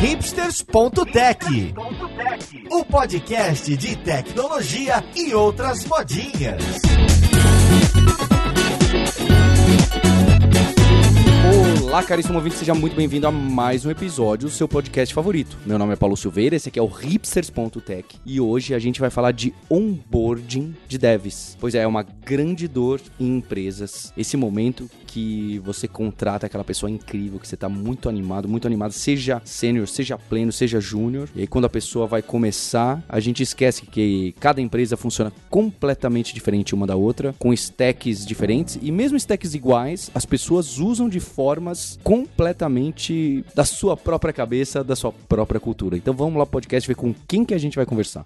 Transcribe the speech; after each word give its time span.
hipsters.tech, 0.00 1.74
o 2.70 2.84
podcast 2.86 3.76
de 3.76 3.96
tecnologia 3.96 5.04
e 5.14 5.34
outras 5.34 5.84
modinhas. 5.84 6.80
Olá, 11.90 12.02
caríssimo 12.02 12.38
ouvinte, 12.38 12.54
seja 12.54 12.72
muito 12.72 12.94
bem-vindo 12.96 13.26
a 13.26 13.32
mais 13.32 13.84
um 13.84 13.90
episódio 13.90 14.48
do 14.48 14.54
seu 14.54 14.68
podcast 14.68 15.12
favorito. 15.12 15.58
Meu 15.66 15.76
nome 15.76 15.92
é 15.92 15.96
Paulo 15.96 16.16
Silveira, 16.16 16.54
esse 16.54 16.68
aqui 16.68 16.78
é 16.78 16.82
o 16.82 16.86
hipsters.tech 16.86 18.16
e 18.24 18.40
hoje 18.40 18.74
a 18.74 18.78
gente 18.78 19.00
vai 19.00 19.10
falar 19.10 19.32
de 19.32 19.52
onboarding 19.68 20.74
de 20.88 20.96
devs. 20.96 21.58
Pois 21.60 21.74
é, 21.74 21.80
é 21.80 21.86
uma 21.86 22.04
grande 22.04 22.68
dor 22.68 23.00
em 23.18 23.36
empresas. 23.36 24.14
Esse 24.16 24.36
momento 24.36 24.88
que 25.10 25.58
você 25.64 25.88
contrata 25.88 26.46
aquela 26.46 26.62
pessoa 26.62 26.88
incrível, 26.88 27.40
que 27.40 27.48
você 27.48 27.56
tá 27.56 27.68
muito 27.68 28.08
animado, 28.08 28.48
muito 28.48 28.68
animado, 28.68 28.92
seja 28.92 29.42
sênior, 29.44 29.88
seja 29.88 30.16
pleno, 30.16 30.52
seja 30.52 30.80
júnior. 30.80 31.28
E 31.34 31.40
aí 31.40 31.46
quando 31.48 31.64
a 31.64 31.68
pessoa 31.68 32.06
vai 32.06 32.22
começar, 32.22 33.02
a 33.08 33.18
gente 33.18 33.42
esquece 33.42 33.86
que 33.86 34.32
cada 34.38 34.60
empresa 34.60 34.96
funciona 34.96 35.32
completamente 35.48 36.32
diferente 36.32 36.76
uma 36.76 36.86
da 36.86 36.94
outra, 36.94 37.34
com 37.40 37.52
stacks 37.52 38.24
diferentes 38.24 38.78
e 38.80 38.92
mesmo 38.92 39.16
stacks 39.16 39.52
iguais, 39.52 40.12
as 40.14 40.24
pessoas 40.24 40.78
usam 40.78 41.08
de 41.08 41.18
formas 41.18 41.98
completamente 42.04 43.44
da 43.52 43.64
sua 43.64 43.96
própria 43.96 44.32
cabeça, 44.32 44.84
da 44.84 44.94
sua 44.94 45.12
própria 45.12 45.58
cultura. 45.58 45.96
Então 45.96 46.14
vamos 46.14 46.38
lá 46.38 46.46
podcast 46.46 46.86
ver 46.86 46.94
com 46.94 47.12
quem 47.26 47.44
que 47.44 47.52
a 47.54 47.58
gente 47.58 47.74
vai 47.74 47.84
conversar. 47.84 48.22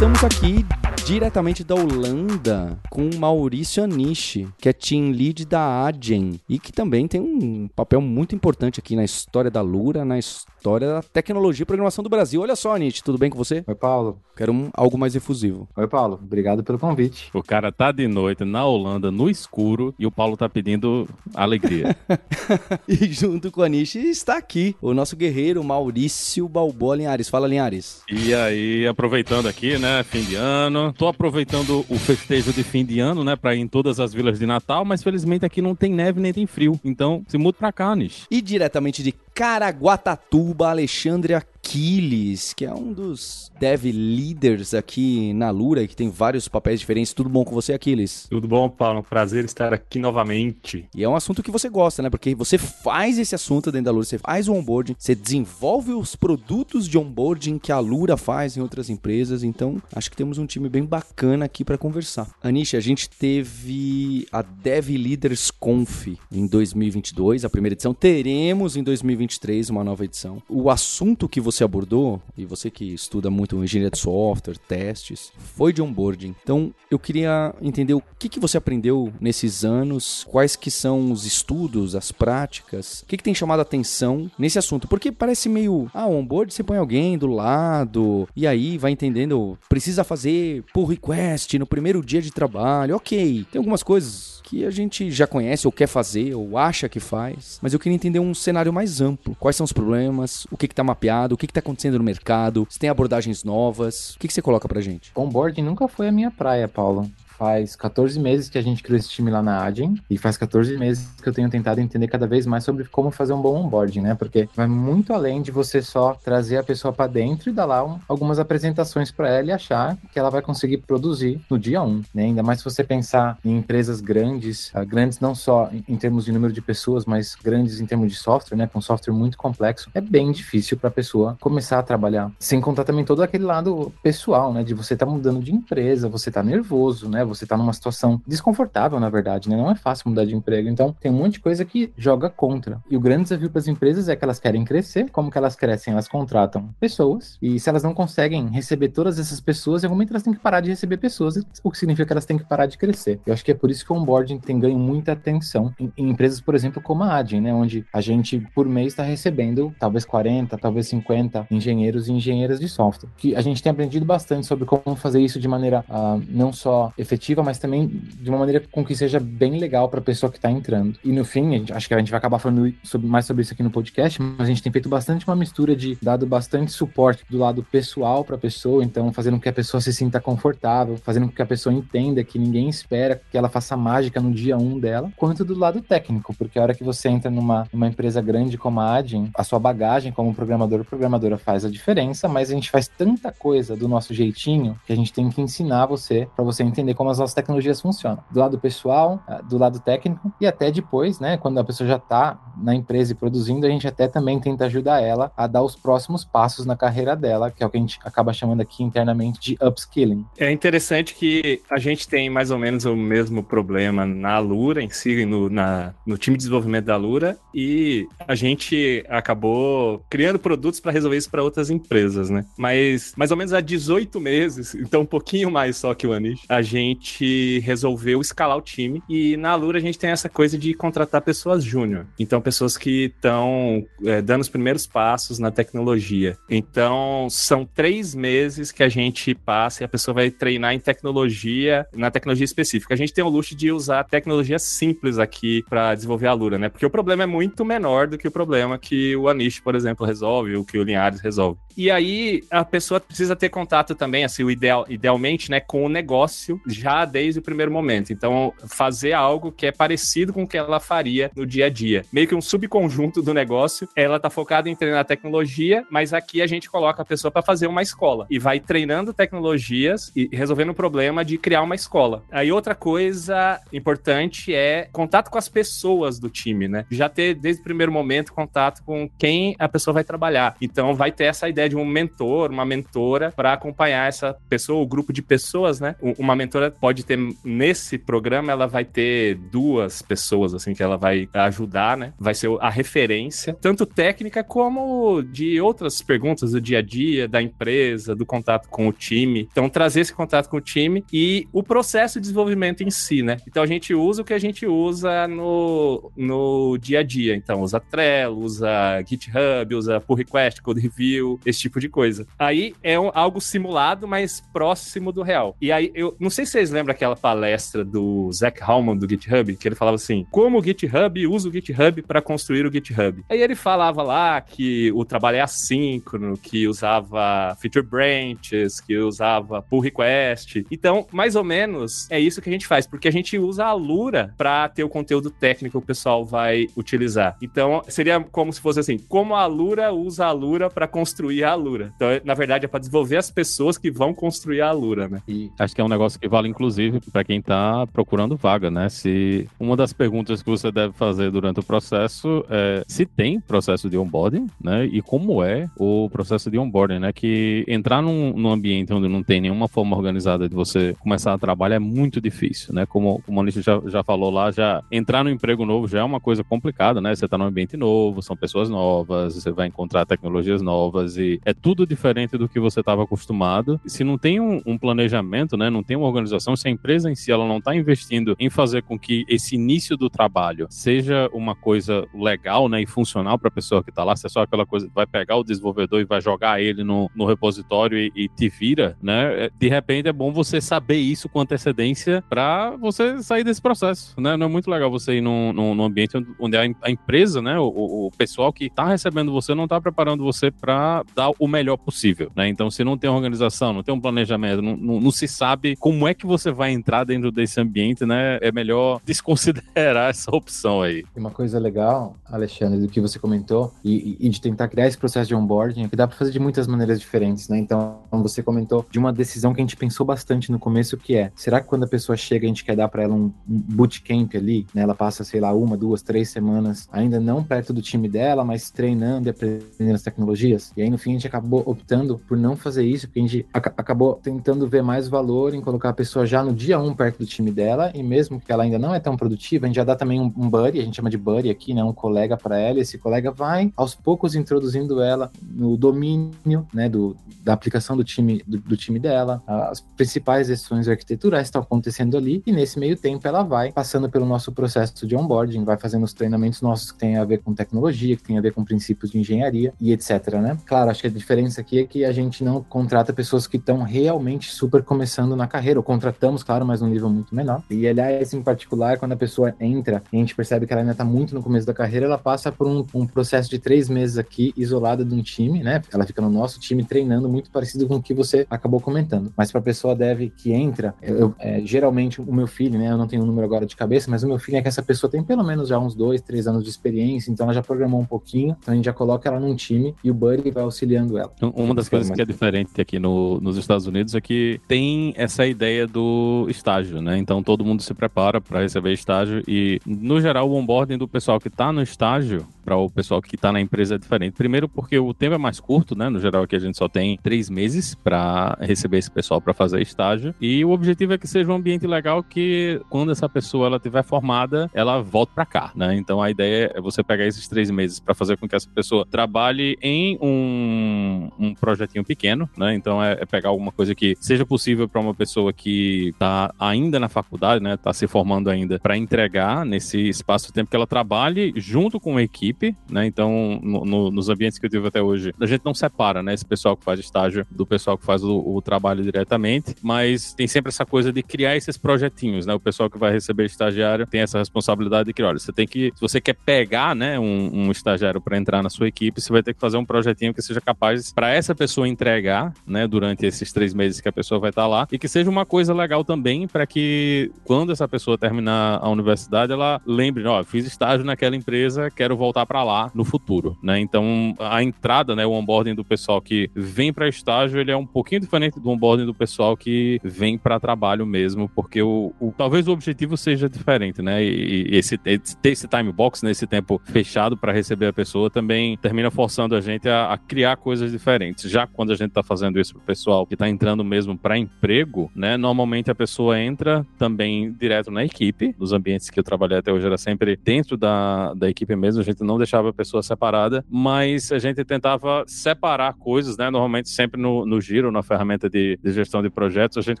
Estamos 0.00 0.24
aqui 0.24 0.64
diretamente 1.04 1.62
da 1.64 1.74
Holanda 1.74 2.78
com 2.88 3.10
Maurício 3.18 3.82
Anishi, 3.82 4.48
que 4.58 4.68
é 4.68 4.72
team 4.72 5.10
lead 5.10 5.44
da 5.44 5.86
Adyen 5.86 6.40
e 6.48 6.58
que 6.58 6.72
também 6.72 7.06
tem 7.06 7.20
um 7.20 7.68
papel 7.68 8.00
muito 8.00 8.34
importante 8.34 8.80
aqui 8.80 8.96
na 8.96 9.04
história 9.04 9.50
da 9.50 9.60
Lura, 9.60 10.04
na 10.04 10.18
história 10.18 10.88
da 10.88 11.02
tecnologia 11.02 11.64
e 11.64 11.66
programação 11.66 12.02
do 12.02 12.08
Brasil. 12.08 12.40
Olha 12.40 12.56
só, 12.56 12.76
Anishi, 12.76 13.02
tudo 13.02 13.18
bem 13.18 13.28
com 13.28 13.36
você? 13.36 13.64
Oi, 13.66 13.74
Paulo. 13.74 14.20
Quero 14.36 14.52
um, 14.52 14.70
algo 14.72 14.96
mais 14.96 15.14
efusivo. 15.14 15.68
Oi, 15.76 15.86
Paulo. 15.86 16.18
Obrigado 16.22 16.62
pelo 16.62 16.78
convite. 16.78 17.28
O 17.34 17.42
cara 17.42 17.70
tá 17.70 17.92
de 17.92 18.08
noite 18.08 18.44
na 18.44 18.64
Holanda, 18.64 19.10
no 19.10 19.28
escuro, 19.28 19.94
e 19.98 20.06
o 20.06 20.10
Paulo 20.10 20.36
tá 20.36 20.48
pedindo 20.48 21.08
alegria. 21.34 21.96
e 22.88 23.06
junto 23.12 23.50
com 23.50 23.62
a 23.62 23.66
Anishi 23.66 23.98
está 23.98 24.36
aqui 24.36 24.76
o 24.80 24.94
nosso 24.94 25.16
guerreiro 25.16 25.62
Maurício 25.62 26.48
Balboa 26.48 26.96
Linhares. 26.96 27.28
Fala, 27.28 27.46
Linhares. 27.46 28.02
E 28.10 28.32
aí, 28.32 28.86
aproveitando 28.86 29.46
aqui, 29.46 29.76
né, 29.76 29.89
fim 30.04 30.22
de 30.22 30.34
ano, 30.34 30.92
tô 30.92 31.08
aproveitando 31.08 31.84
o 31.88 31.98
festejo 31.98 32.52
de 32.52 32.62
fim 32.62 32.84
de 32.84 33.00
ano, 33.00 33.24
né, 33.24 33.36
pra 33.36 33.54
ir 33.54 33.60
em 33.60 33.68
todas 33.68 34.00
as 34.00 34.12
vilas 34.12 34.38
de 34.38 34.46
Natal, 34.46 34.84
mas 34.84 35.02
felizmente 35.02 35.44
aqui 35.44 35.60
não 35.60 35.74
tem 35.74 35.92
neve 35.92 36.20
nem 36.20 36.32
tem 36.32 36.46
frio. 36.46 36.78
Então, 36.84 37.22
se 37.28 37.36
muda 37.36 37.58
pra 37.58 37.72
cá, 37.72 37.94
Nish. 37.94 38.26
E 38.30 38.40
diretamente 38.40 39.02
de 39.02 39.12
Caraguatatuba, 39.34 40.68
Alexandre 40.68 41.34
Aquiles, 41.70 42.52
que 42.52 42.64
é 42.64 42.74
um 42.74 42.92
dos 42.92 43.52
dev 43.60 43.84
leaders 43.84 44.74
aqui 44.74 45.32
na 45.34 45.50
Lura, 45.50 45.86
que 45.86 45.94
tem 45.94 46.10
vários 46.10 46.48
papéis 46.48 46.80
diferentes. 46.80 47.12
Tudo 47.12 47.30
bom 47.30 47.44
com 47.44 47.54
você, 47.54 47.72
Aquiles? 47.72 48.26
Tudo 48.28 48.48
bom, 48.48 48.68
Paulo? 48.68 49.04
Prazer 49.04 49.44
estar 49.44 49.72
aqui 49.72 50.00
novamente. 50.00 50.88
E 50.92 51.04
é 51.04 51.08
um 51.08 51.14
assunto 51.14 51.44
que 51.44 51.50
você 51.50 51.68
gosta, 51.68 52.02
né? 52.02 52.10
Porque 52.10 52.34
você 52.34 52.58
faz 52.58 53.20
esse 53.20 53.36
assunto 53.36 53.70
dentro 53.70 53.84
da 53.84 53.92
Lura, 53.92 54.04
você 54.04 54.18
faz 54.18 54.48
o 54.48 54.52
onboarding, 54.52 54.96
você 54.98 55.14
desenvolve 55.14 55.92
os 55.92 56.16
produtos 56.16 56.88
de 56.88 56.98
onboarding 56.98 57.56
que 57.56 57.70
a 57.70 57.78
Lura 57.78 58.16
faz 58.16 58.56
em 58.56 58.60
outras 58.60 58.90
empresas. 58.90 59.44
Então, 59.44 59.80
acho 59.94 60.10
que 60.10 60.16
temos 60.16 60.38
um 60.38 60.46
time 60.46 60.68
bem 60.68 60.84
bacana 60.84 61.44
aqui 61.44 61.64
para 61.64 61.78
conversar. 61.78 62.28
Anish, 62.42 62.74
a 62.74 62.80
gente 62.80 63.08
teve 63.08 64.26
a 64.32 64.42
Dev 64.42 64.88
Leaders 64.88 65.52
Conf 65.52 66.08
em 66.32 66.48
2022, 66.48 67.44
a 67.44 67.50
primeira 67.50 67.74
edição. 67.74 67.94
Teremos 67.94 68.74
em 68.76 68.82
2023 68.82 69.70
uma 69.70 69.84
nova 69.84 70.04
edição. 70.04 70.42
O 70.48 70.68
assunto 70.68 71.28
que 71.28 71.40
você 71.40 71.59
abordou, 71.64 72.20
e 72.36 72.44
você 72.44 72.70
que 72.70 72.84
estuda 72.94 73.30
muito 73.30 73.62
engenharia 73.62 73.90
de 73.90 73.98
software, 73.98 74.56
testes, 74.56 75.32
foi 75.56 75.72
de 75.72 75.82
onboarding. 75.82 76.34
Então, 76.42 76.72
eu 76.90 76.98
queria 76.98 77.54
entender 77.60 77.94
o 77.94 78.02
que, 78.18 78.28
que 78.28 78.40
você 78.40 78.56
aprendeu 78.56 79.12
nesses 79.20 79.64
anos, 79.64 80.26
quais 80.28 80.56
que 80.56 80.70
são 80.70 81.12
os 81.12 81.24
estudos, 81.24 81.94
as 81.94 82.12
práticas, 82.12 83.00
o 83.00 83.06
que, 83.06 83.16
que 83.16 83.22
tem 83.22 83.34
chamado 83.34 83.60
a 83.60 83.62
atenção 83.62 84.30
nesse 84.38 84.58
assunto. 84.58 84.88
Porque 84.88 85.12
parece 85.12 85.48
meio, 85.48 85.90
ah, 85.94 86.06
onboard 86.06 86.52
você 86.52 86.62
põe 86.62 86.78
alguém 86.78 87.16
do 87.16 87.26
lado, 87.26 88.28
e 88.34 88.46
aí 88.46 88.78
vai 88.78 88.90
entendendo, 88.90 89.58
precisa 89.68 90.04
fazer 90.04 90.64
pull 90.72 90.86
request 90.86 91.58
no 91.58 91.66
primeiro 91.66 92.04
dia 92.04 92.22
de 92.22 92.30
trabalho, 92.30 92.96
ok. 92.96 93.46
Tem 93.50 93.58
algumas 93.58 93.82
coisas 93.82 94.40
que 94.50 94.64
a 94.64 94.70
gente 94.70 95.12
já 95.12 95.28
conhece 95.28 95.66
ou 95.66 95.72
quer 95.72 95.86
fazer 95.86 96.34
ou 96.34 96.58
acha 96.58 96.88
que 96.88 96.98
faz, 96.98 97.58
mas 97.62 97.72
eu 97.72 97.78
queria 97.78 97.94
entender 97.94 98.18
um 98.18 98.34
cenário 98.34 98.72
mais 98.72 99.00
amplo. 99.00 99.36
Quais 99.38 99.54
são 99.54 99.64
os 99.64 99.72
problemas, 99.72 100.44
o 100.50 100.56
que 100.56 100.66
está 100.66 100.82
mapeado, 100.82 101.34
o 101.34 101.38
que 101.38 101.49
está 101.50 101.60
acontecendo 101.60 101.98
no 101.98 102.04
mercado, 102.04 102.66
se 102.70 102.78
tem 102.78 102.90
abordagens 102.90 103.44
novas, 103.44 104.14
o 104.14 104.18
que, 104.18 104.28
que 104.28 104.34
você 104.34 104.42
coloca 104.42 104.68
pra 104.68 104.80
gente? 104.80 105.10
Onboarding 105.14 105.62
nunca 105.62 105.86
foi 105.88 106.08
a 106.08 106.12
minha 106.12 106.30
praia, 106.30 106.68
Paulo. 106.68 107.10
Faz 107.40 107.74
14 107.74 108.20
meses 108.20 108.50
que 108.50 108.58
a 108.58 108.62
gente 108.62 108.82
criou 108.82 108.98
esse 108.98 109.08
time 109.08 109.30
lá 109.30 109.42
na 109.42 109.64
Adyen 109.64 109.94
e 110.10 110.18
faz 110.18 110.36
14 110.36 110.76
meses 110.76 111.08
que 111.22 111.26
eu 111.26 111.32
tenho 111.32 111.48
tentado 111.48 111.80
entender 111.80 112.06
cada 112.06 112.26
vez 112.26 112.44
mais 112.44 112.64
sobre 112.64 112.84
como 112.84 113.10
fazer 113.10 113.32
um 113.32 113.40
bom 113.40 113.56
onboarding, 113.64 114.02
né? 114.02 114.14
Porque 114.14 114.46
vai 114.54 114.66
muito 114.66 115.14
além 115.14 115.40
de 115.40 115.50
você 115.50 115.80
só 115.80 116.12
trazer 116.22 116.58
a 116.58 116.62
pessoa 116.62 116.92
para 116.92 117.06
dentro 117.06 117.48
e 117.48 117.52
dar 117.54 117.64
lá 117.64 117.82
um, 117.82 117.98
algumas 118.06 118.38
apresentações 118.38 119.10
para 119.10 119.30
ela 119.30 119.48
e 119.48 119.52
achar 119.52 119.96
que 120.12 120.18
ela 120.18 120.28
vai 120.28 120.42
conseguir 120.42 120.76
produzir 120.86 121.40
no 121.48 121.58
dia 121.58 121.82
1, 121.82 122.02
né? 122.12 122.24
Ainda 122.24 122.42
mais 122.42 122.58
se 122.58 122.64
você 122.66 122.84
pensar 122.84 123.38
em 123.42 123.56
empresas 123.56 124.02
grandes, 124.02 124.70
uh, 124.74 124.84
grandes 124.84 125.18
não 125.18 125.34
só 125.34 125.70
em, 125.72 125.82
em 125.88 125.96
termos 125.96 126.26
de 126.26 126.32
número 126.32 126.52
de 126.52 126.60
pessoas, 126.60 127.06
mas 127.06 127.34
grandes 127.42 127.80
em 127.80 127.86
termos 127.86 128.12
de 128.12 128.18
software, 128.18 128.58
né? 128.58 128.66
Com 128.66 128.82
software 128.82 129.14
muito 129.14 129.38
complexo, 129.38 129.88
é 129.94 130.00
bem 130.02 130.30
difícil 130.30 130.76
para 130.76 130.88
a 130.88 130.92
pessoa 130.92 131.38
começar 131.40 131.78
a 131.78 131.82
trabalhar. 131.82 132.30
Sem 132.38 132.60
contar 132.60 132.84
também 132.84 133.02
todo 133.02 133.22
aquele 133.22 133.44
lado 133.44 133.90
pessoal, 134.02 134.52
né? 134.52 134.62
De 134.62 134.74
você 134.74 134.94
tá 134.94 135.06
mudando 135.06 135.40
de 135.40 135.54
empresa, 135.54 136.06
você 136.06 136.30
tá 136.30 136.42
nervoso, 136.42 137.08
né? 137.08 137.29
Você 137.30 137.46
tá 137.46 137.56
numa 137.56 137.72
situação 137.72 138.20
desconfortável, 138.26 138.98
na 139.00 139.08
verdade, 139.08 139.48
né? 139.48 139.56
Não 139.56 139.70
é 139.70 139.74
fácil 139.74 140.08
mudar 140.08 140.24
de 140.24 140.34
emprego. 140.34 140.68
Então, 140.68 140.94
tem 141.00 141.10
um 141.10 141.14
monte 141.14 141.34
de 141.34 141.40
coisa 141.40 141.64
que 141.64 141.92
joga 141.96 142.28
contra. 142.28 142.82
E 142.90 142.96
o 142.96 143.00
grande 143.00 143.24
desafio 143.24 143.50
para 143.50 143.60
as 143.60 143.68
empresas 143.68 144.08
é 144.08 144.16
que 144.16 144.24
elas 144.24 144.38
querem 144.38 144.64
crescer. 144.64 145.10
Como 145.10 145.30
que 145.30 145.38
elas 145.38 145.56
crescem? 145.56 145.92
Elas 145.92 146.08
contratam 146.08 146.70
pessoas. 146.78 147.38
E 147.40 147.58
se 147.58 147.68
elas 147.68 147.82
não 147.82 147.94
conseguem 147.94 148.48
receber 148.48 148.88
todas 148.88 149.18
essas 149.18 149.40
pessoas, 149.40 149.82
em 149.82 149.86
algum 149.86 149.96
momento 149.96 150.10
elas 150.10 150.22
têm 150.22 150.32
que 150.32 150.40
parar 150.40 150.60
de 150.60 150.70
receber 150.70 150.96
pessoas, 150.96 151.36
o 151.62 151.70
que 151.70 151.78
significa 151.78 152.06
que 152.06 152.12
elas 152.12 152.26
têm 152.26 152.38
que 152.38 152.44
parar 152.44 152.66
de 152.66 152.78
crescer. 152.78 153.20
Eu 153.26 153.32
acho 153.32 153.44
que 153.44 153.50
é 153.50 153.54
por 153.54 153.70
isso 153.70 153.84
que 153.84 153.92
o 153.92 153.96
onboarding 153.96 154.38
tem 154.38 154.58
ganho 154.58 154.78
muita 154.78 155.12
atenção 155.12 155.72
em, 155.78 155.92
em 155.96 156.10
empresas, 156.10 156.40
por 156.40 156.54
exemplo, 156.54 156.82
como 156.82 157.02
a 157.04 157.16
Adyen, 157.16 157.40
né? 157.40 157.54
Onde 157.54 157.84
a 157.92 158.00
gente, 158.00 158.40
por 158.54 158.66
mês, 158.66 158.88
está 158.88 159.02
recebendo 159.02 159.74
talvez 159.78 160.04
40, 160.04 160.56
talvez 160.58 160.88
50 160.88 161.46
engenheiros 161.50 162.08
e 162.08 162.12
engenheiras 162.12 162.58
de 162.58 162.68
software. 162.68 163.10
Que 163.16 163.34
a 163.34 163.40
gente 163.40 163.62
tem 163.62 163.70
aprendido 163.70 164.04
bastante 164.04 164.46
sobre 164.46 164.64
como 164.64 164.96
fazer 164.96 165.20
isso 165.20 165.38
de 165.38 165.48
maneira 165.48 165.84
uh, 165.88 166.22
não 166.28 166.52
só 166.52 166.92
efetiva, 166.96 167.19
mas 167.42 167.58
também 167.58 167.86
de 167.86 168.28
uma 168.28 168.38
maneira 168.38 168.62
com 168.70 168.84
que 168.84 168.94
seja 168.94 169.20
bem 169.20 169.58
legal 169.58 169.88
para 169.88 170.00
a 170.00 170.02
pessoa 170.02 170.30
que 170.30 170.38
está 170.38 170.50
entrando. 170.50 170.98
E 171.04 171.12
no 171.12 171.24
fim, 171.24 171.50
gente, 171.50 171.72
acho 171.72 171.86
que 171.86 171.94
a 171.94 171.98
gente 171.98 172.10
vai 172.10 172.18
acabar 172.18 172.38
falando 172.38 172.72
sobre, 172.82 173.06
mais 173.06 173.26
sobre 173.26 173.42
isso 173.42 173.52
aqui 173.52 173.62
no 173.62 173.70
podcast, 173.70 174.20
mas 174.20 174.40
a 174.40 174.44
gente 174.46 174.62
tem 174.62 174.72
feito 174.72 174.88
bastante 174.88 175.26
uma 175.26 175.36
mistura 175.36 175.76
de 175.76 175.96
dado 176.02 176.26
bastante 176.26 176.72
suporte 176.72 177.24
do 177.28 177.38
lado 177.38 177.62
pessoal 177.62 178.24
para 178.24 178.36
a 178.36 178.38
pessoa, 178.38 178.82
então 178.82 179.12
fazendo 179.12 179.34
com 179.34 179.40
que 179.40 179.48
a 179.48 179.52
pessoa 179.52 179.80
se 179.80 179.92
sinta 179.92 180.20
confortável, 180.20 180.96
fazendo 180.96 181.26
com 181.26 181.32
que 181.32 181.42
a 181.42 181.46
pessoa 181.46 181.72
entenda 181.72 182.24
que 182.24 182.38
ninguém 182.38 182.68
espera 182.68 183.20
que 183.30 183.36
ela 183.36 183.48
faça 183.48 183.76
mágica 183.76 184.20
no 184.20 184.32
dia 184.32 184.56
um 184.56 184.78
dela, 184.78 185.12
quanto 185.16 185.44
do 185.44 185.58
lado 185.58 185.80
técnico, 185.80 186.34
porque 186.34 186.58
a 186.58 186.62
hora 186.62 186.74
que 186.74 186.84
você 186.84 187.08
entra 187.08 187.30
numa, 187.30 187.66
numa 187.72 187.86
empresa 187.86 188.20
grande 188.20 188.56
como 188.56 188.80
a 188.80 188.94
Adyen, 188.94 189.30
a 189.34 189.44
sua 189.44 189.58
bagagem 189.58 190.12
como 190.12 190.34
programador 190.34 190.80
ou 190.80 190.84
programadora 190.84 191.36
faz 191.36 191.64
a 191.64 191.70
diferença, 191.70 192.28
mas 192.28 192.50
a 192.50 192.54
gente 192.54 192.70
faz 192.70 192.88
tanta 192.88 193.32
coisa 193.32 193.76
do 193.76 193.88
nosso 193.88 194.14
jeitinho 194.14 194.78
que 194.86 194.92
a 194.92 194.96
gente 194.96 195.12
tem 195.12 195.28
que 195.28 195.40
ensinar 195.40 195.86
você 195.86 196.28
para 196.34 196.44
você 196.44 196.62
entender 196.62 196.94
como 196.94 197.09
as 197.10 197.18
nossas 197.18 197.34
tecnologias 197.34 197.80
funcionam. 197.80 198.22
Do 198.30 198.40
lado 198.40 198.58
pessoal, 198.58 199.22
ah, 199.26 199.40
do 199.42 199.58
lado 199.58 199.80
técnico 199.80 200.32
e 200.40 200.46
até 200.46 200.70
depois, 200.70 201.20
né, 201.20 201.36
quando 201.36 201.58
a 201.58 201.64
pessoa 201.64 201.88
já 201.88 201.96
está 201.96 202.38
na 202.56 202.74
empresa 202.74 203.12
e 203.12 203.14
produzindo, 203.14 203.66
a 203.66 203.70
gente 203.70 203.86
até 203.86 204.08
também 204.08 204.38
tenta 204.38 204.66
ajudar 204.66 205.00
ela 205.00 205.32
a 205.36 205.46
dar 205.46 205.62
os 205.62 205.74
próximos 205.74 206.24
passos 206.24 206.66
na 206.66 206.76
carreira 206.76 207.16
dela, 207.16 207.50
que 207.50 207.62
é 207.62 207.66
o 207.66 207.70
que 207.70 207.76
a 207.76 207.80
gente 207.80 207.98
acaba 208.04 208.32
chamando 208.32 208.60
aqui 208.60 208.82
internamente 208.82 209.40
de 209.40 209.58
upskilling. 209.62 210.24
É 210.38 210.50
interessante 210.50 211.14
que 211.14 211.62
a 211.70 211.78
gente 211.78 212.08
tem 212.08 212.28
mais 212.28 212.50
ou 212.50 212.58
menos 212.58 212.84
o 212.84 212.96
mesmo 212.96 213.42
problema 213.42 214.04
na 214.04 214.38
Lura 214.38 214.82
em 214.82 214.90
si, 214.90 215.24
no, 215.24 215.48
na, 215.48 215.94
no 216.06 216.16
time 216.18 216.36
de 216.36 216.42
desenvolvimento 216.42 216.86
da 216.86 216.96
Lura, 216.96 217.38
e 217.54 218.06
a 218.26 218.34
gente 218.34 219.04
acabou 219.08 220.04
criando 220.08 220.38
produtos 220.38 220.80
para 220.80 220.92
resolver 220.92 221.16
isso 221.16 221.30
para 221.30 221.42
outras 221.42 221.70
empresas, 221.70 222.30
né? 222.30 222.44
Mas 222.56 223.12
mais 223.16 223.30
ou 223.30 223.36
menos 223.36 223.52
há 223.52 223.60
18 223.60 224.20
meses, 224.20 224.74
então 224.76 225.02
um 225.02 225.06
pouquinho 225.06 225.50
mais 225.50 225.76
só 225.76 225.94
que 225.94 226.06
o 226.06 226.12
Anish, 226.12 226.42
a 226.48 226.62
gente 226.62 226.99
gente 227.00 227.58
resolveu 227.60 228.20
escalar 228.20 228.56
o 228.56 228.60
time. 228.60 229.02
E 229.08 229.36
na 229.36 229.50
Alura 229.50 229.78
a 229.78 229.80
gente 229.80 229.98
tem 229.98 230.10
essa 230.10 230.28
coisa 230.28 230.58
de 230.58 230.74
contratar 230.74 231.22
pessoas 231.22 231.64
júnior. 231.64 232.06
Então, 232.18 232.40
pessoas 232.40 232.76
que 232.76 233.06
estão 233.06 233.84
é, 234.04 234.20
dando 234.20 234.42
os 234.42 234.48
primeiros 234.48 234.86
passos 234.86 235.38
na 235.38 235.50
tecnologia. 235.50 236.36
Então, 236.48 237.28
são 237.30 237.64
três 237.64 238.14
meses 238.14 238.70
que 238.70 238.82
a 238.82 238.88
gente 238.88 239.34
passa 239.34 239.82
e 239.82 239.84
a 239.84 239.88
pessoa 239.88 240.14
vai 240.14 240.30
treinar 240.30 240.74
em 240.74 240.78
tecnologia, 240.78 241.86
na 241.94 242.10
tecnologia 242.10 242.44
específica. 242.44 242.94
A 242.94 242.96
gente 242.96 243.12
tem 243.12 243.24
o 243.24 243.28
luxo 243.28 243.56
de 243.56 243.72
usar 243.72 244.04
tecnologia 244.04 244.58
simples 244.58 245.18
aqui 245.18 245.64
para 245.68 245.94
desenvolver 245.94 246.26
a 246.26 246.32
Lura, 246.32 246.58
né? 246.58 246.68
Porque 246.68 246.84
o 246.84 246.90
problema 246.90 247.22
é 247.22 247.26
muito 247.26 247.64
menor 247.64 248.06
do 248.06 248.18
que 248.18 248.28
o 248.28 248.30
problema 248.30 248.78
que 248.78 249.16
o 249.16 249.28
Anish, 249.28 249.60
por 249.60 249.74
exemplo, 249.74 250.06
resolve, 250.06 250.54
ou 250.54 250.64
que 250.64 250.78
o 250.78 250.82
Linhares 250.82 251.20
resolve. 251.20 251.58
E 251.76 251.90
aí 251.90 252.42
a 252.50 252.64
pessoa 252.64 253.00
precisa 253.00 253.34
ter 253.34 253.48
contato 253.48 253.94
também, 253.94 254.24
assim, 254.24 254.42
o 254.44 254.50
ideal, 254.50 254.84
idealmente, 254.88 255.50
né, 255.50 255.60
com 255.60 255.84
o 255.84 255.88
negócio 255.88 256.60
já 256.80 257.04
desde 257.04 257.40
o 257.40 257.42
primeiro 257.42 257.70
momento. 257.70 258.12
Então, 258.12 258.52
fazer 258.66 259.12
algo 259.12 259.52
que 259.52 259.66
é 259.66 259.72
parecido 259.72 260.32
com 260.32 260.44
o 260.44 260.48
que 260.48 260.56
ela 260.56 260.80
faria 260.80 261.30
no 261.36 261.46
dia 261.46 261.66
a 261.66 261.68
dia. 261.70 262.04
Meio 262.12 262.26
que 262.26 262.34
um 262.34 262.40
subconjunto 262.40 263.22
do 263.22 263.34
negócio. 263.34 263.88
Ela 263.94 264.18
tá 264.18 264.30
focada 264.30 264.68
em 264.68 264.74
treinar 264.74 265.04
tecnologia, 265.04 265.84
mas 265.90 266.12
aqui 266.12 266.40
a 266.40 266.46
gente 266.46 266.70
coloca 266.70 267.02
a 267.02 267.04
pessoa 267.04 267.30
para 267.30 267.42
fazer 267.42 267.66
uma 267.66 267.82
escola 267.82 268.26
e 268.30 268.38
vai 268.38 268.58
treinando 268.58 269.12
tecnologias 269.12 270.10
e 270.16 270.28
resolvendo 270.32 270.70
o 270.70 270.74
problema 270.74 271.24
de 271.24 271.36
criar 271.36 271.62
uma 271.62 271.74
escola. 271.74 272.22
Aí 272.30 272.50
outra 272.50 272.74
coisa 272.74 273.60
importante 273.72 274.54
é 274.54 274.88
contato 274.92 275.30
com 275.30 275.38
as 275.38 275.48
pessoas 275.48 276.18
do 276.18 276.30
time, 276.30 276.68
né? 276.68 276.86
Já 276.90 277.08
ter 277.08 277.34
desde 277.34 277.60
o 277.60 277.64
primeiro 277.64 277.92
momento 277.92 278.32
contato 278.32 278.82
com 278.84 279.08
quem 279.18 279.54
a 279.58 279.68
pessoa 279.68 279.94
vai 279.94 280.04
trabalhar. 280.04 280.56
Então 280.60 280.94
vai 280.94 281.12
ter 281.12 281.24
essa 281.24 281.48
ideia 281.48 281.68
de 281.68 281.76
um 281.76 281.84
mentor, 281.84 282.50
uma 282.50 282.64
mentora 282.64 283.32
para 283.32 283.52
acompanhar 283.52 284.08
essa 284.08 284.36
pessoa, 284.48 284.82
o 284.82 284.86
grupo 284.86 285.12
de 285.12 285.22
pessoas, 285.22 285.80
né? 285.80 285.96
Uma 286.18 286.34
mentora 286.34 286.69
pode 286.70 287.04
ter 287.04 287.18
nesse 287.44 287.98
programa, 287.98 288.52
ela 288.52 288.66
vai 288.66 288.84
ter 288.84 289.34
duas 289.34 290.02
pessoas 290.02 290.54
assim 290.54 290.74
que 290.74 290.82
ela 290.82 290.96
vai 290.96 291.28
ajudar, 291.34 291.96
né? 291.96 292.12
Vai 292.18 292.34
ser 292.34 292.50
a 292.60 292.70
referência, 292.70 293.56
tanto 293.60 293.86
técnica 293.86 294.42
como 294.42 295.22
de 295.22 295.60
outras 295.60 296.02
perguntas 296.02 296.52
do 296.52 296.60
dia 296.60 296.78
a 296.78 296.82
dia, 296.82 297.28
da 297.28 297.42
empresa, 297.42 298.14
do 298.14 298.26
contato 298.26 298.68
com 298.68 298.88
o 298.88 298.92
time. 298.92 299.48
Então 299.50 299.68
trazer 299.68 300.00
esse 300.00 300.14
contato 300.14 300.48
com 300.48 300.56
o 300.56 300.60
time 300.60 301.04
e 301.12 301.46
o 301.52 301.62
processo 301.62 302.18
de 302.18 302.22
desenvolvimento 302.22 302.82
em 302.82 302.90
si, 302.90 303.22
né? 303.22 303.38
Então 303.46 303.62
a 303.62 303.66
gente 303.66 303.94
usa 303.94 304.22
o 304.22 304.24
que 304.24 304.34
a 304.34 304.38
gente 304.38 304.66
usa 304.66 305.26
no, 305.26 306.10
no 306.16 306.78
dia 306.78 307.00
a 307.00 307.02
dia. 307.02 307.34
Então 307.34 307.62
usa 307.62 307.80
Trello, 307.80 308.40
usa 308.40 309.02
GitHub, 309.06 309.74
usa 309.74 310.00
pull 310.00 310.16
request, 310.16 310.62
code 310.62 310.80
review, 310.80 311.40
esse 311.44 311.60
tipo 311.60 311.80
de 311.80 311.88
coisa. 311.88 312.26
Aí 312.38 312.74
é 312.82 312.98
um, 312.98 313.10
algo 313.14 313.40
simulado, 313.40 314.06
mas 314.06 314.42
próximo 314.52 315.12
do 315.12 315.22
real. 315.22 315.56
E 315.60 315.72
aí 315.72 315.90
eu 315.94 316.16
não 316.18 316.30
sei 316.30 316.46
se 316.46 316.59
vocês 316.60 316.70
lembram 316.70 316.92
aquela 316.92 317.16
palestra 317.16 317.82
do 317.82 318.30
Zach 318.32 318.60
Hallman 318.60 318.94
do 318.94 319.08
GitHub, 319.08 319.56
que 319.56 319.66
ele 319.66 319.74
falava 319.74 319.94
assim: 319.94 320.26
como 320.30 320.58
o 320.58 320.62
GitHub 320.62 321.26
usa 321.26 321.48
o 321.48 321.52
GitHub 321.52 322.02
para 322.02 322.20
construir 322.20 322.66
o 322.66 322.72
GitHub. 322.72 323.24
Aí 323.30 323.40
ele 323.40 323.54
falava 323.54 324.02
lá 324.02 324.38
que 324.42 324.92
o 324.92 325.02
trabalho 325.02 325.38
é 325.38 325.40
assíncrono, 325.40 326.36
que 326.36 326.68
usava 326.68 327.56
feature 327.58 327.84
branches, 327.84 328.78
que 328.78 328.98
usava 328.98 329.62
pull 329.62 329.80
request. 329.80 330.66
Então, 330.70 331.06
mais 331.10 331.34
ou 331.34 331.42
menos 331.42 332.10
é 332.10 332.20
isso 332.20 332.42
que 332.42 332.50
a 332.50 332.52
gente 332.52 332.66
faz, 332.66 332.86
porque 332.86 333.08
a 333.08 333.12
gente 333.12 333.38
usa 333.38 333.64
a 333.64 333.72
Lura 333.72 334.34
para 334.36 334.68
ter 334.68 334.84
o 334.84 334.88
conteúdo 334.88 335.30
técnico 335.30 335.78
que 335.78 335.84
o 335.84 335.86
pessoal 335.86 336.26
vai 336.26 336.66
utilizar. 336.76 337.38
Então, 337.40 337.82
seria 337.88 338.20
como 338.20 338.52
se 338.52 338.60
fosse 338.60 338.80
assim: 338.80 338.98
como 338.98 339.34
a 339.34 339.46
Lura 339.46 339.94
usa 339.94 340.26
a 340.26 340.32
Lura 340.32 340.68
para 340.68 340.86
construir 340.86 341.42
a 341.42 341.54
Lura. 341.54 341.90
Então, 341.96 342.08
na 342.22 342.34
verdade, 342.34 342.66
é 342.66 342.68
para 342.68 342.80
desenvolver 342.80 343.16
as 343.16 343.30
pessoas 343.30 343.78
que 343.78 343.90
vão 343.90 344.12
construir 344.12 344.60
a 344.60 344.70
Lura, 344.72 345.08
né? 345.08 345.22
E 345.26 345.50
acho 345.58 345.74
que 345.74 345.80
é 345.80 345.84
um 345.84 345.88
negócio 345.88 346.20
que 346.20 346.28
vale, 346.28 346.49
inclusive, 346.50 347.00
para 347.12 347.24
quem 347.24 347.40
tá 347.40 347.86
procurando 347.86 348.36
vaga, 348.36 348.70
né? 348.70 348.88
Se 348.88 349.48
uma 349.58 349.76
das 349.76 349.92
perguntas 349.92 350.42
que 350.42 350.50
você 350.50 350.70
deve 350.70 350.92
fazer 350.92 351.30
durante 351.30 351.60
o 351.60 351.62
processo 351.62 352.44
é 352.48 352.84
se 352.86 353.06
tem 353.06 353.40
processo 353.40 353.88
de 353.88 353.96
onboarding, 353.96 354.46
né? 354.62 354.84
E 354.86 355.00
como 355.00 355.42
é 355.42 355.68
o 355.78 356.08
processo 356.10 356.50
de 356.50 356.58
onboarding, 356.58 356.98
né? 356.98 357.12
Que 357.12 357.64
entrar 357.68 358.02
num, 358.02 358.32
num 358.32 358.50
ambiente 358.50 358.92
onde 358.92 359.08
não 359.08 359.22
tem 359.22 359.40
nenhuma 359.40 359.68
forma 359.68 359.96
organizada 359.96 360.48
de 360.48 360.54
você 360.54 360.94
começar 361.00 361.32
a 361.32 361.38
trabalhar 361.38 361.76
é 361.76 361.78
muito 361.78 362.20
difícil, 362.20 362.74
né? 362.74 362.86
Como, 362.86 363.22
como 363.22 363.38
o 363.38 363.42
Anish 363.42 363.62
já, 363.62 363.80
já 363.86 364.02
falou 364.02 364.30
lá, 364.30 364.50
já 364.50 364.82
entrar 364.90 365.22
no 365.24 365.30
emprego 365.30 365.64
novo 365.64 365.86
já 365.88 366.00
é 366.00 366.02
uma 366.02 366.20
coisa 366.20 366.42
complicada, 366.42 367.00
né? 367.00 367.14
Você 367.14 367.28
tá 367.28 367.38
num 367.38 367.44
ambiente 367.44 367.76
novo, 367.76 368.22
são 368.22 368.36
pessoas 368.36 368.68
novas, 368.68 369.34
você 369.34 369.50
vai 369.50 369.68
encontrar 369.68 370.04
tecnologias 370.06 370.62
novas 370.62 371.16
e 371.16 371.40
é 371.44 371.54
tudo 371.54 371.86
diferente 371.86 372.36
do 372.36 372.48
que 372.48 372.58
você 372.58 372.80
estava 372.80 373.04
acostumado. 373.04 373.80
Se 373.86 374.04
não 374.04 374.18
tem 374.18 374.40
um, 374.40 374.60
um, 374.66 374.78
planejamento, 374.78 375.56
né? 375.56 375.70
Não 375.70 375.82
tem 375.82 375.96
uma 375.96 376.06
organização, 376.06 376.39
se 376.40 376.68
a 376.68 376.70
empresa 376.70 377.10
em 377.10 377.14
si 377.14 377.30
ela 377.30 377.46
não 377.46 377.58
está 377.58 377.74
investindo 377.74 378.36
em 378.38 378.50
fazer 378.50 378.82
com 378.82 378.98
que 378.98 379.24
esse 379.28 379.54
início 379.54 379.96
do 379.96 380.08
trabalho 380.08 380.66
seja 380.70 381.28
uma 381.32 381.54
coisa 381.54 382.06
legal, 382.14 382.68
né? 382.68 382.82
E 382.82 382.86
funcional 382.86 383.38
para 383.38 383.48
a 383.48 383.52
pessoa 383.52 383.82
que 383.82 383.90
está 383.90 384.04
lá, 384.04 384.16
se 384.16 384.26
é 384.26 384.28
só 384.28 384.42
aquela 384.42 384.66
coisa 384.66 384.90
vai 384.94 385.06
pegar 385.06 385.36
o 385.36 385.44
desenvolvedor 385.44 386.00
e 386.00 386.04
vai 386.04 386.20
jogar 386.20 386.60
ele 386.60 386.82
no, 386.82 387.10
no 387.14 387.26
repositório 387.26 387.98
e, 387.98 388.12
e 388.14 388.28
te 388.28 388.48
vira, 388.48 388.96
né? 389.02 389.46
É, 389.46 389.50
de 389.58 389.68
repente 389.68 390.08
é 390.08 390.12
bom 390.12 390.32
você 390.32 390.60
saber 390.60 390.96
isso 390.96 391.28
com 391.28 391.40
antecedência 391.40 392.22
para 392.28 392.76
você 392.76 393.22
sair 393.22 393.44
desse 393.44 393.60
processo, 393.60 394.20
né? 394.20 394.36
Não 394.36 394.46
é 394.46 394.48
muito 394.48 394.70
legal 394.70 394.90
você 394.90 395.14
ir 395.14 395.20
num, 395.20 395.52
num, 395.52 395.74
num 395.74 395.84
ambiente 395.84 396.16
onde 396.38 396.56
a, 396.56 396.62
a, 396.82 396.90
empresa, 396.90 397.40
né? 397.42 397.58
O, 397.58 398.06
o 398.06 398.10
pessoal 398.16 398.52
que 398.52 398.66
está 398.66 398.86
recebendo 398.86 399.32
você 399.32 399.54
não 399.54 399.64
está 399.64 399.80
preparando 399.80 400.24
você 400.24 400.50
para 400.50 401.04
dar 401.14 401.30
o 401.38 401.48
melhor 401.48 401.76
possível, 401.76 402.30
né? 402.34 402.48
Então, 402.48 402.70
se 402.70 402.84
não 402.84 402.96
tem 402.96 403.10
organização, 403.10 403.72
não 403.72 403.82
tem 403.82 403.94
um 403.94 404.00
planejamento, 404.00 404.62
não, 404.62 404.76
não, 404.76 405.00
não, 405.00 405.10
se 405.10 405.26
sabe 405.28 405.76
como 405.76 406.06
é 406.06 406.14
que 406.14 406.26
você 406.30 406.50
vai 406.50 406.70
entrar 406.70 407.04
dentro 407.04 407.30
desse 407.30 407.60
ambiente, 407.60 408.06
né? 408.06 408.38
É 408.40 408.50
melhor 408.52 409.00
desconsiderar 409.04 410.10
essa 410.10 410.34
opção 410.34 410.82
aí. 410.82 411.04
Uma 411.16 411.30
coisa 411.30 411.58
legal, 411.58 412.16
Alexandre, 412.24 412.80
do 412.80 412.88
que 412.88 413.00
você 413.00 413.18
comentou, 413.18 413.72
e, 413.84 414.16
e 414.18 414.28
de 414.28 414.40
tentar 414.40 414.68
criar 414.68 414.86
esse 414.86 414.96
processo 414.96 415.28
de 415.28 415.34
onboarding, 415.34 415.84
é 415.84 415.88
que 415.88 415.96
dá 415.96 416.06
para 416.06 416.16
fazer 416.16 416.30
de 416.30 416.38
muitas 416.38 416.66
maneiras 416.66 417.00
diferentes, 417.00 417.48
né? 417.48 417.58
Então, 417.58 418.00
você 418.10 418.42
comentou 418.42 418.86
de 418.90 418.98
uma 418.98 419.12
decisão 419.12 419.52
que 419.52 419.60
a 419.60 419.64
gente 419.64 419.76
pensou 419.76 420.06
bastante 420.06 420.50
no 420.50 420.58
começo, 420.58 420.96
que 420.96 421.16
é, 421.16 421.32
será 421.34 421.60
que 421.60 421.66
quando 421.66 421.84
a 421.84 421.88
pessoa 421.88 422.16
chega, 422.16 422.46
a 422.46 422.48
gente 422.48 422.64
quer 422.64 422.76
dar 422.76 422.88
para 422.88 423.02
ela 423.02 423.14
um, 423.14 423.32
um 423.48 423.60
bootcamp 423.68 424.34
ali, 424.34 424.66
né? 424.74 424.82
Ela 424.82 424.94
passa, 424.94 425.24
sei 425.24 425.40
lá, 425.40 425.52
uma, 425.52 425.76
duas, 425.76 426.02
três 426.02 426.30
semanas, 426.30 426.88
ainda 426.92 427.18
não 427.18 427.42
perto 427.42 427.72
do 427.72 427.82
time 427.82 428.08
dela, 428.08 428.44
mas 428.44 428.70
treinando 428.70 429.28
e 429.28 429.30
aprendendo 429.30 429.94
as 429.94 430.02
tecnologias. 430.02 430.72
E 430.76 430.82
aí, 430.82 430.90
no 430.90 430.98
fim, 430.98 431.10
a 431.10 431.14
gente 431.14 431.26
acabou 431.26 431.62
optando 431.66 432.18
por 432.28 432.36
não 432.36 432.56
fazer 432.56 432.84
isso, 432.84 433.06
porque 433.06 433.20
a 433.20 433.22
gente 433.22 433.46
ac 433.52 433.70
acabou 433.76 434.14
tentando 434.14 434.66
ver 434.66 434.82
mais 434.82 435.08
valor 435.08 435.54
em 435.54 435.60
colocar 435.60 435.90
a 435.90 435.92
pessoa 435.92 436.19
já 436.26 436.42
no 436.42 436.52
dia 436.52 436.78
um 436.78 436.94
perto 436.94 437.18
do 437.18 437.26
time 437.26 437.50
dela, 437.50 437.90
e 437.94 438.02
mesmo 438.02 438.40
que 438.40 438.52
ela 438.52 438.62
ainda 438.62 438.78
não 438.78 438.94
é 438.94 439.00
tão 439.00 439.16
produtiva, 439.16 439.66
a 439.66 439.68
gente 439.68 439.76
já 439.76 439.84
dá 439.84 439.94
também 439.94 440.20
um, 440.20 440.32
um 440.36 440.48
buddy, 440.48 440.80
a 440.80 440.84
gente 440.84 440.96
chama 440.96 441.10
de 441.10 441.18
buddy 441.18 441.50
aqui, 441.50 441.74
né? 441.74 441.82
Um 441.82 441.92
colega 441.92 442.36
para 442.36 442.58
ela, 442.58 442.78
e 442.78 442.82
esse 442.82 442.98
colega 442.98 443.30
vai 443.30 443.72
aos 443.76 443.94
poucos 443.94 444.34
introduzindo 444.34 445.00
ela 445.00 445.30
no 445.42 445.76
domínio, 445.76 446.66
né? 446.72 446.88
Do, 446.88 447.16
da 447.42 447.52
aplicação 447.52 447.96
do 447.96 448.04
time, 448.04 448.42
do, 448.46 448.58
do 448.58 448.76
time 448.76 448.98
dela, 448.98 449.42
as 449.46 449.80
principais 449.80 450.48
decisões 450.48 450.88
arquiteturais 450.88 451.46
estão 451.46 451.62
acontecendo 451.62 452.16
ali, 452.16 452.42
e 452.46 452.52
nesse 452.52 452.78
meio 452.78 452.96
tempo 452.96 453.26
ela 453.26 453.42
vai 453.42 453.72
passando 453.72 454.08
pelo 454.08 454.26
nosso 454.26 454.52
processo 454.52 455.06
de 455.06 455.16
onboarding, 455.16 455.64
vai 455.64 455.76
fazendo 455.76 456.04
os 456.04 456.12
treinamentos 456.12 456.60
nossos 456.60 456.92
que 456.92 456.98
tem 456.98 457.16
a 457.16 457.24
ver 457.24 457.38
com 457.38 457.54
tecnologia, 457.54 458.16
que 458.16 458.22
tem 458.22 458.38
a 458.38 458.40
ver 458.40 458.52
com 458.52 458.64
princípios 458.64 459.10
de 459.10 459.18
engenharia 459.18 459.72
e 459.80 459.92
etc, 459.92 460.34
né? 460.34 460.56
Claro, 460.66 460.90
acho 460.90 461.00
que 461.00 461.06
a 461.06 461.10
diferença 461.10 461.60
aqui 461.60 461.78
é 461.78 461.84
que 461.84 462.04
a 462.04 462.12
gente 462.12 462.44
não 462.44 462.62
contrata 462.62 463.12
pessoas 463.12 463.46
que 463.46 463.56
estão 463.56 463.82
realmente 463.82 464.50
super 464.50 464.82
começando 464.82 465.34
na 465.36 465.46
carreira, 465.46 465.78
ou 465.78 465.82
contratamos, 466.10 466.42
claro, 466.42 466.66
mas 466.66 466.80
num 466.80 466.88
nível 466.88 467.08
muito 467.08 467.34
menor. 467.34 467.62
E 467.70 467.86
aliás, 467.86 468.34
em 468.34 468.42
particular, 468.42 468.98
quando 468.98 469.12
a 469.12 469.16
pessoa 469.16 469.54
entra 469.60 470.02
e 470.12 470.16
a 470.16 470.20
gente 470.20 470.34
percebe 470.34 470.66
que 470.66 470.72
ela 470.72 470.82
ainda 470.82 470.92
está 470.92 471.04
muito 471.04 471.34
no 471.34 471.42
começo 471.42 471.66
da 471.66 471.72
carreira, 471.72 472.06
ela 472.06 472.18
passa 472.18 472.50
por 472.50 472.66
um, 472.66 472.84
um, 472.94 473.06
processo 473.06 473.48
de 473.48 473.58
três 473.58 473.88
meses 473.88 474.18
aqui, 474.18 474.52
isolada 474.56 475.04
de 475.04 475.14
um 475.14 475.22
time, 475.22 475.62
né? 475.62 475.82
Ela 475.92 476.04
fica 476.06 476.20
no 476.20 476.30
nosso 476.30 476.58
time 476.58 476.84
treinando, 476.84 477.28
muito 477.28 477.50
parecido 477.50 477.86
com 477.86 477.96
o 477.96 478.02
que 478.02 478.12
você 478.12 478.46
acabou 478.50 478.80
comentando. 478.80 479.32
Mas 479.36 479.50
para 479.50 479.60
a 479.60 479.62
pessoa 479.62 479.94
deve 479.94 480.30
que 480.30 480.52
entra, 480.52 480.94
eu, 481.00 481.16
eu 481.16 481.34
é, 481.38 481.60
geralmente 481.64 482.20
o 482.20 482.32
meu 482.32 482.46
filho, 482.46 482.78
né? 482.78 482.90
Eu 482.90 482.98
não 482.98 483.06
tenho 483.06 483.22
o 483.22 483.24
um 483.24 483.28
número 483.28 483.46
agora 483.46 483.66
de 483.66 483.76
cabeça, 483.76 484.10
mas 484.10 484.22
o 484.22 484.28
meu 484.28 484.38
filho 484.38 484.58
é 484.58 484.62
que 484.62 484.68
essa 484.68 484.82
pessoa 484.82 485.10
tem 485.10 485.22
pelo 485.22 485.44
menos 485.44 485.68
já 485.68 485.78
uns 485.78 485.94
dois, 485.94 486.20
três 486.20 486.46
anos 486.46 486.64
de 486.64 486.70
experiência, 486.70 487.30
então 487.30 487.46
ela 487.46 487.54
já 487.54 487.62
programou 487.62 488.00
um 488.00 488.06
pouquinho, 488.06 488.56
então 488.60 488.72
a 488.72 488.76
gente 488.76 488.84
já 488.84 488.92
coloca 488.92 489.28
ela 489.28 489.38
num 489.38 489.54
time 489.54 489.94
e 490.02 490.10
o 490.10 490.14
Buddy 490.14 490.50
vai 490.50 490.62
auxiliando 490.62 491.18
ela. 491.18 491.32
Uma 491.40 491.74
das 491.74 491.88
coisas 491.88 492.10
que 492.10 492.20
é 492.20 492.24
diferente 492.24 492.80
aqui 492.80 492.98
no, 492.98 493.40
nos 493.40 493.56
Estados 493.56 493.86
Unidos 493.86 494.14
é 494.14 494.20
que 494.20 494.60
tem 494.66 495.12
essa 495.16 495.46
ideia 495.46 495.86
do 495.90 496.46
estágio, 496.48 497.02
né? 497.02 497.18
Então 497.18 497.42
todo 497.42 497.64
mundo 497.64 497.82
se 497.82 497.92
prepara 497.92 498.40
para 498.40 498.60
receber 498.60 498.92
estágio 498.92 499.42
e, 499.46 499.80
no 499.86 500.20
geral, 500.20 500.48
o 500.48 500.54
onboarding 500.54 500.98
do 500.98 501.08
pessoal 501.08 501.40
que 501.40 501.48
está 501.48 501.72
no 501.72 501.82
estágio 501.82 502.46
para 502.70 502.76
o 502.76 502.88
pessoal 502.88 503.20
que 503.20 503.34
está 503.34 503.50
na 503.50 503.60
empresa 503.60 503.96
é 503.96 503.98
diferente. 503.98 504.34
Primeiro, 504.34 504.68
porque 504.68 504.96
o 504.96 505.12
tempo 505.12 505.34
é 505.34 505.38
mais 505.38 505.58
curto, 505.58 505.98
né? 505.98 506.08
No 506.08 506.20
geral, 506.20 506.44
aqui 506.44 506.54
a 506.54 506.58
gente 506.60 506.78
só 506.78 506.88
tem 506.88 507.18
três 507.20 507.50
meses 507.50 507.96
para 507.96 508.56
receber 508.60 508.98
esse 508.98 509.10
pessoal 509.10 509.40
para 509.40 509.52
fazer 509.52 509.82
estágio. 509.82 510.32
E 510.40 510.64
o 510.64 510.70
objetivo 510.70 511.12
é 511.12 511.18
que 511.18 511.26
seja 511.26 511.50
um 511.50 511.56
ambiente 511.56 511.84
legal 511.84 512.22
que, 512.22 512.80
quando 512.88 513.10
essa 513.10 513.28
pessoa 513.28 513.66
ela 513.66 513.80
tiver 513.80 514.04
formada, 514.04 514.70
ela 514.72 515.02
volte 515.02 515.32
para 515.34 515.44
cá, 515.44 515.72
né? 515.74 515.96
Então 515.96 516.22
a 516.22 516.30
ideia 516.30 516.70
é 516.72 516.80
você 516.80 517.02
pegar 517.02 517.26
esses 517.26 517.48
três 517.48 517.72
meses 517.72 517.98
para 517.98 518.14
fazer 518.14 518.36
com 518.36 518.46
que 518.46 518.54
essa 518.54 518.70
pessoa 518.70 519.04
trabalhe 519.04 519.76
em 519.82 520.16
um, 520.22 521.28
um 521.40 521.54
projetinho 521.56 522.04
pequeno, 522.04 522.48
né? 522.56 522.72
Então 522.76 523.02
é, 523.02 523.18
é 523.20 523.26
pegar 523.26 523.48
alguma 523.48 523.72
coisa 523.72 523.96
que 523.96 524.14
seja 524.20 524.46
possível 524.46 524.88
para 524.88 525.00
uma 525.00 525.14
pessoa 525.14 525.52
que 525.52 526.10
está 526.10 526.54
ainda 526.56 527.00
na 527.00 527.08
faculdade, 527.08 527.60
né? 527.60 527.74
Está 527.74 527.92
se 527.92 528.06
formando 528.06 528.48
ainda 528.48 528.78
para 528.78 528.96
entregar 528.96 529.66
nesse 529.66 530.08
espaço-tempo 530.08 530.70
que 530.70 530.76
ela 530.76 530.86
trabalhe 530.86 531.52
junto 531.56 531.98
com 531.98 532.16
a 532.16 532.22
equipe, 532.22 532.59
né? 532.90 533.06
Então, 533.06 533.58
no, 533.62 533.84
no, 533.84 534.10
nos 534.10 534.28
ambientes 534.28 534.58
que 534.58 534.66
eu 534.66 534.70
tive 534.70 534.88
até 534.88 535.02
hoje, 535.02 535.32
a 535.40 535.46
gente 535.46 535.62
não 535.64 535.74
separa, 535.74 536.22
né? 536.22 536.34
Esse 536.34 536.44
pessoal 536.44 536.76
que 536.76 536.84
faz 536.84 537.00
estágio 537.00 537.46
do 537.50 537.66
pessoal 537.66 537.96
que 537.96 538.04
faz 538.04 538.22
o, 538.22 538.38
o 538.38 538.60
trabalho 538.60 539.02
diretamente, 539.02 539.74
mas 539.82 540.34
tem 540.34 540.46
sempre 540.46 540.70
essa 540.70 540.84
coisa 540.84 541.12
de 541.12 541.22
criar 541.22 541.56
esses 541.56 541.76
projetinhos, 541.76 542.46
né? 542.46 542.54
O 542.54 542.60
pessoal 542.60 542.90
que 542.90 542.98
vai 542.98 543.12
receber 543.12 543.44
estagiário 543.46 544.06
tem 544.06 544.20
essa 544.20 544.38
responsabilidade 544.38 545.06
de 545.06 545.12
que, 545.12 545.22
olha, 545.22 545.38
você 545.38 545.52
tem 545.52 545.66
que, 545.66 545.92
se 545.94 546.00
você 546.00 546.20
quer 546.20 546.34
pegar, 546.34 546.94
né, 546.94 547.18
um, 547.18 547.50
um 547.52 547.70
estagiário 547.70 548.20
para 548.20 548.36
entrar 548.36 548.62
na 548.62 548.70
sua 548.70 548.88
equipe, 548.88 549.20
você 549.20 549.32
vai 549.32 549.42
ter 549.42 549.54
que 549.54 549.60
fazer 549.60 549.76
um 549.76 549.84
projetinho 549.84 550.34
que 550.34 550.42
seja 550.42 550.60
capaz 550.60 551.12
para 551.12 551.30
essa 551.30 551.54
pessoa 551.54 551.88
entregar, 551.88 552.52
né, 552.66 552.86
durante 552.86 553.26
esses 553.26 553.52
três 553.52 553.74
meses 553.74 554.00
que 554.00 554.08
a 554.08 554.12
pessoa 554.12 554.40
vai 554.40 554.50
estar 554.50 554.62
tá 554.62 554.68
lá 554.68 554.86
e 554.90 554.98
que 554.98 555.08
seja 555.08 555.30
uma 555.30 555.46
coisa 555.46 555.72
legal 555.72 556.04
também 556.04 556.46
para 556.46 556.66
que 556.66 557.30
quando 557.44 557.72
essa 557.72 557.88
pessoa 557.88 558.18
terminar 558.18 558.78
a 558.82 558.88
universidade, 558.88 559.52
ela 559.52 559.80
lembre, 559.86 560.26
ó, 560.26 560.42
fiz 560.44 560.66
estágio 560.66 561.04
naquela 561.04 561.36
empresa, 561.36 561.90
quero 561.90 562.16
voltar 562.16 562.39
para 562.46 562.62
lá 562.62 562.90
no 562.94 563.04
futuro, 563.04 563.56
né? 563.62 563.78
Então, 563.80 564.34
a 564.38 564.62
entrada, 564.62 565.14
né, 565.16 565.26
o 565.26 565.32
onboarding 565.32 565.74
do 565.74 565.84
pessoal 565.84 566.20
que 566.20 566.50
vem 566.54 566.92
para 566.92 567.08
estágio, 567.08 567.60
ele 567.60 567.70
é 567.70 567.76
um 567.76 567.86
pouquinho 567.86 568.20
diferente 568.20 568.60
do 568.60 568.70
onboarding 568.70 569.06
do 569.06 569.14
pessoal 569.14 569.56
que 569.56 570.00
vem 570.02 570.38
para 570.38 570.60
trabalho 570.60 571.06
mesmo, 571.06 571.48
porque 571.48 571.82
o, 571.82 572.12
o, 572.20 572.32
talvez 572.36 572.68
o 572.68 572.72
objetivo 572.72 573.16
seja 573.16 573.48
diferente, 573.48 574.02
né? 574.02 574.22
E, 574.22 574.70
e 574.70 574.76
esse 574.76 574.96
ter 574.98 575.50
esse 575.50 575.68
time 575.68 575.92
box, 575.92 576.22
nesse 576.22 576.44
né, 576.44 576.48
tempo 576.50 576.80
fechado 576.84 577.36
para 577.36 577.52
receber 577.52 577.86
a 577.86 577.92
pessoa, 577.92 578.30
também 578.30 578.76
termina 578.78 579.10
forçando 579.10 579.54
a 579.54 579.60
gente 579.60 579.88
a, 579.88 580.12
a 580.12 580.18
criar 580.18 580.56
coisas 580.56 580.90
diferentes. 580.90 581.50
Já 581.50 581.66
quando 581.66 581.92
a 581.92 581.94
gente 581.94 582.08
está 582.08 582.22
fazendo 582.22 582.58
isso 582.60 582.74
pro 582.74 582.82
pessoal 582.82 583.26
que 583.26 583.34
está 583.34 583.48
entrando 583.48 583.84
mesmo 583.84 584.16
para 584.16 584.38
emprego, 584.38 585.10
né? 585.14 585.36
Normalmente 585.36 585.90
a 585.90 585.94
pessoa 585.94 586.38
entra 586.38 586.86
também 586.98 587.52
direto 587.52 587.90
na 587.90 588.04
equipe, 588.04 588.54
nos 588.58 588.72
ambientes 588.72 589.10
que 589.10 589.18
eu 589.18 589.24
trabalhei 589.24 589.58
até 589.58 589.72
hoje 589.72 589.86
era 589.86 589.98
sempre 589.98 590.36
dentro 590.36 590.76
da, 590.76 591.34
da 591.34 591.48
equipe 591.48 591.74
mesmo, 591.76 592.00
a 592.00 592.04
gente 592.04 592.22
não 592.22 592.29
deixava 592.38 592.70
a 592.70 592.72
pessoa 592.72 593.02
separada, 593.02 593.64
mas 593.68 594.32
a 594.32 594.38
gente 594.38 594.64
tentava 594.64 595.24
separar 595.26 595.94
coisas, 595.94 596.36
né? 596.36 596.50
Normalmente 596.50 596.88
sempre 596.88 597.20
no, 597.20 597.44
no 597.46 597.60
giro, 597.60 597.90
na 597.90 598.02
ferramenta 598.02 598.48
de, 598.48 598.78
de 598.82 598.92
gestão 598.92 599.22
de 599.22 599.30
projetos, 599.30 599.78
a 599.78 599.82
gente 599.82 600.00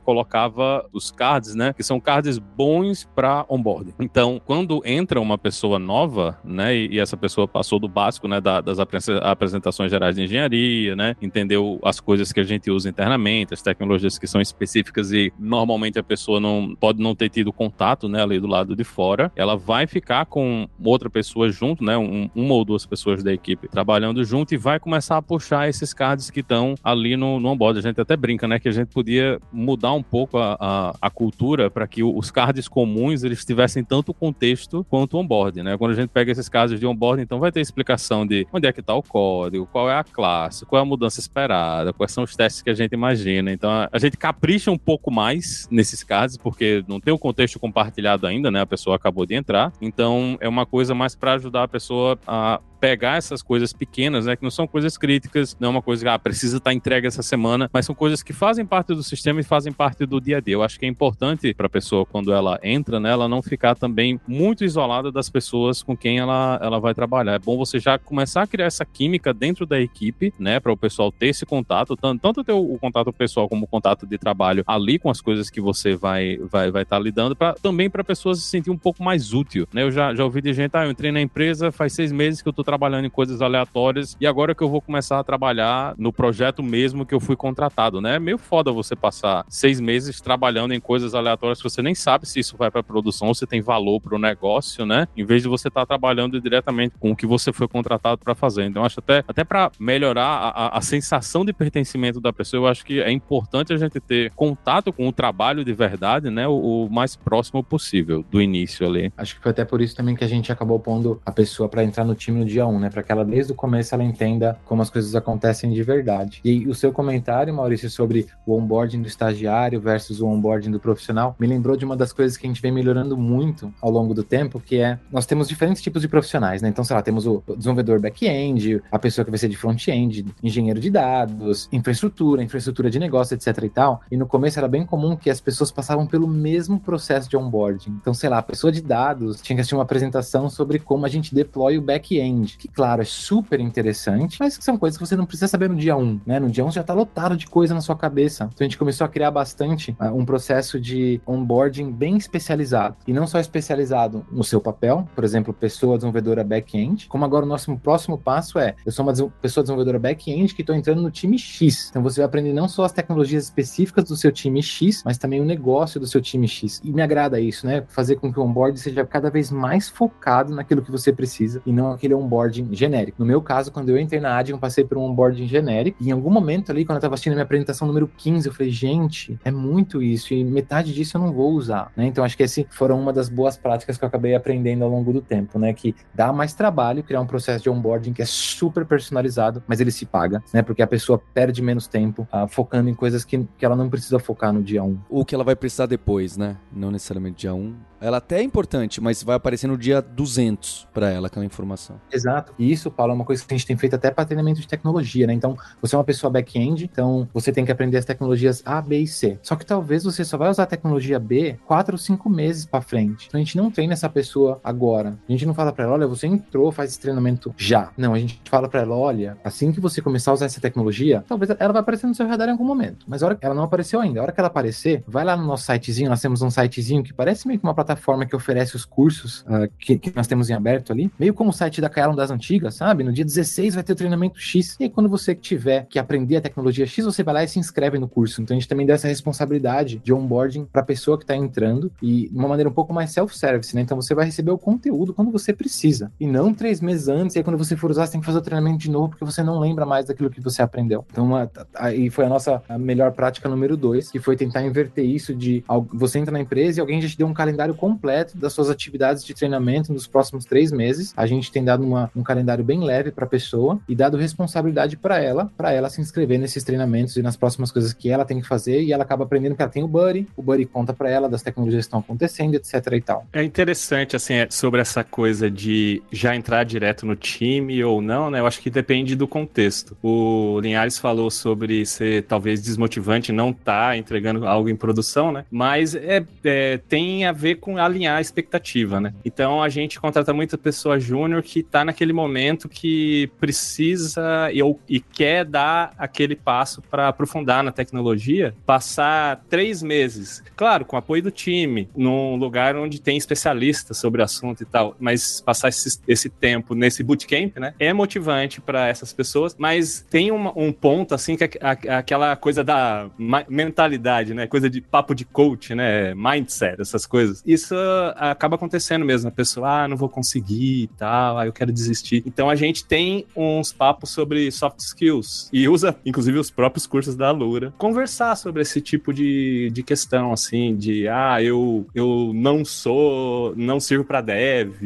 colocava 0.00 0.88
os 0.92 1.10
cards, 1.10 1.54
né? 1.54 1.72
Que 1.72 1.82
são 1.82 2.00
cards 2.00 2.38
bons 2.38 3.08
para 3.14 3.44
onboarding. 3.48 3.94
Então, 4.00 4.40
quando 4.44 4.82
entra 4.84 5.20
uma 5.20 5.38
pessoa 5.38 5.78
nova, 5.78 6.38
né? 6.44 6.74
E, 6.74 6.94
e 6.94 6.98
essa 6.98 7.16
pessoa 7.16 7.46
passou 7.46 7.78
do 7.78 7.88
básico, 7.88 8.28
né? 8.28 8.40
Da, 8.40 8.60
das 8.60 8.78
apresentações 8.78 9.90
gerais 9.90 10.16
de 10.16 10.22
engenharia, 10.22 10.96
né? 10.96 11.14
Entendeu 11.20 11.78
as 11.84 12.00
coisas 12.00 12.32
que 12.32 12.40
a 12.40 12.44
gente 12.44 12.70
usa 12.70 12.88
internamente, 12.88 13.54
as 13.54 13.62
tecnologias 13.62 14.18
que 14.18 14.26
são 14.26 14.40
específicas 14.40 15.12
e 15.12 15.32
normalmente 15.38 15.98
a 15.98 16.02
pessoa 16.02 16.40
não 16.40 16.74
pode 16.78 17.02
não 17.02 17.14
ter 17.14 17.28
tido 17.28 17.52
contato, 17.52 18.08
né? 18.08 18.22
Ali 18.22 18.40
do 18.40 18.46
lado 18.46 18.74
de 18.76 18.84
fora, 18.84 19.32
ela 19.36 19.56
vai 19.56 19.86
ficar 19.86 20.26
com 20.26 20.68
outra 20.82 21.08
pessoa 21.10 21.50
junto, 21.50 21.84
né? 21.84 21.96
Um, 21.96 22.19
uma 22.34 22.54
ou 22.54 22.64
duas 22.64 22.84
pessoas 22.84 23.22
da 23.22 23.32
equipe 23.32 23.68
trabalhando 23.68 24.24
junto 24.24 24.52
e 24.52 24.56
vai 24.56 24.80
começar 24.80 25.16
a 25.16 25.22
puxar 25.22 25.68
esses 25.68 25.94
cards 25.94 26.30
que 26.30 26.40
estão 26.40 26.74
ali 26.82 27.16
no, 27.16 27.38
no 27.38 27.50
onboard. 27.50 27.78
A 27.78 27.82
gente 27.82 28.00
até 28.00 28.16
brinca, 28.16 28.48
né? 28.48 28.58
Que 28.58 28.68
a 28.68 28.72
gente 28.72 28.88
podia 28.88 29.40
mudar 29.52 29.92
um 29.92 30.02
pouco 30.02 30.38
a, 30.38 30.56
a, 30.58 30.94
a 31.00 31.10
cultura 31.10 31.70
para 31.70 31.86
que 31.86 32.02
os 32.02 32.30
cards 32.30 32.68
comuns 32.68 33.22
eles 33.22 33.44
tivessem 33.44 33.84
tanto 33.84 34.12
contexto 34.12 34.84
quanto 34.88 35.16
onboard, 35.16 35.62
né? 35.62 35.76
Quando 35.78 35.92
a 35.92 35.94
gente 35.94 36.10
pega 36.10 36.32
esses 36.32 36.48
casos 36.48 36.80
de 36.80 36.86
onboard, 36.86 37.22
então 37.22 37.38
vai 37.38 37.52
ter 37.52 37.60
explicação 37.60 38.26
de 38.26 38.46
onde 38.52 38.66
é 38.66 38.72
que 38.72 38.80
está 38.80 38.94
o 38.94 39.02
código, 39.02 39.66
qual 39.66 39.88
é 39.88 39.94
a 39.94 40.04
classe, 40.04 40.66
qual 40.66 40.80
é 40.80 40.82
a 40.82 40.86
mudança 40.86 41.20
esperada, 41.20 41.92
quais 41.92 42.12
são 42.12 42.24
os 42.24 42.34
testes 42.34 42.62
que 42.62 42.70
a 42.70 42.74
gente 42.74 42.92
imagina. 42.92 43.52
Então 43.52 43.70
a, 43.70 43.88
a 43.92 43.98
gente 43.98 44.16
capricha 44.16 44.70
um 44.70 44.78
pouco 44.78 45.10
mais 45.10 45.68
nesses 45.70 46.02
cards, 46.02 46.36
porque 46.36 46.84
não 46.88 47.00
tem 47.00 47.12
o 47.12 47.18
contexto 47.18 47.58
compartilhado 47.58 48.26
ainda, 48.26 48.50
né? 48.50 48.60
A 48.60 48.66
pessoa 48.66 48.96
acabou 48.96 49.26
de 49.26 49.34
entrar. 49.34 49.72
Então 49.80 50.36
é 50.40 50.48
uma 50.48 50.66
coisa 50.66 50.94
mais 50.94 51.14
para 51.14 51.34
ajudar 51.34 51.64
a 51.64 51.68
pessoa 51.68 52.09
a 52.26 52.60
pegar 52.80 53.16
essas 53.16 53.42
coisas 53.42 53.72
pequenas, 53.72 54.26
né, 54.26 54.34
que 54.34 54.42
não 54.42 54.50
são 54.50 54.66
coisas 54.66 54.96
críticas, 54.96 55.56
não 55.60 55.68
é 55.68 55.70
uma 55.70 55.82
coisa 55.82 56.02
que 56.02 56.08
ah, 56.08 56.18
precisa 56.18 56.56
estar 56.56 56.72
entregue 56.72 57.06
essa 57.06 57.22
semana, 57.22 57.68
mas 57.72 57.84
são 57.84 57.94
coisas 57.94 58.22
que 58.22 58.32
fazem 58.32 58.64
parte 58.64 58.94
do 58.94 59.02
sistema 59.02 59.40
e 59.40 59.44
fazem 59.44 59.72
parte 59.72 60.06
do 60.06 60.20
dia 60.20 60.38
a 60.38 60.40
dia. 60.40 60.54
Eu 60.54 60.62
acho 60.62 60.78
que 60.78 60.86
é 60.86 60.88
importante 60.88 61.52
para 61.54 61.66
a 61.66 61.70
pessoa 61.70 62.06
quando 62.06 62.32
ela 62.32 62.58
entra, 62.62 62.98
né, 62.98 63.10
ela 63.10 63.28
não 63.28 63.42
ficar 63.42 63.74
também 63.74 64.18
muito 64.26 64.64
isolada 64.64 65.12
das 65.12 65.28
pessoas 65.28 65.82
com 65.82 65.96
quem 65.96 66.18
ela, 66.18 66.58
ela 66.62 66.80
vai 66.80 66.94
trabalhar. 66.94 67.34
É 67.34 67.38
bom 67.38 67.56
você 67.56 67.78
já 67.78 67.98
começar 67.98 68.42
a 68.42 68.46
criar 68.46 68.66
essa 68.66 68.84
química 68.84 69.34
dentro 69.34 69.66
da 69.66 69.80
equipe, 69.80 70.32
né, 70.38 70.58
para 70.58 70.72
o 70.72 70.76
pessoal 70.76 71.12
ter 71.12 71.28
esse 71.28 71.44
contato, 71.44 71.96
tanto, 71.96 72.20
tanto 72.20 72.44
ter 72.44 72.52
o, 72.52 72.74
o, 72.74 72.78
contato 72.78 73.12
pessoal 73.12 73.48
como 73.48 73.64
o 73.66 73.68
contato 73.68 74.06
de 74.06 74.16
trabalho 74.16 74.64
ali 74.66 74.98
com 74.98 75.10
as 75.10 75.20
coisas 75.20 75.50
que 75.50 75.60
você 75.60 75.94
vai 75.94 76.38
vai 76.50 76.70
vai 76.70 76.82
estar 76.82 76.96
tá 76.96 77.02
lidando, 77.02 77.36
para 77.36 77.54
também 77.54 77.90
para 77.90 78.02
a 78.02 78.04
pessoa 78.04 78.34
se 78.34 78.42
sentir 78.42 78.70
um 78.70 78.78
pouco 78.78 79.02
mais 79.02 79.32
útil, 79.34 79.66
né? 79.72 79.82
Eu 79.82 79.90
já 79.90 80.14
já 80.14 80.24
ouvi 80.24 80.40
de 80.40 80.52
gente, 80.52 80.74
ah, 80.74 80.84
eu 80.84 80.90
entrei 80.90 81.12
na 81.12 81.20
empresa 81.20 81.70
faz 81.70 81.92
seis 81.92 82.12
meses 82.12 82.40
que 82.40 82.48
eu 82.48 82.50
estou 82.50 82.64
trabalhando 82.70 83.04
em 83.04 83.10
coisas 83.10 83.42
aleatórias 83.42 84.16
e 84.20 84.28
agora 84.28 84.54
que 84.54 84.62
eu 84.62 84.68
vou 84.68 84.80
começar 84.80 85.18
a 85.18 85.24
trabalhar 85.24 85.92
no 85.98 86.12
projeto 86.12 86.62
mesmo 86.62 87.04
que 87.04 87.12
eu 87.12 87.18
fui 87.18 87.34
contratado, 87.34 88.00
né? 88.00 88.14
É 88.14 88.18
meio 88.20 88.38
foda 88.38 88.70
você 88.70 88.94
passar 88.94 89.44
seis 89.48 89.80
meses 89.80 90.20
trabalhando 90.20 90.72
em 90.72 90.78
coisas 90.78 91.12
aleatórias 91.12 91.58
que 91.58 91.68
você 91.68 91.82
nem 91.82 91.96
sabe 91.96 92.28
se 92.28 92.38
isso 92.38 92.56
vai 92.56 92.70
para 92.70 92.80
produção 92.80 93.26
ou 93.26 93.34
se 93.34 93.44
tem 93.44 93.60
valor 93.60 94.00
para 94.00 94.14
o 94.14 94.20
negócio, 94.20 94.86
né? 94.86 95.08
Em 95.16 95.24
vez 95.24 95.42
de 95.42 95.48
você 95.48 95.66
estar 95.66 95.80
tá 95.80 95.86
trabalhando 95.86 96.40
diretamente 96.40 96.94
com 97.00 97.10
o 97.10 97.16
que 97.16 97.26
você 97.26 97.52
foi 97.52 97.66
contratado 97.66 98.18
para 98.22 98.36
fazer. 98.36 98.66
Então, 98.66 98.84
acho 98.84 99.00
até, 99.00 99.24
até 99.26 99.42
para 99.42 99.72
melhorar 99.80 100.52
a, 100.54 100.78
a 100.78 100.80
sensação 100.80 101.44
de 101.44 101.52
pertencimento 101.52 102.20
da 102.20 102.32
pessoa, 102.32 102.60
eu 102.60 102.66
acho 102.68 102.84
que 102.84 103.00
é 103.00 103.10
importante 103.10 103.72
a 103.72 103.76
gente 103.76 103.98
ter 103.98 104.30
contato 104.36 104.92
com 104.92 105.08
o 105.08 105.12
trabalho 105.12 105.64
de 105.64 105.72
verdade, 105.72 106.30
né? 106.30 106.46
O, 106.46 106.84
o 106.84 106.90
mais 106.90 107.16
próximo 107.16 107.64
possível 107.64 108.24
do 108.30 108.40
início 108.40 108.86
ali. 108.86 109.12
Acho 109.16 109.34
que 109.34 109.42
foi 109.42 109.50
até 109.50 109.64
por 109.64 109.80
isso 109.80 109.96
também 109.96 110.14
que 110.14 110.22
a 110.22 110.28
gente 110.28 110.52
acabou 110.52 110.78
pondo 110.78 111.20
a 111.26 111.32
pessoa 111.32 111.68
para 111.68 111.82
entrar 111.82 112.04
no 112.04 112.14
time 112.14 112.38
no 112.38 112.44
dia 112.44 112.59
1, 112.66 112.78
né? 112.78 112.90
para 112.90 113.02
que 113.02 113.12
ela 113.12 113.24
desde 113.24 113.52
o 113.52 113.54
começo 113.54 113.94
ela 113.94 114.04
entenda 114.04 114.58
como 114.64 114.82
as 114.82 114.90
coisas 114.90 115.14
acontecem 115.14 115.72
de 115.72 115.82
verdade. 115.82 116.40
E 116.44 116.66
o 116.66 116.74
seu 116.74 116.92
comentário, 116.92 117.52
Maurício, 117.52 117.90
sobre 117.90 118.26
o 118.46 118.56
onboarding 118.56 119.02
do 119.02 119.08
estagiário 119.08 119.80
versus 119.80 120.20
o 120.20 120.26
onboarding 120.26 120.70
do 120.70 120.80
profissional, 120.80 121.36
me 121.38 121.46
lembrou 121.46 121.76
de 121.76 121.84
uma 121.84 121.96
das 121.96 122.12
coisas 122.12 122.36
que 122.36 122.46
a 122.46 122.48
gente 122.48 122.62
vem 122.62 122.72
melhorando 122.72 123.16
muito 123.16 123.72
ao 123.80 123.90
longo 123.90 124.14
do 124.14 124.22
tempo, 124.22 124.60
que 124.60 124.78
é 124.78 124.98
nós 125.10 125.26
temos 125.26 125.48
diferentes 125.48 125.82
tipos 125.82 126.02
de 126.02 126.08
profissionais, 126.08 126.62
né? 126.62 126.68
Então, 126.68 126.84
sei 126.84 126.96
lá, 126.96 127.02
temos 127.02 127.26
o 127.26 127.42
desenvolvedor 127.56 128.00
back-end, 128.00 128.82
a 128.90 128.98
pessoa 128.98 129.24
que 129.24 129.30
vai 129.30 129.38
ser 129.38 129.48
de 129.48 129.56
front-end, 129.56 130.26
engenheiro 130.42 130.80
de 130.80 130.90
dados, 130.90 131.68
infraestrutura, 131.72 132.42
infraestrutura 132.42 132.90
de 132.90 132.98
negócio, 132.98 133.34
etc 133.34 133.46
e 133.62 133.68
tal. 133.68 134.00
E 134.10 134.16
no 134.16 134.26
começo 134.26 134.58
era 134.58 134.68
bem 134.68 134.84
comum 134.84 135.16
que 135.16 135.30
as 135.30 135.40
pessoas 135.40 135.70
passavam 135.70 136.06
pelo 136.06 136.26
mesmo 136.26 136.80
processo 136.80 137.28
de 137.28 137.36
onboarding. 137.36 137.98
Então, 138.00 138.14
sei 138.14 138.28
lá, 138.28 138.38
a 138.38 138.42
pessoa 138.42 138.72
de 138.72 138.80
dados 138.80 139.40
tinha 139.40 139.56
que 139.56 139.60
assistir 139.60 139.74
uma 139.74 139.82
apresentação 139.82 140.48
sobre 140.48 140.78
como 140.78 141.06
a 141.06 141.08
gente 141.08 141.34
deploy 141.34 141.78
o 141.78 141.82
back-end, 141.82 142.49
que 142.58 142.68
claro, 142.68 143.02
é 143.02 143.04
super 143.04 143.60
interessante, 143.60 144.38
mas 144.40 144.58
são 144.60 144.76
coisas 144.76 144.96
que 144.96 145.06
você 145.06 145.16
não 145.16 145.26
precisa 145.26 145.48
saber 145.48 145.68
no 145.68 145.76
dia 145.76 145.96
1, 145.96 146.20
né? 146.26 146.40
No 146.40 146.50
dia 146.50 146.64
1 146.64 146.70
já 146.72 146.82
tá 146.82 146.94
lotado 146.94 147.36
de 147.36 147.46
coisa 147.46 147.74
na 147.74 147.80
sua 147.80 147.96
cabeça. 147.96 148.44
Então 148.52 148.64
a 148.64 148.64
gente 148.64 148.78
começou 148.78 149.04
a 149.04 149.08
criar 149.08 149.30
bastante 149.30 149.96
uh, 150.00 150.06
um 150.14 150.24
processo 150.24 150.80
de 150.80 151.20
onboarding 151.26 151.90
bem 151.90 152.16
especializado. 152.16 152.96
E 153.06 153.12
não 153.12 153.26
só 153.26 153.38
especializado 153.38 154.24
no 154.30 154.44
seu 154.44 154.60
papel, 154.60 155.08
por 155.14 155.24
exemplo, 155.24 155.52
pessoa 155.52 155.96
desenvolvedora 155.96 156.44
back-end, 156.44 157.06
como 157.08 157.24
agora 157.24 157.44
o 157.44 157.48
nosso 157.48 157.74
próximo 157.76 158.18
passo 158.18 158.58
é, 158.58 158.74
eu 158.84 158.92
sou 158.92 159.04
uma 159.04 159.12
pessoa 159.40 159.62
desenvolvedora 159.62 159.98
back-end 159.98 160.54
que 160.54 160.62
estou 160.62 160.74
entrando 160.74 161.02
no 161.02 161.10
time 161.10 161.38
X. 161.38 161.88
Então 161.90 162.02
você 162.02 162.20
vai 162.20 162.26
aprender 162.26 162.52
não 162.52 162.68
só 162.68 162.84
as 162.84 162.92
tecnologias 162.92 163.44
específicas 163.44 164.04
do 164.04 164.16
seu 164.16 164.32
time 164.32 164.62
X, 164.62 165.02
mas 165.04 165.18
também 165.18 165.40
o 165.40 165.44
negócio 165.44 166.00
do 166.00 166.06
seu 166.06 166.20
time 166.20 166.48
X. 166.48 166.80
E 166.84 166.92
me 166.92 167.02
agrada 167.02 167.40
isso, 167.40 167.66
né? 167.66 167.84
Fazer 167.88 168.16
com 168.16 168.32
que 168.32 168.38
o 168.38 168.42
onboarding 168.42 168.76
seja 168.78 169.04
cada 169.04 169.30
vez 169.30 169.50
mais 169.50 169.88
focado 169.88 170.54
naquilo 170.54 170.82
que 170.82 170.90
você 170.90 171.12
precisa 171.12 171.62
e 171.66 171.72
não 171.72 171.92
aquele 171.92 172.14
onboarding 172.40 172.68
genérico. 172.72 173.16
No 173.18 173.26
meu 173.26 173.42
caso, 173.42 173.70
quando 173.70 173.90
eu 173.90 173.98
entrei 173.98 174.20
na 174.20 174.36
Adium, 174.36 174.56
eu 174.56 174.60
passei 174.60 174.84
por 174.84 174.96
um 174.96 175.02
onboarding 175.02 175.46
genérico. 175.46 175.98
E 176.00 176.08
em 176.08 176.12
algum 176.12 176.30
momento 176.30 176.70
ali, 176.70 176.84
quando 176.84 176.96
eu 176.96 176.98
estava 176.98 177.14
assistindo 177.14 177.32
a 177.32 177.36
minha 177.36 177.44
apresentação 177.44 177.86
número 177.86 178.10
15, 178.16 178.48
eu 178.48 178.52
falei, 178.52 178.70
gente, 178.70 179.38
é 179.44 179.50
muito 179.50 180.02
isso. 180.02 180.32
E 180.32 180.42
metade 180.44 180.92
disso 180.94 181.16
eu 181.16 181.20
não 181.20 181.32
vou 181.32 181.52
usar. 181.52 181.92
Né? 181.96 182.06
Então, 182.06 182.24
acho 182.24 182.36
que 182.36 182.42
esse 182.42 182.66
foram 182.70 182.98
uma 183.00 183.12
das 183.12 183.28
boas 183.28 183.56
práticas 183.56 183.98
que 183.98 184.04
eu 184.04 184.08
acabei 184.08 184.34
aprendendo 184.34 184.84
ao 184.84 184.90
longo 184.90 185.12
do 185.12 185.20
tempo, 185.20 185.58
né? 185.58 185.72
Que 185.72 185.94
dá 186.14 186.32
mais 186.32 186.54
trabalho 186.54 187.02
criar 187.02 187.20
um 187.20 187.26
processo 187.26 187.62
de 187.62 187.70
onboarding 187.70 188.12
que 188.12 188.22
é 188.22 188.26
super 188.26 188.84
personalizado, 188.84 189.62
mas 189.66 189.80
ele 189.80 189.90
se 189.90 190.06
paga, 190.06 190.42
né? 190.52 190.62
Porque 190.62 190.82
a 190.82 190.86
pessoa 190.86 191.20
perde 191.34 191.62
menos 191.62 191.86
tempo 191.86 192.26
uh, 192.32 192.48
focando 192.48 192.88
em 192.88 192.94
coisas 192.94 193.24
que, 193.24 193.46
que 193.58 193.64
ela 193.64 193.76
não 193.76 193.88
precisa 193.88 194.18
focar 194.18 194.52
no 194.52 194.62
dia 194.62 194.82
1. 194.82 194.98
O 195.08 195.24
que 195.24 195.34
ela 195.34 195.44
vai 195.44 195.56
precisar 195.56 195.86
depois, 195.86 196.36
né? 196.36 196.56
Não 196.72 196.90
necessariamente 196.90 197.40
dia 197.40 197.54
1 197.54 197.89
Ela 198.00 198.16
até 198.16 198.38
é 198.38 198.42
importante, 198.42 199.00
mas 199.00 199.22
vai 199.22 199.36
aparecer 199.36 199.66
no 199.66 199.76
dia 199.76 200.00
200 200.00 200.88
para 200.92 201.10
ela 201.10 201.26
aquela 201.26 201.44
informação. 201.44 202.00
Exato. 202.10 202.54
E 202.58 202.72
isso, 202.72 202.90
Paulo, 202.90 203.12
é 203.12 203.14
uma 203.16 203.24
coisa 203.24 203.44
que 203.44 203.52
a 203.52 203.56
gente 203.56 203.66
tem 203.66 203.76
feito 203.76 203.94
até 203.94 204.10
para 204.10 204.24
treinamento 204.24 204.60
de 204.60 204.66
tecnologia, 204.66 205.26
né? 205.26 205.34
Então, 205.34 205.56
você 205.82 205.94
é 205.94 205.98
uma 205.98 206.04
pessoa 206.04 206.30
back-end, 206.30 206.88
então 206.90 207.28
você 207.32 207.52
tem 207.52 207.64
que 207.64 207.70
aprender 207.70 207.98
as 207.98 208.04
tecnologias 208.04 208.62
A, 208.64 208.80
B 208.80 209.00
e 209.00 209.06
C. 209.06 209.38
Só 209.42 209.54
que 209.54 209.66
talvez 209.66 210.04
você 210.04 210.24
só 210.24 210.38
vai 210.38 210.48
usar 210.48 210.62
a 210.62 210.66
tecnologia 210.66 211.18
B 211.18 211.58
quatro 211.66 211.94
ou 211.94 211.98
cinco 211.98 212.30
meses 212.30 212.64
para 212.64 212.80
frente. 212.80 213.26
Então, 213.28 213.38
a 213.38 213.44
gente 213.44 213.56
não 213.56 213.70
treina 213.70 213.92
essa 213.92 214.08
pessoa 214.08 214.58
agora. 214.64 215.18
A 215.28 215.32
gente 215.32 215.44
não 215.44 215.52
fala 215.52 215.72
para 215.72 215.84
ela, 215.84 215.94
olha, 215.94 216.06
você 216.06 216.26
entrou, 216.26 216.72
faz 216.72 216.90
esse 216.90 217.00
treinamento 217.00 217.54
já. 217.56 217.90
Não, 217.96 218.14
a 218.14 218.18
gente 218.18 218.40
fala 218.48 218.68
para 218.68 218.80
ela, 218.80 218.96
olha, 218.96 219.36
assim 219.44 219.72
que 219.72 219.80
você 219.80 220.00
começar 220.00 220.30
a 220.30 220.34
usar 220.34 220.46
essa 220.46 220.60
tecnologia, 220.60 221.22
talvez 221.28 221.50
ela 221.58 221.72
vai 221.72 221.80
aparecer 221.80 222.06
no 222.06 222.14
seu 222.14 222.26
radar 222.26 222.48
em 222.48 222.52
algum 222.52 222.64
momento. 222.64 223.04
Mas 223.06 223.22
a 223.22 223.26
hora 223.26 223.38
ela 223.40 223.54
não 223.54 223.64
apareceu 223.64 224.00
ainda. 224.00 224.20
A 224.20 224.22
hora 224.22 224.32
que 224.32 224.40
ela 224.40 224.48
aparecer, 224.48 225.04
vai 225.06 225.24
lá 225.24 225.36
no 225.36 225.46
nosso 225.46 225.64
sitezinho, 225.64 226.08
nós 226.08 226.20
temos 226.20 226.40
um 226.40 226.50
sitezinho 226.50 227.02
que 227.02 227.12
parece 227.12 227.46
meio 227.46 227.58
que 227.58 227.64
uma 227.64 227.74
plataforma 227.74 227.89
que 228.28 228.36
oferece 228.36 228.76
os 228.76 228.84
cursos 228.84 229.40
uh, 229.42 229.70
que, 229.78 229.98
que, 229.98 230.14
nós 230.14 230.26
temos 230.26 230.50
em 230.50 230.54
aberto 230.54 230.92
ali, 230.92 231.10
meio 231.18 231.34
como 231.34 231.50
o 231.50 231.52
site 231.52 231.80
da 231.80 231.88
Kaelon 231.88 232.14
das 232.14 232.30
antigas, 232.30 232.74
sabe? 232.74 233.04
No 233.04 233.12
dia 233.12 233.24
16 233.24 233.74
vai 233.74 233.82
ter 233.82 233.92
o 233.92 233.96
treinamento 233.96 234.38
X. 234.38 234.76
E 234.78 234.84
aí, 234.84 234.90
quando 234.90 235.08
você 235.08 235.34
tiver 235.34 235.86
que 235.88 235.98
aprender 235.98 236.36
a 236.36 236.40
tecnologia 236.40 236.86
X, 236.86 237.04
você 237.04 237.22
vai 237.22 237.34
lá 237.34 237.44
e 237.44 237.48
se 237.48 237.58
inscreve 237.58 237.98
no 237.98 238.08
curso. 238.08 238.42
Então 238.42 238.56
a 238.56 238.58
gente 238.58 238.68
também 238.68 238.86
dá 238.86 238.94
essa 238.94 239.08
responsabilidade 239.08 240.00
de 240.02 240.12
onboarding 240.12 240.66
para 240.66 240.82
a 240.82 240.84
pessoa 240.84 241.16
que 241.16 241.24
está 241.24 241.36
entrando 241.36 241.92
e 242.02 242.28
de 242.28 242.36
uma 242.36 242.48
maneira 242.48 242.68
um 242.68 242.72
pouco 242.72 242.92
mais 242.92 243.10
self-service, 243.10 243.74
né? 243.74 243.82
Então 243.82 244.00
você 244.00 244.14
vai 244.14 244.24
receber 244.24 244.50
o 244.50 244.58
conteúdo 244.58 245.14
quando 245.14 245.30
você 245.30 245.52
precisa. 245.52 246.12
E 246.20 246.26
não 246.26 246.52
três 246.52 246.80
meses 246.80 247.08
antes, 247.08 247.36
e 247.36 247.38
aí 247.38 247.44
quando 247.44 247.58
você 247.58 247.76
for 247.76 247.90
usar, 247.90 248.06
você 248.06 248.12
tem 248.12 248.20
que 248.20 248.26
fazer 248.26 248.38
o 248.38 248.42
treinamento 248.42 248.78
de 248.78 248.90
novo, 248.90 249.10
porque 249.10 249.24
você 249.24 249.42
não 249.42 249.58
lembra 249.58 249.84
mais 249.84 250.06
daquilo 250.06 250.30
que 250.30 250.40
você 250.40 250.62
aprendeu. 250.62 251.04
Então, 251.10 251.30
aí 251.74 252.10
foi 252.10 252.24
a 252.26 252.28
nossa 252.28 252.62
melhor 252.78 253.12
prática 253.12 253.48
número 253.48 253.76
dois, 253.76 254.10
que 254.10 254.18
foi 254.18 254.36
tentar 254.36 254.62
inverter 254.62 255.04
isso 255.04 255.34
de 255.34 255.64
você 255.92 256.18
entra 256.18 256.32
na 256.32 256.40
empresa 256.40 256.78
e 256.78 256.80
alguém 256.80 257.00
já 257.00 257.08
te 257.08 257.18
deu 257.18 257.26
um 257.26 257.34
calendário 257.34 257.74
completo 257.80 258.36
das 258.36 258.52
suas 258.52 258.68
atividades 258.68 259.24
de 259.24 259.32
treinamento 259.32 259.90
nos 259.90 260.06
próximos 260.06 260.44
três 260.44 260.70
meses. 260.70 261.14
A 261.16 261.26
gente 261.26 261.50
tem 261.50 261.64
dado 261.64 261.82
uma, 261.82 262.10
um 262.14 262.22
calendário 262.22 262.62
bem 262.62 262.84
leve 262.84 263.10
para 263.10 263.24
a 263.24 263.28
pessoa 263.28 263.80
e 263.88 263.94
dado 263.94 264.18
responsabilidade 264.18 264.98
para 264.98 265.18
ela, 265.18 265.50
para 265.56 265.72
ela 265.72 265.88
se 265.88 266.00
inscrever 266.00 266.38
nesses 266.38 266.62
treinamentos 266.62 267.16
e 267.16 267.22
nas 267.22 267.36
próximas 267.36 267.72
coisas 267.72 267.94
que 267.94 268.10
ela 268.10 268.26
tem 268.26 268.40
que 268.40 268.46
fazer 268.46 268.82
e 268.82 268.92
ela 268.92 269.02
acaba 269.02 269.24
aprendendo 269.24 269.56
que 269.56 269.62
ela 269.62 269.70
tem 269.70 269.82
o 269.82 269.88
Buddy, 269.88 270.28
o 270.36 270.42
Buddy 270.42 270.66
conta 270.66 270.92
para 270.92 271.08
ela 271.08 271.28
das 271.28 271.42
tecnologias 271.42 271.84
que 271.84 271.88
estão 271.88 272.00
acontecendo, 272.00 272.54
etc 272.54 272.74
e 272.92 273.00
tal. 273.00 273.26
É 273.32 273.42
interessante, 273.42 274.14
assim, 274.14 274.34
é, 274.34 274.48
sobre 274.50 274.80
essa 274.80 275.02
coisa 275.02 275.50
de 275.50 276.02
já 276.12 276.36
entrar 276.36 276.64
direto 276.64 277.06
no 277.06 277.16
time 277.16 277.82
ou 277.82 278.02
não, 278.02 278.30
né? 278.30 278.40
Eu 278.40 278.46
acho 278.46 278.60
que 278.60 278.68
depende 278.68 279.16
do 279.16 279.26
contexto. 279.26 279.96
O 280.02 280.60
Linhares 280.60 280.98
falou 280.98 281.30
sobre 281.30 281.86
ser 281.86 282.24
talvez 282.24 282.60
desmotivante 282.60 283.32
não 283.32 283.50
estar 283.50 283.90
tá 283.90 283.96
entregando 283.96 284.46
algo 284.46 284.68
em 284.68 284.76
produção, 284.76 285.32
né? 285.32 285.44
Mas 285.50 285.94
é, 285.94 286.24
é, 286.44 286.78
tem 286.88 287.24
a 287.24 287.32
ver 287.32 287.56
com 287.56 287.69
alinhar 287.76 288.18
a 288.18 288.20
expectativa, 288.20 289.00
né? 289.00 289.14
Então 289.24 289.62
a 289.62 289.68
gente 289.68 290.00
contrata 290.00 290.32
muita 290.32 290.56
pessoa 290.58 290.98
júnior 290.98 291.42
que 291.42 291.60
está 291.60 291.84
naquele 291.84 292.12
momento 292.12 292.68
que 292.68 293.30
precisa 293.38 294.50
e, 294.52 294.62
ou, 294.62 294.80
e 294.88 295.00
quer 295.00 295.44
dar 295.44 295.92
aquele 295.98 296.36
passo 296.36 296.82
para 296.82 297.08
aprofundar 297.08 297.62
na 297.62 297.72
tecnologia, 297.72 298.54
passar 298.64 299.44
três 299.48 299.82
meses, 299.82 300.42
claro, 300.56 300.84
com 300.84 300.96
apoio 300.96 301.22
do 301.22 301.30
time, 301.30 301.88
num 301.96 302.36
lugar 302.36 302.76
onde 302.76 303.00
tem 303.00 303.16
especialistas 303.16 303.96
sobre 303.96 304.20
o 304.20 304.24
assunto 304.24 304.62
e 304.62 304.66
tal, 304.66 304.96
mas 304.98 305.40
passar 305.40 305.68
esse, 305.68 306.00
esse 306.06 306.28
tempo 306.28 306.74
nesse 306.74 307.02
bootcamp, 307.02 307.56
né? 307.58 307.74
É 307.78 307.92
motivante 307.92 308.60
para 308.60 308.88
essas 308.88 309.12
pessoas, 309.12 309.54
mas 309.58 310.04
tem 310.10 310.30
uma, 310.30 310.52
um 310.56 310.72
ponto 310.72 311.14
assim 311.14 311.36
que 311.36 311.44
é 311.44 311.50
a, 311.60 311.98
aquela 311.98 312.36
coisa 312.36 312.62
da 312.62 313.08
mentalidade, 313.48 314.34
né? 314.34 314.46
Coisa 314.46 314.68
de 314.68 314.80
papo 314.80 315.14
de 315.14 315.24
coach, 315.24 315.74
né? 315.74 316.14
Mindset, 316.14 316.80
essas 316.80 317.06
coisas. 317.06 317.42
Isso 317.60 317.74
acaba 318.16 318.56
acontecendo 318.56 319.04
mesmo. 319.04 319.28
A 319.28 319.32
pessoa, 319.32 319.84
ah, 319.84 319.88
não 319.88 319.96
vou 319.96 320.08
conseguir 320.08 320.84
e 320.84 320.86
tal, 320.88 321.38
ah, 321.38 321.46
eu 321.46 321.52
quero 321.52 321.70
desistir. 321.70 322.22
Então 322.26 322.48
a 322.48 322.54
gente 322.54 322.84
tem 322.84 323.26
uns 323.36 323.72
papos 323.72 324.10
sobre 324.10 324.50
soft 324.50 324.80
skills 324.80 325.48
e 325.52 325.68
usa, 325.68 325.96
inclusive, 326.04 326.38
os 326.38 326.50
próprios 326.50 326.86
cursos 326.86 327.14
da 327.14 327.30
Lura, 327.30 327.72
conversar 327.76 328.36
sobre 328.36 328.62
esse 328.62 328.80
tipo 328.80 329.12
de, 329.12 329.70
de 329.72 329.82
questão, 329.82 330.32
assim, 330.32 330.74
de, 330.74 331.06
ah, 331.08 331.42
eu, 331.42 331.86
eu 331.94 332.32
não 332.34 332.64
sou, 332.64 333.54
não 333.56 333.78
sirvo 333.78 334.04
para 334.04 334.20
dev. 334.20 334.76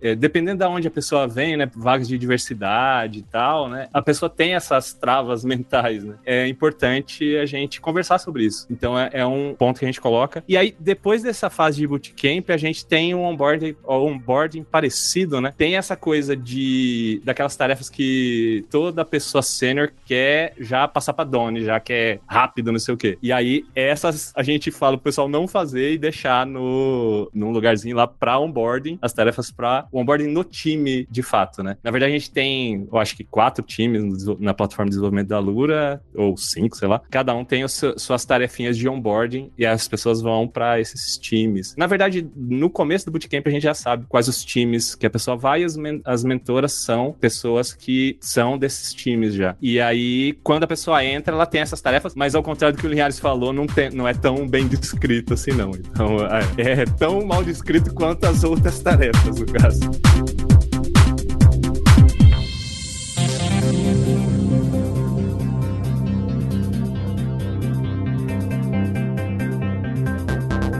É, 0.00 0.14
dependendo 0.14 0.58
de 0.58 0.70
onde 0.70 0.88
a 0.88 0.90
pessoa 0.90 1.28
vem, 1.28 1.56
né? 1.56 1.70
Vagas 1.74 2.08
de 2.08 2.18
diversidade 2.18 3.20
e 3.20 3.22
tal, 3.22 3.68
né? 3.68 3.88
A 3.92 4.02
pessoa 4.02 4.28
tem 4.28 4.54
essas 4.54 4.92
travas 4.92 5.44
mentais, 5.46 6.02
né? 6.02 6.16
É 6.24 6.48
importante 6.48 7.36
a 7.36 7.46
gente 7.46 7.80
conversar 7.80 8.18
sobre 8.18 8.44
isso. 8.44 8.66
Então 8.70 8.98
é, 8.98 9.10
é 9.12 9.26
um 9.26 9.54
ponto 9.54 9.78
que 9.78 9.84
a 9.84 9.88
gente 9.88 10.00
coloca. 10.00 10.42
E 10.48 10.56
aí, 10.56 10.74
depois 10.78 11.22
dessa 11.22 11.48
fase 11.48 11.78
de 11.78 11.86
bootcamp, 11.86 12.14
a 12.48 12.56
gente 12.56 12.86
tem 12.86 13.14
um 13.14 13.22
onboarding, 13.22 13.76
onboarding 13.86 14.64
parecido, 14.64 15.40
né? 15.40 15.52
Tem 15.56 15.76
essa 15.76 15.96
coisa 15.96 16.36
de 16.36 17.20
daquelas 17.24 17.56
tarefas 17.56 17.90
que 17.90 18.64
toda 18.70 19.04
pessoa 19.04 19.42
sênior 19.42 19.92
quer 20.04 20.54
já 20.58 20.86
passar 20.88 21.12
para 21.12 21.24
Doni, 21.24 21.64
já 21.64 21.78
quer 21.80 22.20
rápido, 22.26 22.72
não 22.72 22.78
sei 22.78 22.94
o 22.94 22.96
quê. 22.96 23.18
E 23.22 23.32
aí, 23.32 23.64
essas 23.74 24.32
a 24.34 24.42
gente 24.42 24.70
fala 24.70 24.96
pro 24.96 25.04
pessoal 25.04 25.28
não 25.28 25.46
fazer 25.46 25.92
e 25.92 25.98
deixar 25.98 26.46
no 26.46 27.30
num 27.32 27.50
lugarzinho 27.50 27.96
lá 27.96 28.06
para 28.06 28.38
onboarding, 28.38 28.98
as 29.02 29.12
tarefas 29.12 29.50
para 29.50 29.86
onboarding 29.92 30.28
no 30.28 30.44
time, 30.44 31.06
de 31.10 31.22
fato, 31.22 31.62
né? 31.62 31.76
Na 31.82 31.90
verdade, 31.90 32.12
a 32.12 32.18
gente 32.18 32.30
tem, 32.30 32.88
eu 32.90 32.98
acho 32.98 33.16
que 33.16 33.24
quatro 33.24 33.64
times 33.64 34.24
na 34.38 34.54
plataforma 34.54 34.86
de 34.86 34.90
desenvolvimento 34.90 35.28
da 35.28 35.38
Lura, 35.38 36.02
ou 36.14 36.36
cinco, 36.36 36.76
sei 36.76 36.88
lá. 36.88 37.00
Cada 37.10 37.34
um 37.34 37.44
tem 37.44 37.66
suas 37.68 38.24
tarefinhas 38.24 38.76
de 38.76 38.88
onboarding 38.88 39.50
e 39.58 39.66
as 39.66 39.86
pessoas 39.88 40.20
vão 40.20 40.46
para 40.48 40.80
esses 40.80 41.16
times. 41.18 41.74
Na 41.76 41.86
verdade, 41.86 42.13
no 42.22 42.68
começo 42.70 43.06
do 43.06 43.12
bootcamp, 43.12 43.46
a 43.46 43.50
gente 43.50 43.62
já 43.62 43.74
sabe 43.74 44.04
quais 44.08 44.28
os 44.28 44.44
times 44.44 44.94
que 44.94 45.06
a 45.06 45.10
pessoa 45.10 45.36
vai 45.36 45.62
e 45.62 45.64
as, 45.64 45.76
men 45.76 46.00
as 46.04 46.24
mentoras 46.24 46.72
são 46.72 47.12
pessoas 47.12 47.72
que 47.72 48.16
são 48.20 48.58
desses 48.58 48.92
times 48.92 49.34
já. 49.34 49.56
E 49.60 49.80
aí, 49.80 50.38
quando 50.42 50.64
a 50.64 50.66
pessoa 50.66 51.04
entra, 51.04 51.34
ela 51.34 51.46
tem 51.46 51.60
essas 51.60 51.80
tarefas, 51.80 52.14
mas 52.14 52.34
ao 52.34 52.42
contrário 52.42 52.76
do 52.76 52.80
que 52.80 52.86
o 52.86 52.90
Linhares 52.90 53.18
falou, 53.18 53.52
não, 53.52 53.66
tem, 53.66 53.90
não 53.90 54.06
é 54.06 54.14
tão 54.14 54.46
bem 54.48 54.66
descrito 54.66 55.34
assim, 55.34 55.52
não. 55.52 55.70
Então, 55.70 56.16
é, 56.58 56.82
é 56.82 56.84
tão 56.84 57.24
mal 57.24 57.42
descrito 57.42 57.92
quanto 57.94 58.24
as 58.24 58.44
outras 58.44 58.80
tarefas, 58.80 59.38
no 59.38 59.46
caso. 59.46 59.80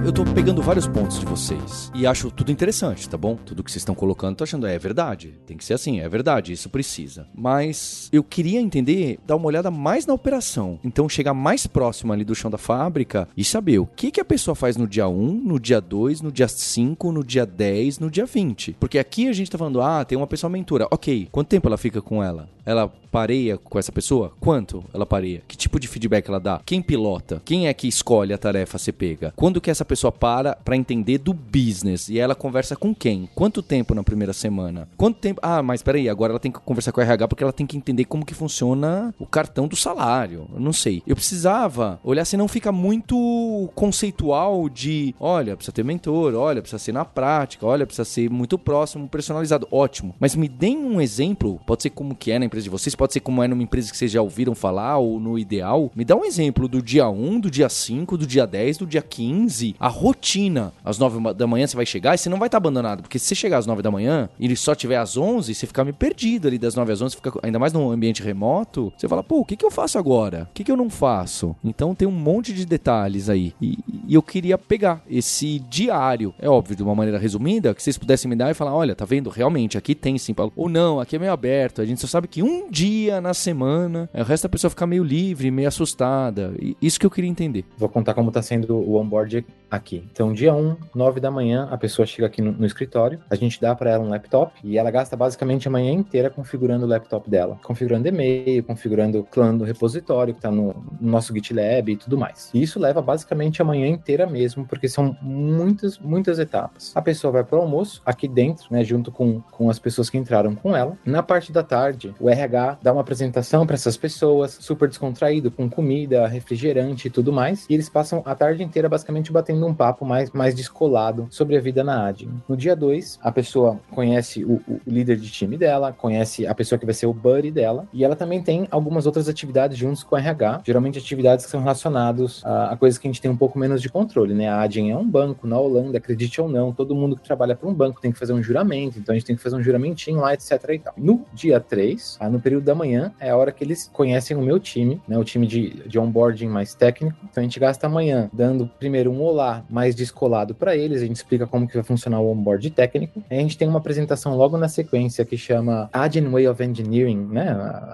Eu 0.04 0.12
tô 0.12 0.22
pegando 0.22 0.60
vários 0.60 0.86
pontos 0.86 1.18
de 1.18 1.24
vocês 1.24 1.90
e 1.94 2.06
acho 2.06 2.30
tudo 2.30 2.52
interessante, 2.52 3.08
tá 3.08 3.16
bom? 3.16 3.36
Tudo 3.36 3.64
que 3.64 3.70
vocês 3.70 3.80
estão 3.80 3.94
colocando, 3.94 4.36
tô 4.36 4.44
achando, 4.44 4.66
é, 4.66 4.78
verdade. 4.78 5.32
Tem 5.46 5.56
que 5.56 5.64
ser 5.64 5.72
assim, 5.72 5.98
é 6.00 6.06
verdade, 6.06 6.52
isso 6.52 6.68
precisa. 6.68 7.26
Mas 7.34 8.10
eu 8.12 8.22
queria 8.22 8.60
entender, 8.60 9.18
dar 9.26 9.36
uma 9.36 9.46
olhada 9.46 9.70
mais 9.70 10.04
na 10.04 10.12
operação. 10.12 10.78
Então, 10.84 11.08
chegar 11.08 11.32
mais 11.32 11.66
próximo 11.66 12.12
ali 12.12 12.22
do 12.22 12.34
chão 12.34 12.50
da 12.50 12.58
fábrica 12.58 13.26
e 13.34 13.42
saber 13.42 13.78
o 13.78 13.86
que, 13.86 14.10
que 14.10 14.20
a 14.20 14.24
pessoa 14.24 14.54
faz 14.54 14.76
no 14.76 14.86
dia 14.86 15.08
1, 15.08 15.40
no 15.42 15.58
dia 15.58 15.80
2, 15.80 16.20
no 16.20 16.30
dia 16.30 16.48
5, 16.48 17.10
no 17.10 17.24
dia 17.24 17.46
10, 17.46 17.98
no 17.98 18.10
dia 18.10 18.26
20. 18.26 18.76
Porque 18.78 18.98
aqui 18.98 19.26
a 19.28 19.32
gente 19.32 19.50
tá 19.50 19.56
falando, 19.56 19.80
ah, 19.80 20.04
tem 20.04 20.18
uma 20.18 20.26
pessoa 20.26 20.50
mentora. 20.50 20.86
Ok, 20.90 21.28
quanto 21.32 21.48
tempo 21.48 21.66
ela 21.66 21.78
fica 21.78 22.02
com 22.02 22.22
ela? 22.22 22.46
Ela 22.66 22.90
pareia 23.14 23.58
com 23.58 23.78
essa 23.78 23.92
pessoa? 23.92 24.32
Quanto 24.40 24.82
ela 24.92 25.04
pareia? 25.06 25.42
Que 25.46 25.56
tipo 25.56 25.78
de 25.78 25.86
feedback 25.86 26.28
ela 26.28 26.40
dá? 26.40 26.60
Quem 26.64 26.82
pilota? 26.82 27.40
Quem 27.44 27.68
é 27.68 27.74
que 27.74 27.86
escolhe 27.86 28.32
a 28.32 28.38
tarefa 28.38 28.76
a 28.76 28.80
ser 28.80 28.92
pega? 28.92 29.32
Quando 29.36 29.60
que 29.60 29.70
essa 29.70 29.84
pessoa 29.84 29.93
para 30.12 30.54
para 30.57 30.76
entender 30.76 31.18
do 31.18 31.33
business? 31.33 32.09
E 32.09 32.18
ela 32.18 32.35
conversa 32.35 32.76
com 32.76 32.94
quem? 32.94 33.28
Quanto 33.35 33.62
tempo 33.62 33.94
na 33.94 34.02
primeira 34.02 34.33
semana? 34.33 34.88
Quanto 34.96 35.18
tempo? 35.18 35.40
Ah, 35.42 35.62
mas 35.62 35.83
peraí, 35.83 36.09
agora 36.09 36.33
ela 36.33 36.40
tem 36.40 36.52
que 36.52 36.61
conversar 36.61 36.92
com 36.92 37.00
o 37.00 37.04
RH 37.04 37.28
porque 37.28 37.42
ela 37.42 37.52
tem 37.52 37.66
que 37.66 37.76
entender 37.76 38.04
como 38.04 38.24
que 38.24 38.35
funciona 38.35 39.14
o 39.18 39.26
cartão 39.26 39.66
do 39.66 39.76
salário. 39.76 40.48
Eu 40.52 40.61
não 40.61 40.72
sei. 40.72 41.02
Eu 41.07 41.14
precisava 41.14 42.00
olhar 42.02 42.24
se 42.24 42.37
não 42.37 42.48
fica 42.48 42.72
muito 42.72 43.70
conceitual 43.74 44.68
de, 44.68 45.14
olha, 45.18 45.57
precisa 45.57 45.72
ter 45.72 45.85
mentor, 45.85 46.35
olha, 46.35 46.61
precisa 46.61 46.78
ser 46.78 46.92
na 46.92 47.04
prática, 47.04 47.66
olha, 47.66 47.87
precisa 47.87 48.04
ser 48.04 48.30
muito 48.30 48.59
próximo, 48.59 49.09
personalizado. 49.09 49.66
Ótimo. 49.70 50.14
Mas 50.18 50.35
me 50.35 50.48
deem 50.48 50.78
um 50.78 51.00
exemplo, 51.00 51.61
pode 51.66 51.83
ser 51.83 51.90
como 51.90 52.14
que 52.14 52.30
é 52.30 52.38
na 52.38 52.44
empresa 52.44 52.64
de 52.64 52.70
vocês, 52.70 52.94
pode 52.94 53.12
ser 53.12 53.20
como 53.20 53.42
é 53.42 53.48
numa 53.48 53.62
empresa 53.62 53.90
que 53.90 53.96
vocês 53.96 54.11
já 54.11 54.22
ouviram 54.22 54.54
falar 54.54 54.98
ou 54.98 55.18
no 55.20 55.38
ideal. 55.38 55.90
Me 55.94 56.04
dá 56.04 56.16
um 56.16 56.24
exemplo 56.24 56.68
do 56.68 56.83
dia 56.83 57.09
1, 57.09 57.40
do 57.40 57.50
dia 57.50 57.68
5, 57.68 58.18
do 58.18 58.26
dia 58.26 58.46
10, 58.46 58.78
do 58.78 58.87
dia 58.87 59.02
15, 59.02 59.76
a 59.85 59.88
rotina. 59.88 60.73
Às 60.83 60.99
9 60.99 61.35
da 61.35 61.47
manhã 61.47 61.66
você 61.66 61.77
vai 61.77 61.85
chegar 61.85 62.14
e 62.14 62.18
você 62.18 62.31
não 62.31 62.38
vai 62.38 62.49
estar 62.49 62.57
abandonado, 62.57 63.03
porque 63.03 63.18
se 63.18 63.27
você 63.27 63.35
chegar 63.35 63.59
às 63.59 63.66
9 63.66 63.83
da 63.83 63.90
manhã 63.90 64.31
e 64.40 64.47
ele 64.47 64.57
só 64.57 64.75
tiver 64.75 64.97
às 64.97 65.14
11, 65.14 65.55
você 65.55 65.66
fica 65.66 65.85
meio 65.85 65.94
perdido 65.94 66.49
ali 66.49 66.57
das 66.57 66.75
9 66.75 66.90
às 66.90 67.03
11, 67.03 67.16
fica 67.16 67.33
ainda 67.42 67.59
mais 67.59 67.75
num 67.75 67.90
ambiente 67.90 68.23
remoto, 68.23 68.90
você 68.97 69.07
fala, 69.07 69.23
pô, 69.23 69.40
o 69.40 69.44
que, 69.44 69.57
que 69.57 69.64
eu 69.64 69.70
faço 69.70 69.99
agora? 69.99 70.49
O 70.51 70.55
que, 70.55 70.64
que 70.64 70.73
eu 70.73 70.77
não 70.77 70.88
faço? 70.88 71.55
Então 71.62 71.94
tem 71.94 72.09
um 72.09 72.12
monte 72.12 72.55
de 72.55 72.64
detalhes 72.64 73.29
aí. 73.29 73.53
E, 73.61 73.79
e 74.09 74.14
eu 74.14 74.23
queria 74.23 74.57
pegar 74.57 75.03
esse 75.07 75.59
diário, 75.59 76.33
é 76.38 76.49
óbvio, 76.49 76.75
de 76.75 76.83
uma 76.83 76.94
maneira 76.94 77.18
resumida, 77.18 77.75
que 77.75 77.83
vocês 77.83 77.99
pudessem 77.99 78.27
me 78.27 78.37
dar 78.37 78.51
e 78.51 78.55
falar, 78.55 78.75
olha, 78.75 78.94
tá 78.94 79.05
vendo? 79.05 79.29
Realmente, 79.29 79.77
aqui 79.77 79.94
tem 79.94 80.16
sim, 80.16 80.35
ou 80.57 80.66
não, 80.66 80.99
aqui 80.99 81.16
é 81.16 81.18
meio 81.18 81.33
aberto, 81.33 81.83
a 81.83 81.85
gente 81.85 82.01
só 82.01 82.07
sabe 82.07 82.27
que 82.27 82.42
um 82.42 82.70
dia 82.70 83.20
na 83.20 83.35
semana, 83.35 84.09
o 84.14 84.23
resto 84.23 84.44
da 84.44 84.49
pessoa 84.49 84.70
fica 84.70 84.87
meio 84.87 85.05
livre, 85.05 85.51
meio 85.51 85.68
assustada. 85.68 86.55
E 86.59 86.75
isso 86.81 86.99
que 86.99 87.05
eu 87.05 87.11
queria 87.11 87.29
entender. 87.29 87.66
Vou 87.77 87.90
contar 87.90 88.14
como 88.14 88.33
tá 88.33 88.40
sendo 88.40 88.77
o 88.77 88.97
onboard 88.99 89.44
aqui. 89.74 90.04
Então, 90.12 90.32
dia 90.32 90.54
1, 90.54 90.76
9 90.94 91.20
da 91.20 91.30
manhã, 91.30 91.68
a 91.70 91.76
pessoa 91.76 92.06
chega 92.06 92.26
aqui 92.26 92.40
no, 92.40 92.52
no 92.52 92.66
escritório, 92.66 93.20
a 93.28 93.34
gente 93.34 93.60
dá 93.60 93.74
para 93.74 93.90
ela 93.90 94.04
um 94.04 94.08
laptop 94.08 94.52
e 94.62 94.78
ela 94.78 94.90
gasta 94.90 95.16
basicamente 95.16 95.68
a 95.68 95.70
manhã 95.70 95.92
inteira 95.92 96.30
configurando 96.30 96.84
o 96.87 96.88
laptop 96.88 97.28
dela, 97.28 97.58
configurando 97.62 98.08
e-mail, 98.08 98.62
configurando 98.62 99.20
o 99.20 99.24
clã 99.24 99.56
do 99.56 99.64
repositório 99.64 100.34
que 100.34 100.38
está 100.38 100.50
no, 100.50 100.74
no, 101.00 101.10
nosso 101.10 101.32
GitLab 101.34 101.92
e 101.92 101.96
tudo 101.96 102.16
mais. 102.16 102.50
E 102.54 102.62
isso 102.62 102.78
leva 102.78 103.02
basicamente 103.02 103.60
a 103.60 103.64
manhã 103.64 103.87
inteira 103.88 104.26
mesmo, 104.26 104.64
porque 104.64 104.88
são 104.88 105.16
muitas, 105.20 105.98
muitas 105.98 106.38
etapas. 106.38 106.92
A 106.94 107.02
pessoa 107.02 107.32
vai 107.32 107.44
para 107.44 107.58
almoço 107.58 108.00
aqui 108.04 108.28
dentro, 108.28 108.66
né, 108.70 108.84
junto 108.84 109.10
com, 109.10 109.40
com 109.50 109.68
as 109.68 109.78
pessoas 109.78 110.08
que 110.08 110.18
entraram 110.18 110.54
com 110.54 110.76
ela. 110.76 110.96
Na 111.04 111.22
parte 111.22 111.52
da 111.52 111.62
tarde, 111.62 112.14
o 112.20 112.28
RH 112.28 112.78
dá 112.82 112.92
uma 112.92 113.00
apresentação 113.00 113.66
para 113.66 113.74
essas 113.74 113.96
pessoas, 113.96 114.56
super 114.60 114.88
descontraído, 114.88 115.50
com 115.50 115.68
comida, 115.68 116.26
refrigerante 116.26 117.08
e 117.08 117.10
tudo 117.10 117.32
mais. 117.32 117.66
E 117.68 117.74
eles 117.74 117.88
passam 117.88 118.22
a 118.24 118.34
tarde 118.34 118.62
inteira 118.62 118.88
basicamente 118.88 119.32
batendo 119.32 119.63
um 119.66 119.74
papo 119.74 120.05
mais, 120.05 120.31
mais 120.31 120.55
descolado 120.55 121.27
sobre 121.31 121.57
a 121.57 121.61
vida 121.61 121.83
na 121.83 122.07
ADIN. 122.07 122.31
No 122.48 122.57
dia 122.57 122.74
2, 122.74 123.18
a 123.22 123.33
pessoa 123.33 123.81
conhece 123.90 124.44
o, 124.44 124.61
o, 124.68 124.81
líder 124.87 125.16
de 125.16 125.31
time 125.31 125.57
dela, 125.57 125.92
conhece 125.92 126.46
a 126.46 126.55
pessoa 126.55 126.79
que 126.79 126.85
vai 126.85 126.94
ser 126.94 127.07
o 127.07 127.12
buddy 127.12 127.50
dela, 127.50 127.87
e 127.92 128.05
ela 128.05 128.16
também 128.16 128.42
tem 128.42 128.66
algumas 128.70 129.07
outras 129.07 129.29
atividades 129.29 129.77
juntos 129.77 130.03
com 130.03 130.14
o 130.14 130.18
RH, 130.18 130.62
geralmente 130.64 130.98
atividades 130.98 131.44
que 131.44 131.50
são 131.50 131.61
relacionadas 131.61 132.42
a, 132.44 132.72
a 132.72 132.77
coisas 132.77 132.98
que 132.98 133.07
a 133.07 133.11
gente 133.11 133.20
tem 133.20 133.31
um 133.31 133.37
pouco 133.37 133.59
menos 133.59 133.81
de 133.81 133.88
controle, 133.88 134.35
né? 134.35 134.48
A 134.48 134.62
ADIN 134.62 134.90
é 134.90 134.96
um 134.96 135.09
banco 135.09 135.46
na 135.46 135.59
Holanda, 135.59 135.98
acredite 135.98 136.40
ou 136.40 136.48
não, 136.48 136.72
todo 136.72 136.94
mundo 136.94 137.16
que 137.16 137.22
trabalha 137.22 137.55
para 137.55 137.68
um 137.68 137.74
banco 137.74 138.00
tem 138.00 138.12
que 138.12 138.18
fazer 138.18 138.33
um 138.33 138.42
juramento, 138.42 138.98
então 138.98 139.12
a 139.12 139.18
gente 139.18 139.27
tem 139.27 139.37
que 139.37 139.42
fazer 139.42 139.57
um 139.57 139.62
juramentinho 139.62 140.20
lá, 140.20 140.35
etc 140.35 140.53
e 140.68 140.79
tal. 140.79 140.94
No 140.96 141.24
dia 141.33 141.61
3, 141.61 142.18
no 142.31 142.40
período 142.40 142.64
da 142.64 142.74
manhã, 142.74 143.12
é 143.20 143.31
a 143.31 143.37
hora 143.37 143.53
que 143.53 143.62
eles 143.62 143.90
conhecem 143.92 144.37
o 144.37 144.42
meu 144.42 144.59
time, 144.59 145.00
né? 145.07 145.18
O 145.18 145.24
time 145.24 145.46
de, 145.46 145.88
de 145.88 145.98
onboarding 145.98 146.48
mais 146.48 146.74
técnico. 146.74 147.16
Então 147.24 147.40
a 147.40 147.44
gente 147.44 147.59
gasta 147.59 147.87
amanhã 147.87 148.29
dando 148.33 148.70
primeiro 148.79 149.11
um 149.11 149.22
olá 149.22 149.53
mais 149.68 149.94
descolado 149.94 150.54
para 150.54 150.76
eles, 150.76 151.02
a 151.02 151.06
gente 151.06 151.16
explica 151.16 151.46
como 151.46 151.66
que 151.68 151.74
vai 151.74 151.82
funcionar 151.82 152.20
o 152.20 152.30
onboard 152.30 152.70
técnico. 152.70 153.22
A 153.30 153.34
gente 153.34 153.58
tem 153.58 153.68
uma 153.68 153.78
apresentação 153.78 154.36
logo 154.36 154.56
na 154.56 154.68
sequência 154.68 155.24
que 155.24 155.36
chama 155.36 155.88
Agile 155.92 156.28
Way 156.28 156.48
of 156.48 156.62
Engineering, 156.62 157.28
né? 157.30 157.50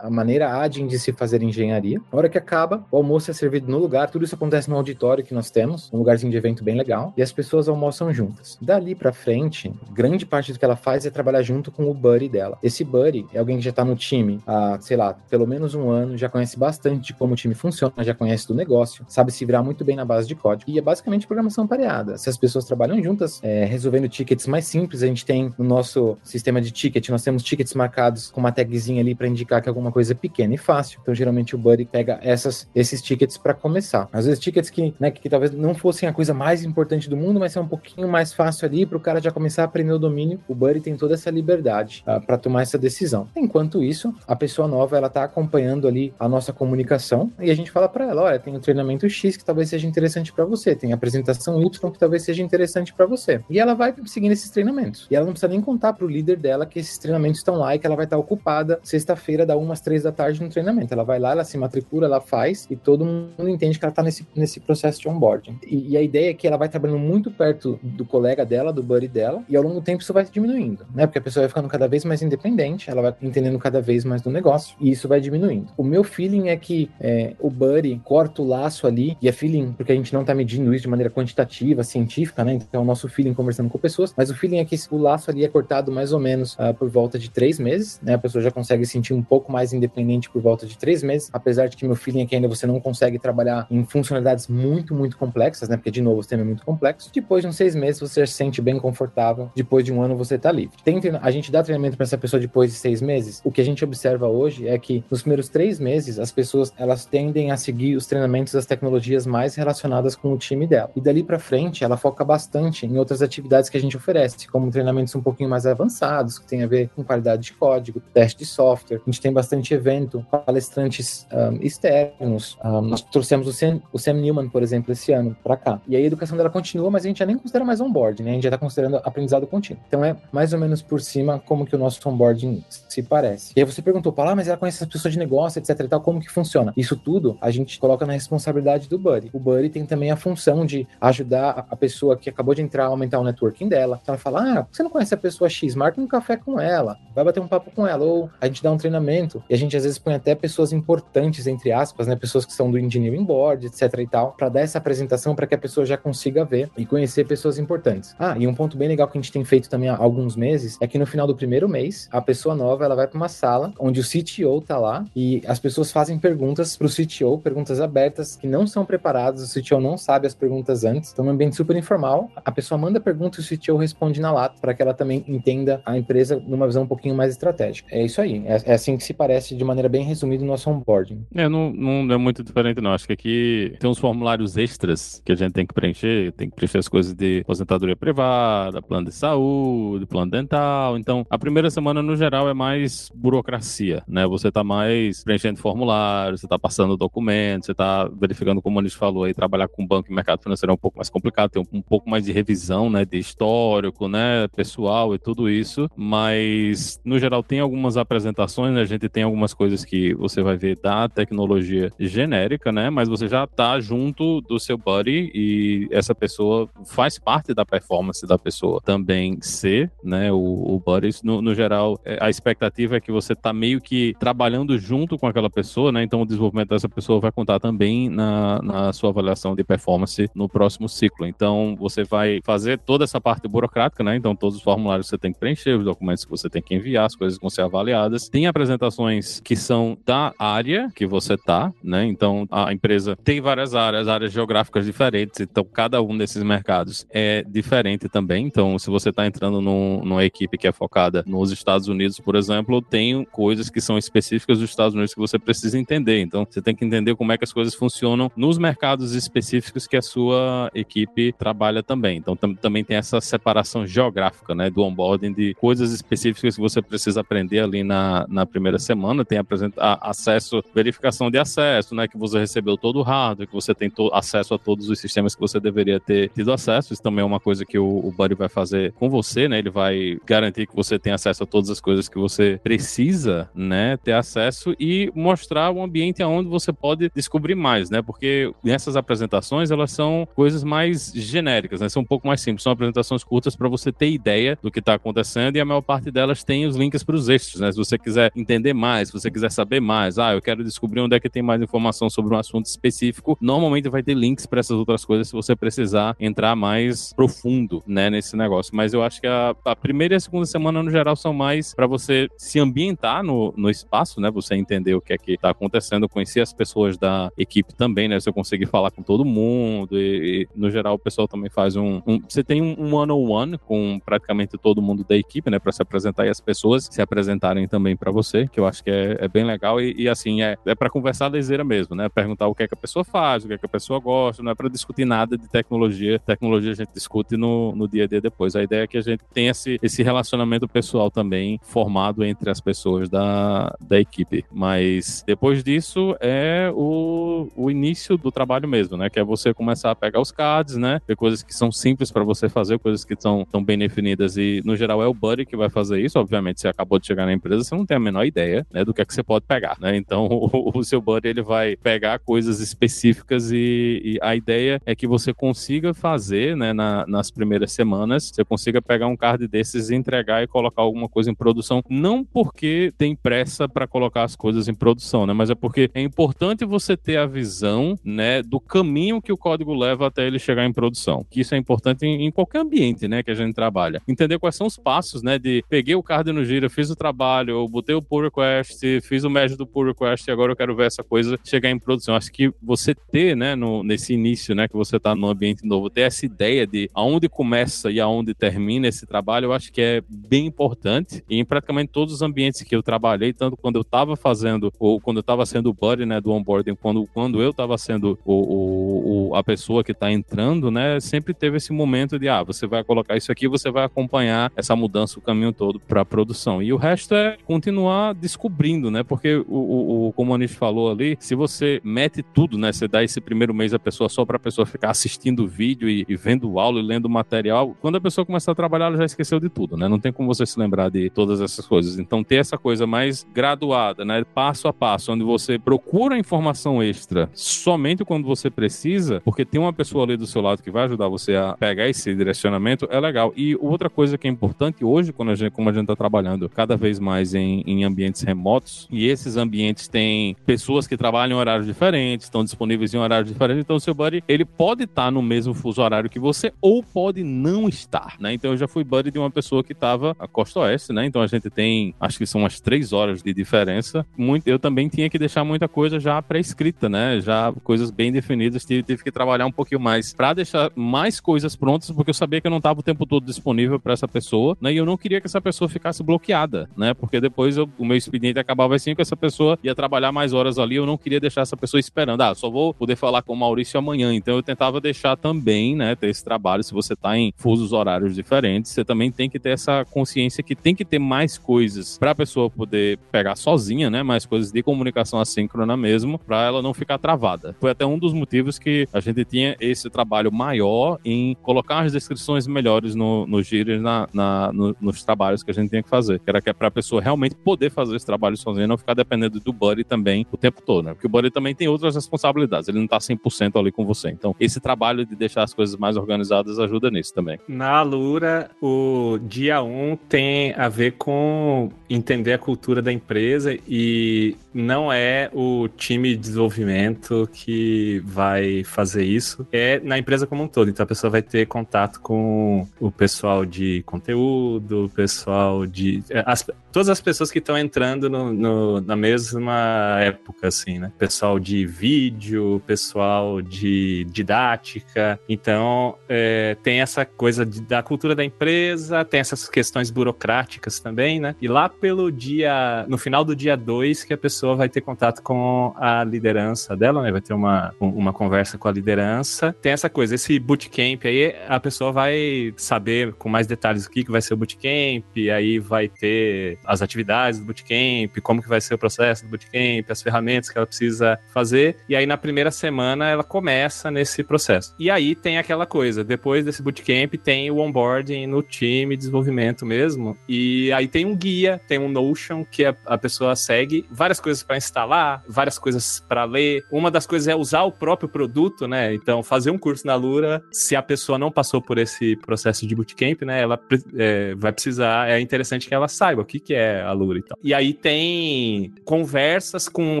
A 0.02 0.08
maneira 0.10 0.58
Agile 0.58 0.88
de 0.88 0.98
se 0.98 1.12
fazer 1.12 1.42
engenharia. 1.42 2.00
A 2.12 2.16
hora 2.16 2.28
que 2.28 2.38
acaba, 2.38 2.84
o 2.90 2.96
almoço 2.96 3.30
é 3.30 3.34
servido 3.34 3.70
no 3.70 3.78
lugar, 3.78 4.10
tudo 4.10 4.24
isso 4.24 4.34
acontece 4.34 4.68
no 4.68 4.76
auditório 4.76 5.24
que 5.24 5.34
nós 5.34 5.50
temos, 5.50 5.90
um 5.92 5.98
lugarzinho 5.98 6.30
de 6.30 6.36
evento 6.36 6.64
bem 6.64 6.76
legal, 6.76 7.12
e 7.16 7.22
as 7.22 7.32
pessoas 7.32 7.68
almoçam 7.68 8.12
juntas. 8.12 8.58
Dali 8.60 8.94
para 8.94 9.12
frente, 9.12 9.72
grande 9.92 10.26
parte 10.26 10.52
do 10.52 10.58
que 10.58 10.64
ela 10.64 10.76
faz 10.76 11.06
é 11.06 11.10
trabalhar 11.10 11.42
junto 11.42 11.70
com 11.70 11.90
o 11.90 11.94
buddy 11.94 12.28
dela. 12.28 12.58
Esse 12.62 12.84
buddy 12.84 13.26
é 13.32 13.38
alguém 13.38 13.58
que 13.58 13.64
já 13.64 13.72
tá 13.72 13.84
no 13.84 13.96
time 13.96 14.40
há, 14.46 14.78
sei 14.80 14.96
lá, 14.96 15.14
pelo 15.28 15.46
menos 15.46 15.74
um 15.74 15.90
ano, 15.90 16.16
já 16.16 16.28
conhece 16.28 16.58
bastante 16.58 17.08
de 17.08 17.14
como 17.14 17.34
o 17.34 17.36
time 17.36 17.54
funciona, 17.54 17.92
já 18.00 18.14
conhece 18.14 18.48
do 18.48 18.54
negócio, 18.54 19.04
sabe 19.08 19.32
se 19.32 19.44
virar 19.44 19.62
muito 19.62 19.84
bem 19.84 19.96
na 19.96 20.04
base 20.04 20.26
de 20.26 20.34
código. 20.34 20.70
E 20.70 20.78
é 20.78 20.82
basicamente 20.82 21.26
programação 21.46 21.66
pareada. 21.66 22.18
Se 22.18 22.28
as 22.28 22.36
pessoas 22.36 22.64
trabalham 22.64 23.02
juntas, 23.02 23.40
é, 23.42 23.64
resolvendo 23.64 24.08
tickets 24.08 24.46
mais 24.46 24.66
simples, 24.66 25.02
a 25.02 25.06
gente 25.06 25.24
tem 25.24 25.52
no 25.58 25.64
nosso 25.64 26.18
sistema 26.22 26.60
de 26.60 26.70
ticket, 26.70 27.08
nós 27.08 27.22
temos 27.22 27.42
tickets 27.42 27.74
marcados 27.74 28.30
com 28.30 28.40
uma 28.40 28.52
tagzinha 28.52 29.00
ali 29.00 29.14
para 29.14 29.26
indicar 29.28 29.62
que 29.62 29.68
alguma 29.68 29.92
coisa 29.92 30.12
é 30.12 30.14
pequena 30.14 30.54
e 30.54 30.58
fácil. 30.58 30.98
Então, 31.02 31.14
geralmente 31.14 31.54
o 31.54 31.58
Buddy 31.58 31.84
pega 31.84 32.18
essas, 32.22 32.68
esses 32.74 33.00
tickets 33.00 33.38
para 33.38 33.54
começar. 33.54 34.08
Às 34.12 34.26
vezes 34.26 34.40
tickets 34.40 34.70
que, 34.70 34.94
né, 34.98 35.10
que, 35.10 35.20
que, 35.20 35.28
talvez 35.28 35.52
não 35.52 35.74
fossem 35.74 36.08
a 36.08 36.12
coisa 36.12 36.34
mais 36.34 36.64
importante 36.64 37.08
do 37.08 37.16
mundo, 37.16 37.40
mas 37.40 37.56
é 37.56 37.60
um 37.60 37.68
pouquinho 37.68 38.08
mais 38.08 38.32
fácil 38.32 38.66
ali 38.66 38.84
para 38.84 38.98
o 38.98 39.00
cara 39.00 39.20
já 39.20 39.30
começar 39.30 39.62
a 39.62 39.64
aprender 39.66 39.92
o 39.92 39.98
domínio. 39.98 40.40
O 40.48 40.54
Buddy 40.54 40.80
tem 40.80 40.96
toda 40.96 41.14
essa 41.14 41.30
liberdade 41.30 42.04
uh, 42.06 42.20
para 42.20 42.36
tomar 42.36 42.62
essa 42.62 42.78
decisão. 42.78 43.28
Enquanto 43.36 43.82
isso, 43.82 44.14
a 44.26 44.34
pessoa 44.34 44.68
nova 44.68 44.96
ela 44.96 45.08
tá 45.08 45.24
acompanhando 45.24 45.86
ali 45.86 46.12
a 46.18 46.28
nossa 46.28 46.52
comunicação 46.52 47.32
e 47.40 47.50
a 47.50 47.54
gente 47.54 47.70
fala 47.70 47.88
para 47.88 48.06
ela, 48.06 48.22
olha, 48.22 48.38
tem 48.38 48.56
um 48.56 48.60
treinamento 48.60 49.08
X 49.08 49.36
que 49.36 49.44
talvez 49.44 49.68
seja 49.68 49.86
interessante 49.86 50.32
para 50.32 50.44
você, 50.44 50.74
tem 50.74 50.92
a 50.92 50.96
apresentação 51.26 51.60
Y 51.60 51.90
que 51.92 51.98
talvez 51.98 52.22
seja 52.22 52.42
interessante 52.42 52.92
para 52.92 53.06
você. 53.06 53.40
E 53.50 53.58
ela 53.58 53.74
vai 53.74 53.94
seguindo 54.06 54.32
esses 54.32 54.50
treinamentos. 54.50 55.06
E 55.10 55.16
ela 55.16 55.24
não 55.24 55.32
precisa 55.32 55.50
nem 55.50 55.60
contar 55.60 55.92
para 55.92 56.04
o 56.04 56.08
líder 56.08 56.36
dela 56.38 56.66
que 56.66 56.78
esses 56.78 56.98
treinamentos 56.98 57.38
estão 57.38 57.56
lá 57.56 57.74
e 57.74 57.78
que 57.78 57.86
ela 57.86 57.96
vai 57.96 58.04
estar 58.04 58.18
ocupada 58.18 58.78
sexta-feira, 58.82 59.44
da 59.44 59.56
1 59.56 59.72
às 59.72 59.80
3 59.80 60.02
da 60.02 60.12
tarde 60.12 60.42
no 60.42 60.48
treinamento. 60.48 60.92
Ela 60.92 61.04
vai 61.04 61.18
lá, 61.18 61.32
ela 61.32 61.44
se 61.44 61.58
matricula, 61.58 62.06
ela 62.06 62.20
faz 62.20 62.66
e 62.70 62.76
todo 62.76 63.04
mundo 63.04 63.48
entende 63.48 63.78
que 63.78 63.84
ela 63.84 63.92
está 63.92 64.02
nesse, 64.02 64.26
nesse 64.34 64.60
processo 64.60 65.00
de 65.00 65.08
onboarding. 65.08 65.58
E, 65.66 65.92
e, 65.92 65.96
a 65.96 66.02
ideia 66.02 66.30
é 66.30 66.34
que 66.34 66.46
ela 66.46 66.56
vai 66.56 66.68
trabalhando 66.68 66.98
muito 66.98 67.30
perto 67.30 67.78
do 67.82 68.04
colega 68.04 68.44
dela, 68.44 68.72
do 68.72 68.82
buddy 68.82 69.08
dela, 69.08 69.42
e 69.48 69.56
ao 69.56 69.62
longo 69.62 69.76
do 69.76 69.80
tempo 69.80 70.02
isso 70.02 70.12
vai 70.12 70.24
diminuindo, 70.24 70.86
né? 70.94 71.06
Porque 71.06 71.18
a 71.18 71.22
pessoa 71.22 71.42
vai 71.42 71.48
ficando 71.48 71.68
cada 71.68 71.86
vez 71.86 72.04
mais 72.04 72.22
independente, 72.22 72.90
ela 72.90 73.02
vai 73.02 73.14
entendendo 73.22 73.58
cada 73.58 73.80
vez 73.80 74.04
mais 74.04 74.22
do 74.22 74.30
negócio 74.30 74.76
e 74.80 74.90
isso 74.90 75.08
vai 75.08 75.20
diminuindo. 75.20 75.68
O 75.76 75.84
meu 75.84 76.04
feeling 76.04 76.48
é 76.48 76.56
que 76.56 76.90
é, 77.00 77.34
o 77.38 77.50
buddy 77.50 78.00
corta 78.04 78.42
o 78.42 78.46
laço 78.46 78.86
ali, 78.86 79.16
e 79.20 79.28
é 79.28 79.32
feeling 79.32 79.72
porque 79.72 79.92
a 79.92 79.94
gente 79.94 80.12
não 80.12 80.22
está 80.22 80.34
medindo 80.34 80.74
isso 80.74 80.82
de 80.82 80.88
maneira 80.88 81.10
quantitativa, 81.16 81.82
científica, 81.82 82.44
né? 82.44 82.52
Então 82.52 82.80
é 82.80 82.84
o 82.84 82.86
nosso 82.86 83.08
feeling 83.08 83.32
conversando 83.32 83.70
com 83.70 83.78
pessoas, 83.78 84.12
mas 84.14 84.28
o 84.28 84.34
feeling 84.34 84.58
é 84.58 84.64
que 84.64 84.76
o 84.90 84.98
laço 84.98 85.30
ali 85.30 85.44
é 85.44 85.48
cortado 85.48 85.90
mais 85.90 86.12
ou 86.12 86.20
menos 86.20 86.54
uh, 86.54 86.74
por 86.78 86.90
volta 86.90 87.18
de 87.18 87.30
três 87.30 87.58
meses, 87.58 87.98
né? 88.02 88.14
A 88.14 88.18
pessoa 88.18 88.42
já 88.42 88.50
consegue 88.50 88.84
se 88.84 88.92
sentir 88.92 89.14
um 89.14 89.22
pouco 89.22 89.50
mais 89.50 89.72
independente 89.72 90.28
por 90.28 90.42
volta 90.42 90.66
de 90.66 90.76
três 90.76 91.02
meses, 91.02 91.30
apesar 91.32 91.68
de 91.68 91.76
que 91.76 91.86
meu 91.86 91.96
feeling 91.96 92.22
é 92.22 92.26
que 92.26 92.34
ainda 92.34 92.48
você 92.48 92.66
não 92.66 92.78
consegue 92.78 93.18
trabalhar 93.18 93.66
em 93.70 93.84
funcionalidades 93.84 94.46
muito, 94.48 94.94
muito 94.94 95.16
complexas, 95.16 95.68
né? 95.68 95.76
Porque, 95.76 95.90
de 95.90 96.02
novo, 96.02 96.18
o 96.18 96.22
sistema 96.22 96.42
é 96.42 96.44
muito 96.44 96.64
complexo. 96.64 97.10
Depois 97.14 97.42
de 97.42 97.48
uns 97.48 97.56
seis 97.56 97.74
meses, 97.74 98.00
você 98.00 98.26
se 98.26 98.34
sente 98.34 98.60
bem 98.60 98.78
confortável. 98.78 99.50
Depois 99.56 99.84
de 99.84 99.92
um 99.92 100.02
ano, 100.02 100.16
você 100.16 100.36
tá 100.36 100.52
livre. 100.52 100.76
Tem, 100.84 101.00
a 101.20 101.30
gente 101.30 101.50
dá 101.50 101.62
treinamento 101.62 101.96
para 101.96 102.04
essa 102.04 102.18
pessoa 102.18 102.38
depois 102.38 102.70
de 102.72 102.76
seis 102.76 103.00
meses. 103.00 103.40
O 103.42 103.50
que 103.50 103.60
a 103.60 103.64
gente 103.64 103.82
observa 103.84 104.28
hoje 104.28 104.68
é 104.68 104.78
que 104.78 105.02
nos 105.10 105.22
primeiros 105.22 105.48
três 105.48 105.78
meses, 105.78 106.18
as 106.18 106.30
pessoas 106.30 106.72
elas 106.76 107.06
tendem 107.06 107.50
a 107.50 107.56
seguir 107.56 107.96
os 107.96 108.06
treinamentos 108.06 108.52
das 108.52 108.66
tecnologias 108.66 109.26
mais 109.26 109.54
relacionadas 109.54 110.14
com 110.14 110.32
o 110.32 110.38
time 110.38 110.66
dela. 110.66 110.90
E 110.94 111.00
dali 111.06 111.22
para 111.22 111.38
frente, 111.38 111.84
ela 111.84 111.96
foca 111.96 112.24
bastante 112.24 112.84
em 112.84 112.98
outras 112.98 113.22
atividades 113.22 113.70
que 113.70 113.76
a 113.76 113.80
gente 113.80 113.96
oferece, 113.96 114.48
como 114.48 114.70
treinamentos 114.70 115.14
um 115.14 115.22
pouquinho 115.22 115.48
mais 115.48 115.66
avançados, 115.66 116.38
que 116.38 116.46
tem 116.46 116.62
a 116.62 116.66
ver 116.66 116.90
com 116.94 117.02
qualidade 117.02 117.42
de 117.42 117.52
código, 117.52 118.00
teste 118.12 118.38
de 118.38 118.46
software. 118.46 119.00
A 119.00 119.10
gente 119.10 119.20
tem 119.20 119.32
bastante 119.32 119.72
evento, 119.72 120.26
palestrantes 120.44 121.26
um, 121.32 121.62
externos. 121.62 122.58
Um, 122.64 122.80
nós 122.82 123.00
trouxemos 123.02 123.46
o 123.46 123.52
Sam, 123.52 123.80
o 123.92 123.98
Sam 123.98 124.14
Newman, 124.14 124.48
por 124.48 124.62
exemplo, 124.62 124.92
esse 124.92 125.12
ano 125.12 125.36
para 125.42 125.56
cá. 125.56 125.80
E 125.86 125.96
aí 125.96 126.02
a 126.02 126.06
educação 126.06 126.36
dela 126.36 126.50
continua, 126.50 126.90
mas 126.90 127.04
a 127.04 127.08
gente 127.08 127.18
já 127.18 127.26
nem 127.26 127.38
considera 127.38 127.64
mais 127.64 127.80
onboarding, 127.80 128.24
né? 128.24 128.30
A 128.30 128.34
gente 128.34 128.42
já 128.42 128.48
está 128.48 128.58
considerando 128.58 128.96
aprendizado 128.96 129.46
contínuo. 129.46 129.82
Então 129.86 130.04
é 130.04 130.16
mais 130.32 130.52
ou 130.52 130.58
menos 130.58 130.82
por 130.82 131.00
cima 131.00 131.38
como 131.46 131.64
que 131.64 131.74
o 131.74 131.78
nosso 131.78 132.06
onboarding 132.08 132.64
se 132.68 133.02
parece. 133.02 133.52
E 133.56 133.60
aí 133.60 133.64
você 133.64 133.80
perguntou, 133.80 134.14
ah, 134.18 134.34
mas 134.34 134.48
ela 134.48 134.56
conhece 134.56 134.82
as 134.82 134.88
pessoas 134.88 135.14
de 135.14 135.20
negócio, 135.20 135.60
etc 135.60 135.78
e 135.78 135.88
tal, 135.88 136.00
como 136.00 136.20
que 136.20 136.30
funciona? 136.30 136.72
Isso 136.76 136.96
tudo 136.96 137.38
a 137.40 137.50
gente 137.50 137.78
coloca 137.78 138.04
na 138.04 138.12
responsabilidade 138.12 138.88
do 138.88 138.98
Buddy. 138.98 139.30
O 139.32 139.38
Buddy 139.38 139.68
tem 139.68 139.86
também 139.86 140.10
a 140.10 140.16
função 140.16 140.66
de 140.66 140.86
ajudar 141.00 141.66
a 141.70 141.76
pessoa 141.76 142.16
que 142.16 142.30
acabou 142.30 142.54
de 142.54 142.62
entrar 142.62 142.84
a 142.84 142.88
aumentar 142.88 143.18
o 143.18 143.24
networking 143.24 143.68
dela. 143.68 144.00
Então 144.02 144.14
ela 144.14 144.22
fala, 144.22 144.60
ah, 144.60 144.66
você 144.70 144.82
não 144.82 144.90
conhece 144.90 145.14
a 145.14 145.18
pessoa 145.18 145.48
X, 145.48 145.74
marca 145.74 146.00
um 146.00 146.06
café 146.06 146.36
com 146.36 146.60
ela, 146.60 146.98
vai 147.14 147.24
bater 147.24 147.40
um 147.40 147.48
papo 147.48 147.70
com 147.70 147.86
ela, 147.86 148.04
ou 148.04 148.30
a 148.40 148.46
gente 148.46 148.62
dá 148.62 148.70
um 148.70 148.76
treinamento. 148.76 149.42
E 149.48 149.54
a 149.54 149.56
gente 149.56 149.76
às 149.76 149.84
vezes 149.84 149.98
põe 149.98 150.14
até 150.14 150.34
pessoas 150.34 150.72
importantes, 150.72 151.46
entre 151.46 151.72
aspas, 151.72 152.06
né? 152.06 152.16
Pessoas 152.16 152.44
que 152.44 152.52
são 152.52 152.70
do 152.70 152.78
engineering 152.78 153.24
board, 153.24 153.66
etc 153.66 153.82
e 153.98 154.06
tal, 154.06 154.32
para 154.32 154.48
dar 154.48 154.60
essa 154.60 154.78
apresentação 154.78 155.34
para 155.34 155.46
que 155.46 155.54
a 155.54 155.58
pessoa 155.58 155.84
já 155.86 155.96
consiga 155.96 156.44
ver 156.44 156.70
e 156.76 156.86
conhecer 156.86 157.26
pessoas 157.26 157.58
importantes. 157.58 158.14
Ah, 158.18 158.36
e 158.38 158.46
um 158.46 158.54
ponto 158.54 158.76
bem 158.76 158.88
legal 158.88 159.08
que 159.08 159.18
a 159.18 159.20
gente 159.20 159.32
tem 159.32 159.44
feito 159.44 159.68
também 159.68 159.88
há 159.88 159.96
alguns 159.96 160.36
meses 160.36 160.76
é 160.80 160.86
que 160.86 160.98
no 160.98 161.06
final 161.06 161.26
do 161.26 161.34
primeiro 161.34 161.68
mês, 161.68 162.08
a 162.12 162.20
pessoa 162.20 162.54
nova 162.54 162.84
ela 162.84 162.94
vai 162.94 163.06
para 163.06 163.16
uma 163.16 163.28
sala 163.28 163.72
onde 163.78 164.00
o 164.00 164.04
CTO 164.04 164.60
tá 164.60 164.78
lá 164.78 165.04
e 165.14 165.42
as 165.46 165.58
pessoas 165.58 165.90
fazem 165.90 166.18
perguntas 166.18 166.76
para 166.76 166.86
o 166.86 166.90
CTO, 166.90 167.38
perguntas 167.38 167.80
abertas 167.80 168.36
que 168.36 168.46
não 168.46 168.66
são 168.66 168.84
preparadas, 168.84 169.42
o 169.42 169.60
CTO 169.60 169.80
não 169.80 169.98
sabe 169.98 170.26
as 170.26 170.34
perguntas 170.34 170.84
antes. 170.86 171.12
Então, 171.12 171.24
num 171.24 171.32
ambiente 171.32 171.56
super 171.56 171.76
informal, 171.76 172.30
a 172.44 172.52
pessoa 172.52 172.78
manda 172.78 173.00
pergunta 173.00 173.40
e 173.40 173.42
o 173.42 173.46
CTO 173.46 173.76
responde 173.76 174.20
na 174.20 174.32
lata 174.32 174.56
para 174.60 174.74
que 174.74 174.82
ela 174.82 174.94
também 174.94 175.24
entenda 175.28 175.80
a 175.84 175.96
empresa 175.98 176.42
numa 176.46 176.66
visão 176.66 176.84
um 176.84 176.86
pouquinho 176.86 177.14
mais 177.14 177.30
estratégica. 177.30 177.88
É 177.90 178.04
isso 178.04 178.20
aí. 178.20 178.42
É, 178.46 178.72
é 178.72 178.74
assim 178.74 178.96
que 178.96 179.04
se 179.04 179.12
parece 179.12 179.54
de 179.54 179.64
maneira 179.64 179.88
bem 179.88 180.04
resumida 180.04 180.44
o 180.44 180.46
nosso 180.46 180.70
onboarding. 180.70 181.26
É, 181.34 181.48
não, 181.48 181.72
não 181.72 182.14
é 182.14 182.18
muito 182.18 182.42
diferente, 182.42 182.80
não. 182.80 182.92
Acho 182.92 183.06
que 183.06 183.12
aqui 183.12 183.76
tem 183.78 183.88
uns 183.88 183.98
formulários 183.98 184.56
extras 184.56 185.20
que 185.24 185.32
a 185.32 185.34
gente 185.34 185.52
tem 185.52 185.66
que 185.66 185.74
preencher. 185.74 186.32
Tem 186.32 186.48
que 186.48 186.56
preencher 186.56 186.78
as 186.78 186.88
coisas 186.88 187.14
de 187.14 187.40
aposentadoria 187.40 187.96
privada, 187.96 188.80
plano 188.80 189.06
de 189.06 189.14
saúde, 189.14 190.06
plano 190.06 190.30
dental. 190.30 190.96
Então, 190.98 191.26
a 191.28 191.38
primeira 191.38 191.70
semana, 191.70 192.02
no 192.02 192.16
geral, 192.16 192.48
é 192.48 192.54
mais 192.54 193.10
burocracia, 193.14 194.02
né? 194.06 194.26
Você 194.26 194.50
tá 194.50 194.62
mais 194.62 195.24
preenchendo 195.24 195.58
formulários, 195.58 196.40
você 196.40 196.48
tá 196.48 196.58
passando 196.58 196.96
documentos, 196.96 197.66
você 197.66 197.74
tá 197.74 198.08
verificando, 198.08 198.62
como 198.62 198.80
a 198.80 198.82
gente 198.82 198.96
falou 198.96 199.24
aí, 199.24 199.34
trabalhar 199.34 199.68
com 199.68 199.86
banco 199.86 200.10
e 200.10 200.14
mercado 200.14 200.42
financeiro 200.42 200.72
um 200.76 200.78
pouco 200.78 200.98
mais 200.98 201.10
complicado, 201.10 201.50
tem 201.50 201.66
um, 201.72 201.82
pouco 201.82 202.08
mais 202.08 202.24
de 202.24 202.32
revisão, 202.32 202.88
né? 202.88 203.04
De 203.04 203.18
histórico, 203.18 204.08
né? 204.08 204.46
Pessoal 204.54 205.14
e 205.14 205.18
tudo 205.18 205.50
isso. 205.50 205.90
Mas, 205.96 207.00
no 207.04 207.18
geral, 207.18 207.42
tem 207.42 207.60
algumas 207.60 207.96
apresentações, 207.96 208.74
né? 208.74 208.82
A 208.82 208.84
gente 208.84 209.08
tem 209.08 209.22
algumas 209.22 209.52
coisas 209.52 209.84
que 209.84 210.14
você 210.14 210.42
vai 210.42 210.56
ver 210.56 210.78
da 210.78 211.08
tecnologia 211.08 211.90
genérica, 211.98 212.70
né? 212.70 212.90
Mas 212.90 213.08
você 213.08 213.26
já 213.26 213.46
tá 213.46 213.80
junto 213.80 214.40
do 214.42 214.60
seu 214.60 214.76
buddy 214.76 215.30
e 215.34 215.88
essa 215.90 216.14
pessoa 216.14 216.68
faz 216.84 217.18
parte 217.18 217.54
da 217.54 217.64
performance 217.64 218.26
da 218.26 218.38
pessoa 218.38 218.80
também 218.80 219.38
ser, 219.40 219.90
né? 220.04 220.30
O, 220.30 220.36
o 220.36 220.82
buddy, 220.84 221.10
no, 221.24 221.40
no 221.40 221.54
geral, 221.54 221.98
é, 222.04 222.18
a 222.20 222.28
expectativa 222.28 222.96
é 222.96 223.00
que 223.00 223.10
você 223.10 223.34
tá 223.34 223.52
meio 223.52 223.80
que 223.80 224.14
trabalhando 224.20 224.78
junto 224.78 225.18
com 225.18 225.26
aquela 225.26 225.48
pessoa, 225.50 225.90
né? 225.90 226.02
Então 226.02 226.22
o 226.22 226.26
desenvolvimento 226.26 226.68
dessa 226.68 226.88
pessoa 226.88 227.20
vai 227.20 227.32
contar 227.32 227.58
também 227.58 228.08
na, 228.08 228.60
na 228.62 228.92
sua 228.92 229.10
avaliação 229.10 229.54
de 229.54 229.64
performance 229.64 230.28
no 230.34 230.48
próximo 230.48 230.65
próximo 230.66 230.88
ciclo. 230.88 231.26
Então, 231.26 231.76
você 231.78 232.02
vai 232.02 232.40
fazer 232.44 232.78
toda 232.78 233.04
essa 233.04 233.20
parte 233.20 233.46
burocrática, 233.46 234.02
né? 234.02 234.16
Então, 234.16 234.34
todos 234.34 234.56
os 234.56 234.62
formulários 234.62 235.06
que 235.06 235.10
você 235.10 235.18
tem 235.18 235.32
que 235.32 235.38
preencher, 235.38 235.78
os 235.78 235.84
documentos 235.84 236.24
que 236.24 236.30
você 236.30 236.50
tem 236.50 236.60
que 236.60 236.74
enviar, 236.74 237.06
as 237.06 237.14
coisas 237.14 237.38
que 237.38 237.42
vão 237.42 237.50
ser 237.50 237.62
avaliadas. 237.62 238.28
Tem 238.28 238.46
apresentações 238.48 239.40
que 239.40 239.54
são 239.54 239.96
da 240.04 240.34
área 240.38 240.90
que 240.94 241.06
você 241.06 241.36
tá, 241.36 241.72
né? 241.82 242.04
Então, 242.04 242.48
a 242.50 242.72
empresa 242.72 243.16
tem 243.22 243.40
várias 243.40 243.74
áreas, 243.74 244.08
áreas 244.08 244.32
geográficas 244.32 244.84
diferentes, 244.84 245.40
então 245.40 245.64
cada 245.64 246.02
um 246.02 246.16
desses 246.16 246.42
mercados 246.42 247.06
é 247.10 247.44
diferente 247.48 248.08
também. 248.08 248.46
Então, 248.46 248.76
se 248.78 248.90
você 248.90 249.10
está 249.10 249.24
entrando 249.24 249.60
num, 249.60 250.04
numa 250.04 250.24
equipe 250.24 250.58
que 250.58 250.66
é 250.66 250.72
focada 250.72 251.22
nos 251.26 251.52
Estados 251.52 251.86
Unidos, 251.86 252.18
por 252.18 252.34
exemplo, 252.34 252.82
tem 252.82 253.24
coisas 253.26 253.70
que 253.70 253.80
são 253.80 253.96
específicas 253.96 254.58
dos 254.58 254.70
Estados 254.70 254.94
Unidos 254.94 255.14
que 255.14 255.20
você 255.20 255.38
precisa 255.38 255.78
entender. 255.78 256.20
Então, 256.20 256.44
você 256.48 256.60
tem 256.60 256.74
que 256.74 256.84
entender 256.84 257.14
como 257.14 257.30
é 257.30 257.38
que 257.38 257.44
as 257.44 257.52
coisas 257.52 257.74
funcionam 257.74 258.30
nos 258.36 258.58
mercados 258.58 259.14
específicos 259.14 259.86
que 259.86 259.96
a 259.96 260.02
sua 260.02 260.55
equipe 260.74 261.32
trabalha 261.32 261.82
também. 261.82 262.18
Então, 262.18 262.36
tam 262.36 262.54
também 262.54 262.84
tem 262.84 262.96
essa 262.96 263.20
separação 263.20 263.86
geográfica, 263.86 264.54
né, 264.54 264.70
do 264.70 264.82
onboarding 264.82 265.32
de 265.32 265.54
coisas 265.54 265.92
específicas 265.92 266.56
que 266.56 266.60
você 266.60 266.80
precisa 266.80 267.20
aprender 267.20 267.60
ali 267.60 267.82
na, 267.82 268.26
na 268.28 268.46
primeira 268.46 268.78
semana. 268.78 269.24
Tem 269.24 269.38
a, 269.38 270.10
acesso, 270.10 270.62
verificação 270.74 271.30
de 271.30 271.38
acesso, 271.38 271.94
né, 271.94 272.08
que 272.08 272.18
você 272.18 272.38
recebeu 272.38 272.76
todo 272.76 273.00
o 273.00 273.02
hardware, 273.02 273.46
que 273.46 273.54
você 273.54 273.74
tem 273.74 273.90
acesso 274.12 274.54
a 274.54 274.58
todos 274.58 274.88
os 274.88 274.98
sistemas 274.98 275.34
que 275.34 275.40
você 275.40 275.60
deveria 275.60 276.00
ter 276.00 276.30
tido 276.30 276.52
acesso. 276.52 276.92
Isso 276.92 277.02
também 277.02 277.22
é 277.22 277.26
uma 277.26 277.40
coisa 277.40 277.64
que 277.64 277.78
o, 277.78 277.86
o 277.86 278.12
Buddy 278.12 278.34
vai 278.34 278.48
fazer 278.48 278.92
com 278.92 279.08
você, 279.08 279.48
né? 279.48 279.58
Ele 279.58 279.70
vai 279.70 280.18
garantir 280.26 280.66
que 280.66 280.74
você 280.74 280.98
tem 280.98 281.12
acesso 281.12 281.42
a 281.42 281.46
todas 281.46 281.70
as 281.70 281.80
coisas 281.80 282.08
que 282.08 282.18
você 282.18 282.60
precisa, 282.62 283.48
né, 283.54 283.96
ter 283.96 284.12
acesso 284.12 284.74
e 284.78 285.10
mostrar 285.14 285.70
o 285.70 285.82
ambiente 285.82 286.22
aonde 286.22 286.48
você 286.48 286.72
pode 286.72 287.10
descobrir 287.14 287.54
mais, 287.54 287.90
né? 287.90 288.02
Porque 288.02 288.52
nessas 288.62 288.96
apresentações 288.96 289.70
elas 289.70 289.90
são 289.90 290.26
coisas 290.36 290.62
mais 290.62 291.10
genéricas, 291.14 291.80
né? 291.80 291.88
São 291.88 292.02
um 292.02 292.04
pouco 292.04 292.26
mais 292.26 292.42
simples, 292.42 292.62
são 292.62 292.72
apresentações 292.72 293.24
curtas 293.24 293.56
para 293.56 293.68
você 293.68 293.90
ter 293.90 294.10
ideia 294.10 294.58
do 294.62 294.70
que 294.70 294.80
está 294.80 294.92
acontecendo 294.92 295.56
e 295.56 295.60
a 295.60 295.64
maior 295.64 295.80
parte 295.80 296.10
delas 296.10 296.44
tem 296.44 296.66
os 296.66 296.76
links 296.76 297.02
para 297.02 297.16
os 297.16 297.30
extras, 297.30 297.62
né? 297.62 297.72
Se 297.72 297.78
você 297.78 297.96
quiser 297.96 298.30
entender 298.36 298.74
mais, 298.74 299.08
se 299.08 299.14
você 299.14 299.30
quiser 299.30 299.50
saber 299.50 299.80
mais, 299.80 300.18
ah, 300.18 300.34
eu 300.34 300.42
quero 300.42 300.62
descobrir 300.62 301.00
onde 301.00 301.16
é 301.16 301.20
que 301.20 301.30
tem 301.30 301.42
mais 301.42 301.62
informação 301.62 302.10
sobre 302.10 302.34
um 302.34 302.38
assunto 302.38 302.66
específico, 302.66 303.38
normalmente 303.40 303.88
vai 303.88 304.02
ter 304.02 304.12
links 304.12 304.44
para 304.44 304.60
essas 304.60 304.76
outras 304.76 305.04
coisas 305.06 305.28
se 305.28 305.32
você 305.32 305.56
precisar 305.56 306.14
entrar 306.20 306.54
mais 306.54 307.14
profundo, 307.14 307.82
né, 307.86 308.10
nesse 308.10 308.36
negócio. 308.36 308.76
Mas 308.76 308.92
eu 308.92 309.02
acho 309.02 309.20
que 309.22 309.26
a, 309.26 309.56
a 309.64 309.74
primeira 309.74 310.14
e 310.14 310.16
a 310.16 310.20
segunda 310.20 310.44
semana 310.44 310.82
no 310.82 310.90
geral 310.90 311.16
são 311.16 311.32
mais 311.32 311.74
para 311.74 311.86
você 311.86 312.28
se 312.36 312.60
ambientar 312.60 313.22
no, 313.22 313.54
no 313.56 313.70
espaço, 313.70 314.20
né? 314.20 314.30
Você 314.30 314.54
entender 314.54 314.94
o 314.94 315.00
que 315.00 315.14
é 315.14 315.18
que 315.18 315.32
está 315.32 315.50
acontecendo, 315.50 316.08
conhecer 316.08 316.40
as 316.42 316.52
pessoas 316.52 316.98
da 316.98 317.32
equipe 317.38 317.74
também, 317.74 318.06
né? 318.06 318.20
Você 318.20 318.30
conseguir 318.30 318.66
falar 318.66 318.90
com 318.90 319.02
todo 319.02 319.24
mundo 319.24 319.98
e, 319.98 320.25
e 320.26 320.48
no 320.54 320.70
geral 320.70 320.94
o 320.94 320.98
pessoal 320.98 321.28
também 321.28 321.50
faz 321.50 321.76
um, 321.76 322.02
um 322.06 322.20
você 322.28 322.42
tem 322.42 322.60
um 322.62 322.94
one-on-one 322.94 323.52
-on 323.52 323.56
-one 323.56 323.58
com 323.58 324.00
praticamente 324.04 324.58
todo 324.58 324.82
mundo 324.82 325.04
da 325.08 325.16
equipe, 325.16 325.50
né? 325.50 325.58
Para 325.58 325.72
se 325.72 325.82
apresentar 325.82 326.26
e 326.26 326.28
as 326.28 326.40
pessoas 326.40 326.88
se 326.90 327.00
apresentarem 327.00 327.68
também 327.68 327.96
para 327.96 328.10
você, 328.10 328.48
que 328.48 328.58
eu 328.58 328.66
acho 328.66 328.82
que 328.82 328.90
é, 328.90 329.16
é 329.20 329.28
bem 329.28 329.44
legal 329.44 329.80
e, 329.80 329.94
e, 329.96 330.08
assim 330.08 330.42
é, 330.42 330.56
é 330.64 330.74
para 330.74 330.90
conversar 330.90 331.28
lezeira 331.28 331.64
mesmo, 331.64 331.94
né? 331.94 332.08
Perguntar 332.08 332.46
o 332.48 332.54
que 332.54 332.62
é 332.62 332.68
que 332.68 332.74
a 332.74 332.76
pessoa 332.76 333.04
faz, 333.04 333.44
o 333.44 333.48
que 333.48 333.54
é 333.54 333.58
que 333.58 333.66
a 333.66 333.68
pessoa 333.68 333.98
gosta, 334.00 334.42
não 334.42 334.52
é 334.52 334.54
para 334.54 334.68
discutir 334.68 335.04
nada 335.04 335.36
de 335.36 335.48
tecnologia. 335.48 336.18
Tecnologia 336.18 336.72
a 336.72 336.74
gente 336.74 336.92
discute 336.92 337.36
no, 337.36 337.74
no 337.74 337.88
dia 337.88 338.04
a 338.04 338.06
dia 338.06 338.20
depois. 338.20 338.56
A 338.56 338.62
ideia 338.62 338.82
é 338.82 338.86
que 338.86 338.98
a 338.98 339.02
gente 339.02 339.22
tenha 339.32 339.50
esse, 339.50 339.78
esse 339.82 340.02
relacionamento 340.02 340.68
pessoal 340.68 341.10
também 341.10 341.58
formado 341.62 342.24
entre 342.24 342.50
as 342.50 342.60
pessoas 342.60 343.08
da, 343.08 343.74
da 343.80 343.98
equipe. 343.98 344.44
Mas 344.50 345.22
depois 345.26 345.62
disso 345.62 346.16
é 346.20 346.70
o, 346.74 347.48
o 347.56 347.70
início 347.70 348.16
do 348.16 348.30
trabalho 348.30 348.68
mesmo, 348.68 348.96
né? 348.96 349.10
Que 349.10 349.20
é 349.20 349.24
você 349.24 349.52
começar 349.52 349.90
a 349.90 349.94
pegar 349.94 350.15
os 350.18 350.30
cards, 350.30 350.76
né? 350.76 351.00
Ver 351.06 351.16
coisas 351.16 351.42
que 351.42 351.54
são 351.54 351.70
simples 351.72 352.10
para 352.10 352.24
você 352.24 352.48
fazer, 352.48 352.78
coisas 352.78 353.04
que 353.04 353.14
são 353.18 353.46
tão 353.50 353.62
bem 353.62 353.78
definidas 353.78 354.36
e 354.36 354.62
no 354.64 354.76
geral 354.76 355.02
é 355.02 355.06
o 355.06 355.14
Buddy 355.14 355.46
que 355.46 355.56
vai 355.56 355.68
fazer 355.68 356.00
isso. 356.00 356.18
Obviamente, 356.18 356.60
você 356.60 356.68
acabou 356.68 356.98
de 356.98 357.06
chegar 357.06 357.26
na 357.26 357.32
empresa, 357.32 357.64
você 357.64 357.74
não 357.74 357.86
tem 357.86 357.96
a 357.96 358.00
menor 358.00 358.24
ideia, 358.24 358.66
né? 358.72 358.84
Do 358.84 358.94
que 358.94 359.02
é 359.02 359.04
que 359.04 359.14
você 359.14 359.22
pode 359.22 359.44
pegar, 359.46 359.76
né? 359.80 359.96
Então 359.96 360.26
o, 360.30 360.78
o 360.78 360.84
seu 360.84 361.00
Buddy 361.00 361.28
ele 361.28 361.42
vai 361.42 361.76
pegar 361.76 362.18
coisas 362.18 362.60
específicas 362.60 363.50
e, 363.50 364.00
e, 364.04 364.18
a 364.22 364.34
ideia 364.34 364.80
é 364.84 364.94
que 364.94 365.06
você 365.06 365.32
consiga 365.32 365.94
fazer, 365.94 366.56
né? 366.56 366.72
Na, 366.72 367.06
nas 367.06 367.30
primeiras 367.30 367.72
semanas, 367.72 368.30
você 368.34 368.44
consiga 368.44 368.80
pegar 368.82 369.06
um 369.06 369.16
card 369.16 369.46
desses 369.46 369.90
entregar 369.90 370.42
e 370.42 370.46
colocar 370.46 370.82
alguma 370.82 371.08
coisa 371.08 371.30
em 371.30 371.34
produção, 371.34 371.82
não 371.88 372.24
porque 372.24 372.92
tem 372.96 373.14
pressa 373.14 373.68
para 373.68 373.86
colocar 373.86 374.24
as 374.24 374.36
coisas 374.36 374.68
em 374.68 374.74
produção, 374.74 375.26
né? 375.26 375.32
Mas 375.32 375.50
é 375.50 375.54
porque 375.54 375.90
é 375.94 376.00
importante 376.00 376.64
você 376.64 376.96
ter 376.96 377.16
a 377.16 377.26
visão, 377.26 377.98
né, 378.04 378.42
do 378.42 378.60
caminho 378.60 379.20
que 379.20 379.32
o 379.32 379.36
código 379.36 379.74
leva 379.74 380.05
até 380.06 380.26
ele 380.26 380.38
chegar 380.38 380.64
em 380.64 380.72
produção. 380.72 381.26
Que 381.30 381.40
isso 381.40 381.54
é 381.54 381.58
importante 381.58 382.04
em, 382.04 382.26
em 382.26 382.30
qualquer 382.30 382.60
ambiente, 382.60 383.06
né, 383.08 383.22
que 383.22 383.30
a 383.30 383.34
gente 383.34 383.54
trabalha. 383.54 384.00
Entender 384.06 384.38
quais 384.38 384.56
são 384.56 384.66
os 384.66 384.76
passos, 384.76 385.22
né, 385.22 385.38
de 385.38 385.64
peguei 385.68 385.94
o 385.94 386.02
card 386.02 386.32
no 386.32 386.44
Gira, 386.44 386.68
fiz 386.70 386.90
o 386.90 386.96
trabalho, 386.96 387.66
botei 387.68 387.94
o 387.94 388.02
pull 388.02 388.22
request, 388.22 389.00
fiz 389.02 389.24
o 389.24 389.30
merge 389.30 389.56
do 389.56 389.66
pull 389.66 389.86
request 389.86 390.28
e 390.28 390.32
agora 390.32 390.52
eu 390.52 390.56
quero 390.56 390.74
ver 390.74 390.86
essa 390.86 391.02
coisa 391.02 391.38
chegar 391.44 391.70
em 391.70 391.78
produção. 391.78 392.14
Acho 392.14 392.32
que 392.32 392.52
você 392.62 392.94
ter, 392.94 393.36
né, 393.36 393.54
no, 393.54 393.82
nesse 393.82 394.14
início, 394.14 394.54
né, 394.54 394.68
que 394.68 394.76
você 394.76 394.98
tá 394.98 395.14
num 395.14 395.28
ambiente 395.28 395.66
novo, 395.66 395.90
ter 395.90 396.02
essa 396.02 396.24
ideia 396.24 396.66
de 396.66 396.90
aonde 396.94 397.28
começa 397.28 397.90
e 397.90 398.00
aonde 398.00 398.34
termina 398.34 398.88
esse 398.88 399.06
trabalho, 399.06 399.46
eu 399.46 399.52
acho 399.52 399.72
que 399.72 399.80
é 399.80 400.02
bem 400.08 400.46
importante. 400.46 401.22
E 401.28 401.38
em 401.38 401.44
praticamente 401.44 401.92
todos 401.92 402.14
os 402.14 402.22
ambientes 402.22 402.62
que 402.62 402.74
eu 402.74 402.82
trabalhei, 402.82 403.32
tanto 403.32 403.56
quando 403.56 403.76
eu 403.76 403.82
estava 403.82 404.16
fazendo, 404.16 404.72
ou 404.78 405.00
quando 405.00 405.18
eu 405.18 405.20
estava 405.20 405.44
sendo 405.46 405.70
o 405.70 405.74
buddy, 405.74 406.06
né, 406.06 406.20
do 406.20 406.30
onboarding, 406.30 406.74
quando, 406.74 407.06
quando 407.12 407.42
eu 407.42 407.50
estava 407.50 407.76
sendo 407.78 408.18
o, 408.24 408.34
o, 408.34 408.95
o, 409.06 409.34
a 409.34 409.42
pessoa 409.42 409.84
que 409.84 409.92
está 409.92 410.10
entrando, 410.10 410.70
né, 410.70 410.98
sempre 411.00 411.32
teve 411.32 411.56
esse 411.56 411.72
momento 411.72 412.18
de, 412.18 412.28
ah, 412.28 412.42
você 412.42 412.66
vai 412.66 412.82
colocar 412.82 413.16
isso 413.16 413.30
aqui, 413.30 413.48
você 413.48 413.70
vai 413.70 413.84
acompanhar 413.84 414.52
essa 414.56 414.74
mudança 414.74 415.18
o 415.18 415.22
caminho 415.22 415.52
todo 415.52 415.78
para 415.80 416.00
a 416.00 416.04
produção. 416.04 416.62
E 416.62 416.72
o 416.72 416.76
resto 416.76 417.14
é 417.14 417.36
continuar 417.44 418.14
descobrindo, 418.14 418.90
né, 418.90 419.02
porque 419.02 419.36
o, 419.36 419.44
o, 419.48 420.08
o 420.08 420.12
como 420.12 420.32
a 420.32 420.36
Anish 420.36 420.54
falou 420.54 420.90
ali, 420.90 421.16
se 421.20 421.34
você 421.34 421.80
mete 421.84 422.22
tudo, 422.22 422.58
né, 422.58 422.72
você 422.72 422.88
dá 422.88 423.02
esse 423.02 423.20
primeiro 423.20 423.54
mês 423.54 423.72
a 423.72 423.78
pessoa 423.78 424.08
só 424.08 424.24
para 424.24 424.36
a 424.36 424.40
pessoa 424.40 424.66
ficar 424.66 424.90
assistindo 424.90 425.46
vídeo 425.46 425.88
e, 425.88 426.04
e 426.08 426.16
vendo 426.16 426.58
aula 426.58 426.80
e 426.80 426.82
lendo 426.82 427.08
material, 427.08 427.76
quando 427.80 427.96
a 427.96 428.00
pessoa 428.00 428.24
começar 428.24 428.52
a 428.52 428.54
trabalhar, 428.54 428.86
ela 428.86 428.96
já 428.96 429.04
esqueceu 429.04 429.38
de 429.38 429.48
tudo, 429.48 429.76
né, 429.76 429.88
não 429.88 429.98
tem 429.98 430.12
como 430.12 430.32
você 430.32 430.44
se 430.44 430.58
lembrar 430.58 430.90
de 430.90 431.10
todas 431.10 431.40
essas 431.40 431.66
coisas. 431.66 431.98
Então, 431.98 432.22
ter 432.22 432.36
essa 432.36 432.58
coisa 432.58 432.86
mais 432.86 433.26
graduada, 433.32 434.04
né? 434.04 434.24
Passo 434.34 434.68
a 434.68 434.72
passo, 434.72 435.12
onde 435.12 435.24
você 435.24 435.58
procura 435.58 436.18
informação 436.18 436.82
extra 436.82 437.28
somente 437.34 438.04
quando 438.04 438.26
você 438.26 438.50
precisa, 438.50 438.95
porque 439.24 439.44
tem 439.44 439.60
uma 439.60 439.72
pessoa 439.72 440.04
ali 440.04 440.16
do 440.16 440.26
seu 440.26 440.42
lado 440.42 440.62
que 440.62 440.70
vai 440.70 440.84
ajudar 440.84 441.08
você 441.08 441.34
a 441.34 441.54
pegar 441.54 441.88
esse 441.88 442.14
direcionamento, 442.14 442.88
é 442.90 442.98
legal. 443.00 443.32
E 443.36 443.56
outra 443.56 443.88
coisa 443.88 444.18
que 444.18 444.26
é 444.26 444.30
importante 444.30 444.84
hoje, 444.84 445.12
quando 445.12 445.30
a 445.30 445.34
gente, 445.34 445.52
como 445.52 445.68
a 445.68 445.72
gente 445.72 445.82
está 445.82 445.96
trabalhando 445.96 446.48
cada 446.48 446.76
vez 446.76 446.98
mais 446.98 447.34
em, 447.34 447.62
em 447.66 447.84
ambientes 447.84 448.22
remotos, 448.22 448.88
e 448.90 449.06
esses 449.06 449.36
ambientes 449.36 449.88
têm 449.88 450.36
pessoas 450.46 450.86
que 450.86 450.96
trabalham 450.96 451.36
em 451.36 451.40
horários 451.40 451.66
diferentes, 451.66 452.26
estão 452.26 452.44
disponíveis 452.44 452.92
em 452.94 452.98
horários 452.98 453.32
diferentes, 453.32 453.62
então 453.62 453.76
o 453.76 453.80
seu 453.80 453.94
buddy, 453.94 454.22
ele 454.28 454.44
pode 454.44 454.84
estar 454.84 455.06
tá 455.06 455.10
no 455.10 455.22
mesmo 455.22 455.54
fuso 455.54 455.82
horário 455.82 456.10
que 456.10 456.18
você, 456.18 456.52
ou 456.60 456.82
pode 456.82 457.22
não 457.22 457.68
estar, 457.68 458.16
né? 458.18 458.32
Então 458.32 458.50
eu 458.52 458.56
já 458.56 458.68
fui 458.68 458.84
buddy 458.84 459.10
de 459.10 459.18
uma 459.18 459.30
pessoa 459.30 459.62
que 459.62 459.72
estava 459.72 460.16
a 460.18 460.26
costa 460.26 460.60
oeste, 460.60 460.92
né? 460.92 461.06
Então 461.06 461.22
a 461.22 461.26
gente 461.26 461.50
tem, 461.50 461.94
acho 462.00 462.18
que 462.18 462.26
são 462.26 462.42
umas 462.42 462.60
três 462.60 462.92
horas 462.92 463.22
de 463.22 463.32
diferença. 463.32 464.06
Muito, 464.16 464.46
eu 464.48 464.58
também 464.58 464.88
tinha 464.88 465.08
que 465.08 465.18
deixar 465.18 465.44
muita 465.44 465.68
coisa 465.68 465.98
já 465.98 466.20
pré-escrita, 466.20 466.88
né? 466.88 467.20
Já 467.20 467.52
coisas 467.64 467.90
bem 467.90 468.12
definidas, 468.12 468.64
tive 468.86 469.04
que 469.04 469.10
trabalhar 469.10 469.46
um 469.46 469.52
pouquinho 469.52 469.80
mais 469.80 470.14
para 470.14 470.32
deixar 470.32 470.70
mais 470.74 471.20
coisas 471.20 471.56
prontas, 471.56 471.90
porque 471.90 472.10
eu 472.10 472.14
sabia 472.14 472.40
que 472.40 472.46
eu 472.46 472.50
não 472.50 472.58
estava 472.58 472.80
o 472.80 472.82
tempo 472.82 473.04
todo 473.04 473.26
disponível 473.26 473.78
para 473.78 473.92
essa 473.92 474.08
pessoa, 474.08 474.56
né? 474.60 474.72
E 474.72 474.76
eu 474.76 474.86
não 474.86 474.96
queria 474.96 475.20
que 475.20 475.26
essa 475.26 475.40
pessoa 475.40 475.68
ficasse 475.68 476.02
bloqueada, 476.02 476.68
né? 476.76 476.94
Porque 476.94 477.20
depois 477.20 477.56
eu, 477.56 477.68
o 477.78 477.84
meu 477.84 477.96
expediente 477.96 478.38
acabava 478.38 478.74
assim 478.74 478.94
que 478.94 479.02
essa 479.02 479.16
pessoa 479.16 479.58
ia 479.62 479.74
trabalhar 479.74 480.12
mais 480.12 480.32
horas 480.32 480.58
ali, 480.58 480.76
eu 480.76 480.86
não 480.86 480.96
queria 480.96 481.20
deixar 481.20 481.42
essa 481.42 481.56
pessoa 481.56 481.80
esperando. 481.80 482.20
Ah, 482.20 482.34
só 482.34 482.48
vou 482.48 482.72
poder 482.72 482.96
falar 482.96 483.22
com 483.22 483.32
o 483.32 483.36
Maurício 483.36 483.78
amanhã. 483.78 484.14
Então 484.14 484.36
eu 484.36 484.42
tentava 484.42 484.80
deixar 484.80 485.16
também, 485.16 485.74
né, 485.74 485.94
ter 485.94 486.08
esse 486.08 486.24
trabalho. 486.24 486.62
Se 486.62 486.72
você 486.72 486.92
está 486.94 487.16
em 487.18 487.32
fusos 487.36 487.72
horários 487.72 488.14
diferentes, 488.14 488.70
você 488.70 488.84
também 488.84 489.10
tem 489.10 489.28
que 489.28 489.38
ter 489.38 489.50
essa 489.50 489.84
consciência 489.84 490.42
que 490.42 490.54
tem 490.54 490.74
que 490.74 490.84
ter 490.84 490.98
mais 490.98 491.38
coisas 491.38 491.98
para 491.98 492.12
a 492.12 492.14
pessoa 492.14 492.50
poder 492.50 492.98
pegar 493.10 493.36
sozinha, 493.36 493.90
né? 493.90 494.02
Mais 494.02 494.26
coisas 494.26 494.52
de 494.52 494.62
comunicação 494.62 495.20
assíncrona 495.20 495.76
mesmo, 495.76 496.18
para 496.18 496.44
ela 496.44 496.62
não 496.62 496.74
ficar 496.74 496.98
travada. 496.98 497.56
Foi 497.60 497.70
até 497.70 497.84
um 497.84 497.98
dos 497.98 498.12
motivos 498.12 498.58
que 498.58 498.75
a 498.92 499.00
gente 499.00 499.24
tinha 499.24 499.56
esse 499.60 499.88
trabalho 499.88 500.32
maior 500.32 500.98
em 501.04 501.34
colocar 501.42 501.80
as 501.80 501.92
descrições 501.92 502.46
melhores 502.46 502.94
no, 502.94 503.26
no 503.26 503.40
na, 503.80 504.08
na 504.12 504.52
no, 504.52 504.76
nos 504.80 505.04
trabalhos 505.04 505.42
que 505.42 505.50
a 505.50 505.54
gente 505.54 505.70
tinha 505.70 505.82
que 505.82 505.88
fazer. 505.88 506.18
Que 506.20 506.30
era 506.30 506.40
que 506.40 506.50
é 506.50 506.52
para 506.52 506.68
a 506.68 506.70
pessoa 506.70 507.00
realmente 507.00 507.34
poder 507.34 507.70
fazer 507.70 507.96
esse 507.96 508.06
trabalho 508.06 508.36
sozinha, 508.36 508.66
não 508.66 508.76
ficar 508.76 508.94
dependendo 508.94 509.40
do 509.40 509.52
Buddy 509.52 509.84
também 509.84 510.26
o 510.30 510.36
tempo 510.36 510.62
todo, 510.62 510.84
né? 510.84 510.94
Porque 510.94 511.06
o 511.06 511.10
Buddy 511.10 511.30
também 511.30 511.54
tem 511.54 511.68
outras 511.68 511.94
responsabilidades, 511.94 512.68
ele 512.68 512.78
não 512.78 512.86
tá 512.86 512.98
100% 512.98 513.58
ali 513.58 513.72
com 513.72 513.84
você. 513.84 514.08
Então, 514.10 514.34
esse 514.38 514.60
trabalho 514.60 515.06
de 515.06 515.14
deixar 515.14 515.42
as 515.42 515.54
coisas 515.54 515.76
mais 515.76 515.96
organizadas 515.96 516.58
ajuda 516.58 516.90
nisso 516.90 517.14
também. 517.14 517.38
Na 517.48 517.82
Lura, 517.82 518.50
o 518.60 519.18
dia 519.22 519.62
1 519.62 519.92
um 519.92 519.96
tem 519.96 520.52
a 520.54 520.68
ver 520.68 520.92
com 520.92 521.70
entender 521.88 522.32
a 522.32 522.38
cultura 522.38 522.82
da 522.82 522.92
empresa 522.92 523.56
e 523.68 524.36
não 524.56 524.90
é 524.90 525.30
o 525.34 525.68
time 525.68 526.10
de 526.10 526.16
desenvolvimento 526.16 527.28
que 527.30 528.00
vai 528.04 528.64
fazer 528.64 529.04
isso. 529.04 529.46
é 529.52 529.78
na 529.80 529.98
empresa 529.98 530.26
como 530.26 530.42
um 530.42 530.48
todo. 530.48 530.70
Então 530.70 530.82
a 530.82 530.86
pessoa 530.86 531.10
vai 531.10 531.20
ter 531.20 531.46
contato 531.46 532.00
com 532.00 532.66
o 532.80 532.90
pessoal 532.90 533.44
de 533.44 533.82
conteúdo, 533.84 534.86
o 534.86 534.88
pessoal 534.88 535.66
de. 535.66 536.02
As, 536.24 536.46
todas 536.72 536.88
as 536.88 537.00
pessoas 537.00 537.30
que 537.30 537.38
estão 537.38 537.56
entrando 537.56 538.08
no, 538.08 538.32
no, 538.32 538.80
na 538.80 538.96
mesma 538.96 539.98
época, 540.00 540.48
assim, 540.48 540.78
né? 540.78 540.92
Pessoal 540.98 541.38
de 541.38 541.66
vídeo, 541.66 542.62
pessoal 542.66 543.42
de 543.42 544.06
didática. 544.10 545.18
Então, 545.28 545.96
é, 546.08 546.54
tem 546.62 546.80
essa 546.80 547.04
coisa 547.04 547.44
de, 547.44 547.60
da 547.62 547.82
cultura 547.82 548.14
da 548.14 548.24
empresa, 548.24 549.04
tem 549.04 549.20
essas 549.20 549.48
questões 549.48 549.90
burocráticas 549.90 550.80
também, 550.80 551.20
né? 551.20 551.34
E 551.40 551.48
lá 551.48 551.68
pelo 551.68 552.10
dia. 552.10 552.84
No 552.88 552.96
final 552.98 553.24
do 553.24 553.34
dia 553.34 553.56
2, 553.56 554.04
que 554.04 554.14
a 554.14 554.18
pessoa 554.18 554.45
vai 554.54 554.68
ter 554.68 554.82
contato 554.82 555.22
com 555.22 555.74
a 555.76 556.04
liderança 556.04 556.76
dela, 556.76 557.02
né? 557.02 557.10
Vai 557.10 557.20
ter 557.20 557.34
uma, 557.34 557.74
uma 557.80 558.12
conversa 558.12 558.58
com 558.58 558.68
a 558.68 558.72
liderança. 558.72 559.56
Tem 559.60 559.72
essa 559.72 559.88
coisa, 559.88 560.14
esse 560.14 560.38
bootcamp 560.38 561.04
aí, 561.04 561.34
a 561.48 561.58
pessoa 561.58 561.90
vai 561.90 562.52
saber 562.56 563.14
com 563.14 563.28
mais 563.28 563.46
detalhes 563.46 563.86
o 563.86 563.90
que, 563.90 564.04
que 564.04 564.10
vai 564.10 564.20
ser 564.20 564.34
o 564.34 564.36
bootcamp, 564.36 565.04
aí 565.34 565.58
vai 565.58 565.88
ter 565.88 566.58
as 566.64 566.82
atividades 566.82 567.40
do 567.40 567.46
bootcamp, 567.46 568.20
como 568.22 568.42
que 568.42 568.48
vai 568.48 568.60
ser 568.60 568.74
o 568.74 568.78
processo 568.78 569.24
do 569.24 569.30
bootcamp, 569.30 569.90
as 569.90 570.02
ferramentas 570.02 570.50
que 570.50 570.58
ela 570.58 570.66
precisa 570.66 571.18
fazer. 571.32 571.76
E 571.88 571.96
aí 571.96 572.06
na 572.06 572.16
primeira 572.16 572.50
semana 572.50 573.08
ela 573.08 573.24
começa 573.24 573.90
nesse 573.90 574.22
processo. 574.22 574.74
E 574.78 574.90
aí 574.90 575.14
tem 575.14 575.38
aquela 575.38 575.66
coisa, 575.66 576.04
depois 576.04 576.44
desse 576.44 576.62
bootcamp 576.62 577.14
tem 577.22 577.50
o 577.50 577.58
onboarding 577.58 578.26
no 578.26 578.42
time, 578.42 578.96
desenvolvimento 578.96 579.64
mesmo. 579.64 580.16
E 580.28 580.72
aí 580.72 580.86
tem 580.86 581.06
um 581.06 581.16
guia, 581.16 581.60
tem 581.66 581.78
um 581.78 581.88
Notion 581.88 582.44
que 582.44 582.64
a, 582.64 582.74
a 582.84 582.98
pessoa 582.98 583.34
segue, 583.34 583.86
várias 583.90 584.20
coisas 584.20 584.35
para 584.42 584.56
instalar, 584.56 585.22
várias 585.28 585.58
coisas 585.58 586.04
para 586.08 586.24
ler. 586.24 586.64
Uma 586.70 586.90
das 586.90 587.06
coisas 587.06 587.28
é 587.28 587.34
usar 587.34 587.62
o 587.62 587.72
próprio 587.72 588.08
produto, 588.08 588.66
né? 588.66 588.94
Então 588.94 589.22
fazer 589.22 589.50
um 589.50 589.58
curso 589.58 589.86
na 589.86 589.94
Lura, 589.94 590.42
se 590.52 590.74
a 590.76 590.82
pessoa 590.82 591.18
não 591.18 591.30
passou 591.30 591.60
por 591.60 591.78
esse 591.78 592.16
processo 592.16 592.66
de 592.66 592.74
bootcamp, 592.74 593.22
né? 593.22 593.42
Ela 593.42 593.60
é, 593.96 594.34
vai 594.34 594.52
precisar, 594.52 595.08
é 595.08 595.20
interessante 595.20 595.68
que 595.68 595.74
ela 595.74 595.88
saiba 595.88 596.22
o 596.22 596.24
que, 596.24 596.40
que 596.40 596.54
é 596.54 596.82
a 596.82 596.92
Lura 596.92 597.18
e 597.18 597.22
tal. 597.22 597.38
E 597.42 597.54
aí 597.54 597.72
tem 597.72 598.72
conversas 598.84 599.68
com 599.68 600.00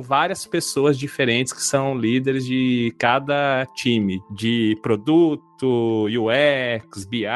várias 0.00 0.46
pessoas 0.46 0.98
diferentes 0.98 1.52
que 1.52 1.62
são 1.62 1.96
líderes 1.96 2.44
de 2.44 2.94
cada 2.98 3.66
time, 3.74 4.20
de 4.30 4.76
produto, 4.82 6.06
UX, 6.06 7.04
BI, 7.04 7.26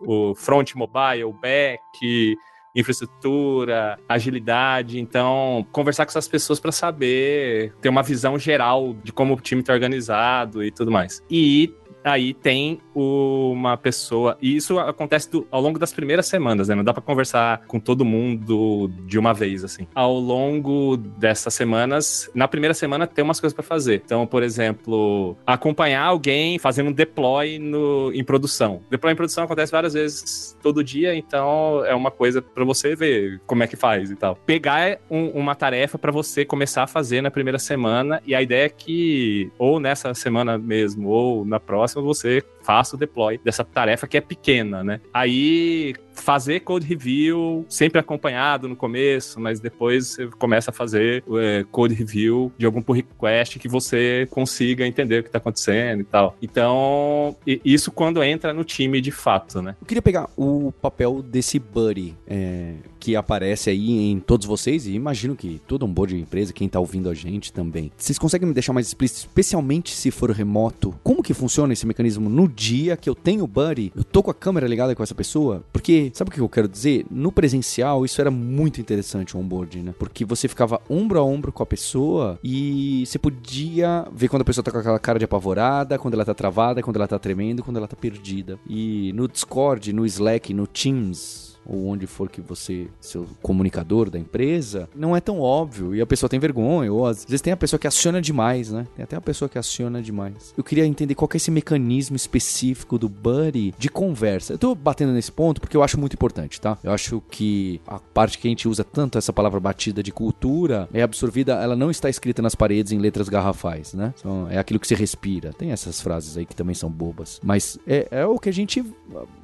o 0.00 0.34
front 0.34 0.74
mobile, 0.74 1.32
back, 1.40 2.36
infraestrutura, 2.76 3.98
agilidade. 4.08 5.00
Então, 5.00 5.66
conversar 5.72 6.04
com 6.04 6.10
essas 6.10 6.28
pessoas 6.28 6.60
para 6.60 6.70
saber, 6.70 7.72
ter 7.80 7.88
uma 7.88 8.02
visão 8.02 8.38
geral 8.38 8.94
de 9.02 9.12
como 9.12 9.34
o 9.34 9.40
time 9.40 9.62
está 9.62 9.72
organizado 9.72 10.62
e 10.62 10.70
tudo 10.70 10.90
mais. 10.90 11.22
E 11.30 11.74
aí 12.06 12.32
tem 12.32 12.80
uma 12.94 13.76
pessoa. 13.76 14.38
E 14.40 14.56
isso 14.56 14.78
acontece 14.78 15.30
do, 15.30 15.46
ao 15.50 15.60
longo 15.60 15.78
das 15.78 15.92
primeiras 15.92 16.26
semanas, 16.26 16.68
né? 16.68 16.74
Não 16.74 16.84
dá 16.84 16.92
para 16.92 17.02
conversar 17.02 17.62
com 17.66 17.80
todo 17.80 18.04
mundo 18.04 18.90
de 19.06 19.18
uma 19.18 19.34
vez, 19.34 19.64
assim. 19.64 19.86
Ao 19.94 20.14
longo 20.14 20.96
dessas 20.96 21.52
semanas, 21.54 22.30
na 22.34 22.46
primeira 22.46 22.74
semana 22.74 23.06
tem 23.06 23.24
umas 23.24 23.40
coisas 23.40 23.54
para 23.54 23.64
fazer. 23.64 24.02
Então, 24.04 24.26
por 24.26 24.42
exemplo, 24.42 25.36
acompanhar 25.46 26.04
alguém 26.04 26.58
fazendo 26.58 26.90
um 26.90 26.92
deploy 26.92 27.58
no, 27.58 28.12
em 28.12 28.22
produção. 28.22 28.80
Deploy 28.90 29.12
em 29.12 29.16
produção 29.16 29.44
acontece 29.44 29.72
várias 29.72 29.94
vezes 29.94 30.56
todo 30.62 30.84
dia, 30.84 31.14
então 31.14 31.84
é 31.84 31.94
uma 31.94 32.10
coisa 32.10 32.40
para 32.40 32.64
você 32.64 32.94
ver 32.94 33.40
como 33.46 33.62
é 33.62 33.66
que 33.66 33.76
faz 33.76 34.10
e 34.10 34.16
tal. 34.16 34.36
Pegar 34.46 34.98
um, 35.10 35.28
uma 35.30 35.54
tarefa 35.54 35.98
para 35.98 36.12
você 36.12 36.44
começar 36.44 36.84
a 36.84 36.86
fazer 36.86 37.20
na 37.20 37.30
primeira 37.30 37.58
semana, 37.58 38.22
e 38.26 38.34
a 38.34 38.42
ideia 38.42 38.66
é 38.66 38.68
que, 38.68 39.50
ou 39.58 39.80
nessa 39.80 40.14
semana 40.14 40.58
mesmo, 40.58 41.08
ou 41.08 41.44
na 41.44 41.58
próxima, 41.58 41.95
você 42.00 42.42
faça 42.66 42.96
o 42.96 42.98
deploy 42.98 43.38
dessa 43.44 43.62
tarefa 43.62 44.08
que 44.08 44.16
é 44.16 44.20
pequena, 44.20 44.82
né? 44.82 45.00
Aí 45.14 45.94
fazer 46.12 46.60
code 46.60 46.86
review, 46.86 47.64
sempre 47.68 48.00
acompanhado 48.00 48.68
no 48.68 48.74
começo, 48.74 49.38
mas 49.38 49.60
depois 49.60 50.08
você 50.08 50.26
começa 50.26 50.70
a 50.70 50.74
fazer 50.74 51.22
é, 51.38 51.64
code 51.70 51.94
review 51.94 52.50
de 52.58 52.66
algum 52.66 52.82
pull 52.82 52.96
request 52.96 53.58
que 53.58 53.68
você 53.68 54.26
consiga 54.30 54.86
entender 54.86 55.20
o 55.20 55.22
que 55.22 55.28
está 55.28 55.38
acontecendo 55.38 56.00
e 56.00 56.04
tal. 56.04 56.36
Então, 56.42 57.36
isso 57.46 57.92
quando 57.92 58.22
entra 58.24 58.52
no 58.52 58.64
time 58.64 59.00
de 59.00 59.12
fato, 59.12 59.62
né? 59.62 59.76
Eu 59.80 59.86
queria 59.86 60.02
pegar 60.02 60.28
o 60.36 60.72
papel 60.80 61.22
desse 61.22 61.58
buddy 61.58 62.16
é, 62.26 62.74
que 62.98 63.14
aparece 63.14 63.70
aí 63.70 64.10
em 64.10 64.18
todos 64.18 64.46
vocês 64.46 64.86
e 64.86 64.94
imagino 64.94 65.36
que 65.36 65.60
todo 65.66 65.84
um 65.84 65.92
board 65.92 66.14
de 66.14 66.20
empresa, 66.20 66.52
quem 66.52 66.66
está 66.66 66.80
ouvindo 66.80 67.08
a 67.08 67.14
gente 67.14 67.52
também. 67.52 67.92
Vocês 67.96 68.18
conseguem 68.18 68.48
me 68.48 68.54
deixar 68.54 68.72
mais 68.72 68.86
explícito, 68.86 69.20
especialmente 69.20 69.94
se 69.94 70.10
for 70.10 70.30
remoto, 70.30 70.94
como 71.04 71.22
que 71.22 71.34
funciona 71.34 71.72
esse 71.72 71.86
mecanismo 71.86 72.28
no 72.28 72.48
dia 72.56 72.96
que 72.96 73.08
eu 73.08 73.14
tenho 73.14 73.46
buddy, 73.46 73.92
eu 73.94 74.02
tô 74.02 74.22
com 74.22 74.30
a 74.30 74.34
câmera 74.34 74.66
ligada 74.66 74.94
com 74.94 75.02
essa 75.02 75.14
pessoa? 75.14 75.62
Porque, 75.72 76.10
sabe 76.14 76.30
o 76.30 76.32
que 76.32 76.40
eu 76.40 76.48
quero 76.48 76.66
dizer? 76.66 77.04
No 77.10 77.30
presencial, 77.30 78.04
isso 78.04 78.20
era 78.20 78.30
muito 78.30 78.80
interessante 78.80 79.36
o 79.36 79.40
onboarding, 79.40 79.82
né? 79.82 79.94
Porque 79.98 80.24
você 80.24 80.48
ficava 80.48 80.80
ombro 80.88 81.18
a 81.18 81.22
ombro 81.22 81.52
com 81.52 81.62
a 81.62 81.66
pessoa 81.66 82.38
e 82.42 83.04
você 83.06 83.18
podia 83.18 84.06
ver 84.12 84.28
quando 84.28 84.42
a 84.42 84.44
pessoa 84.44 84.64
tá 84.64 84.72
com 84.72 84.78
aquela 84.78 84.98
cara 84.98 85.18
de 85.18 85.26
apavorada, 85.26 85.98
quando 85.98 86.14
ela 86.14 86.24
tá 86.24 86.34
travada, 86.34 86.82
quando 86.82 86.96
ela 86.96 87.06
tá 87.06 87.18
tremendo, 87.18 87.62
quando 87.62 87.76
ela 87.76 87.86
tá 87.86 87.96
perdida. 87.96 88.58
E 88.66 89.12
no 89.14 89.28
Discord, 89.28 89.92
no 89.92 90.06
Slack, 90.06 90.54
no 90.54 90.66
Teams, 90.66 91.45
ou 91.66 91.86
onde 91.86 92.06
for 92.06 92.28
que 92.28 92.40
você, 92.40 92.88
seu 93.00 93.26
comunicador 93.42 94.10
da 94.10 94.18
empresa, 94.18 94.88
não 94.94 95.16
é 95.16 95.20
tão 95.20 95.40
óbvio 95.40 95.94
e 95.94 96.00
a 96.00 96.06
pessoa 96.06 96.28
tem 96.28 96.38
vergonha, 96.38 96.92
ou 96.92 97.06
às 97.06 97.24
vezes 97.24 97.40
tem 97.40 97.52
a 97.52 97.56
pessoa 97.56 97.78
que 97.78 97.86
aciona 97.86 98.20
demais, 98.20 98.70
né? 98.70 98.86
Tem 98.94 99.02
até 99.02 99.16
a 99.16 99.20
pessoa 99.20 99.48
que 99.48 99.58
aciona 99.58 100.02
demais. 100.02 100.54
Eu 100.56 100.64
queria 100.64 100.86
entender 100.86 101.14
qual 101.14 101.28
é 101.32 101.36
esse 101.36 101.50
mecanismo 101.50 102.16
específico 102.16 102.98
do 102.98 103.08
Buddy 103.08 103.74
de 103.78 103.88
conversa. 103.88 104.54
Eu 104.54 104.58
tô 104.58 104.74
batendo 104.74 105.12
nesse 105.12 105.32
ponto 105.32 105.60
porque 105.60 105.76
eu 105.76 105.82
acho 105.82 105.98
muito 105.98 106.14
importante, 106.14 106.60
tá? 106.60 106.78
Eu 106.82 106.92
acho 106.92 107.22
que 107.30 107.80
a 107.86 107.98
parte 107.98 108.38
que 108.38 108.48
a 108.48 108.50
gente 108.50 108.68
usa 108.68 108.84
tanto 108.84 109.18
essa 109.18 109.32
palavra 109.32 109.60
batida 109.60 110.02
de 110.02 110.12
cultura 110.12 110.88
é 110.92 111.02
absorvida, 111.02 111.54
ela 111.54 111.76
não 111.76 111.90
está 111.90 112.08
escrita 112.08 112.40
nas 112.42 112.54
paredes 112.54 112.92
em 112.92 112.98
letras 112.98 113.28
garrafais, 113.28 113.94
né? 113.94 114.14
Então, 114.18 114.46
é 114.50 114.58
aquilo 114.58 114.80
que 114.80 114.86
se 114.86 114.94
respira. 114.94 115.52
Tem 115.52 115.72
essas 115.72 116.00
frases 116.00 116.36
aí 116.36 116.46
que 116.46 116.54
também 116.54 116.74
são 116.74 116.90
bobas, 116.90 117.40
mas 117.42 117.78
é, 117.86 118.08
é 118.10 118.26
o 118.26 118.38
que 118.38 118.48
a 118.48 118.52
gente 118.52 118.84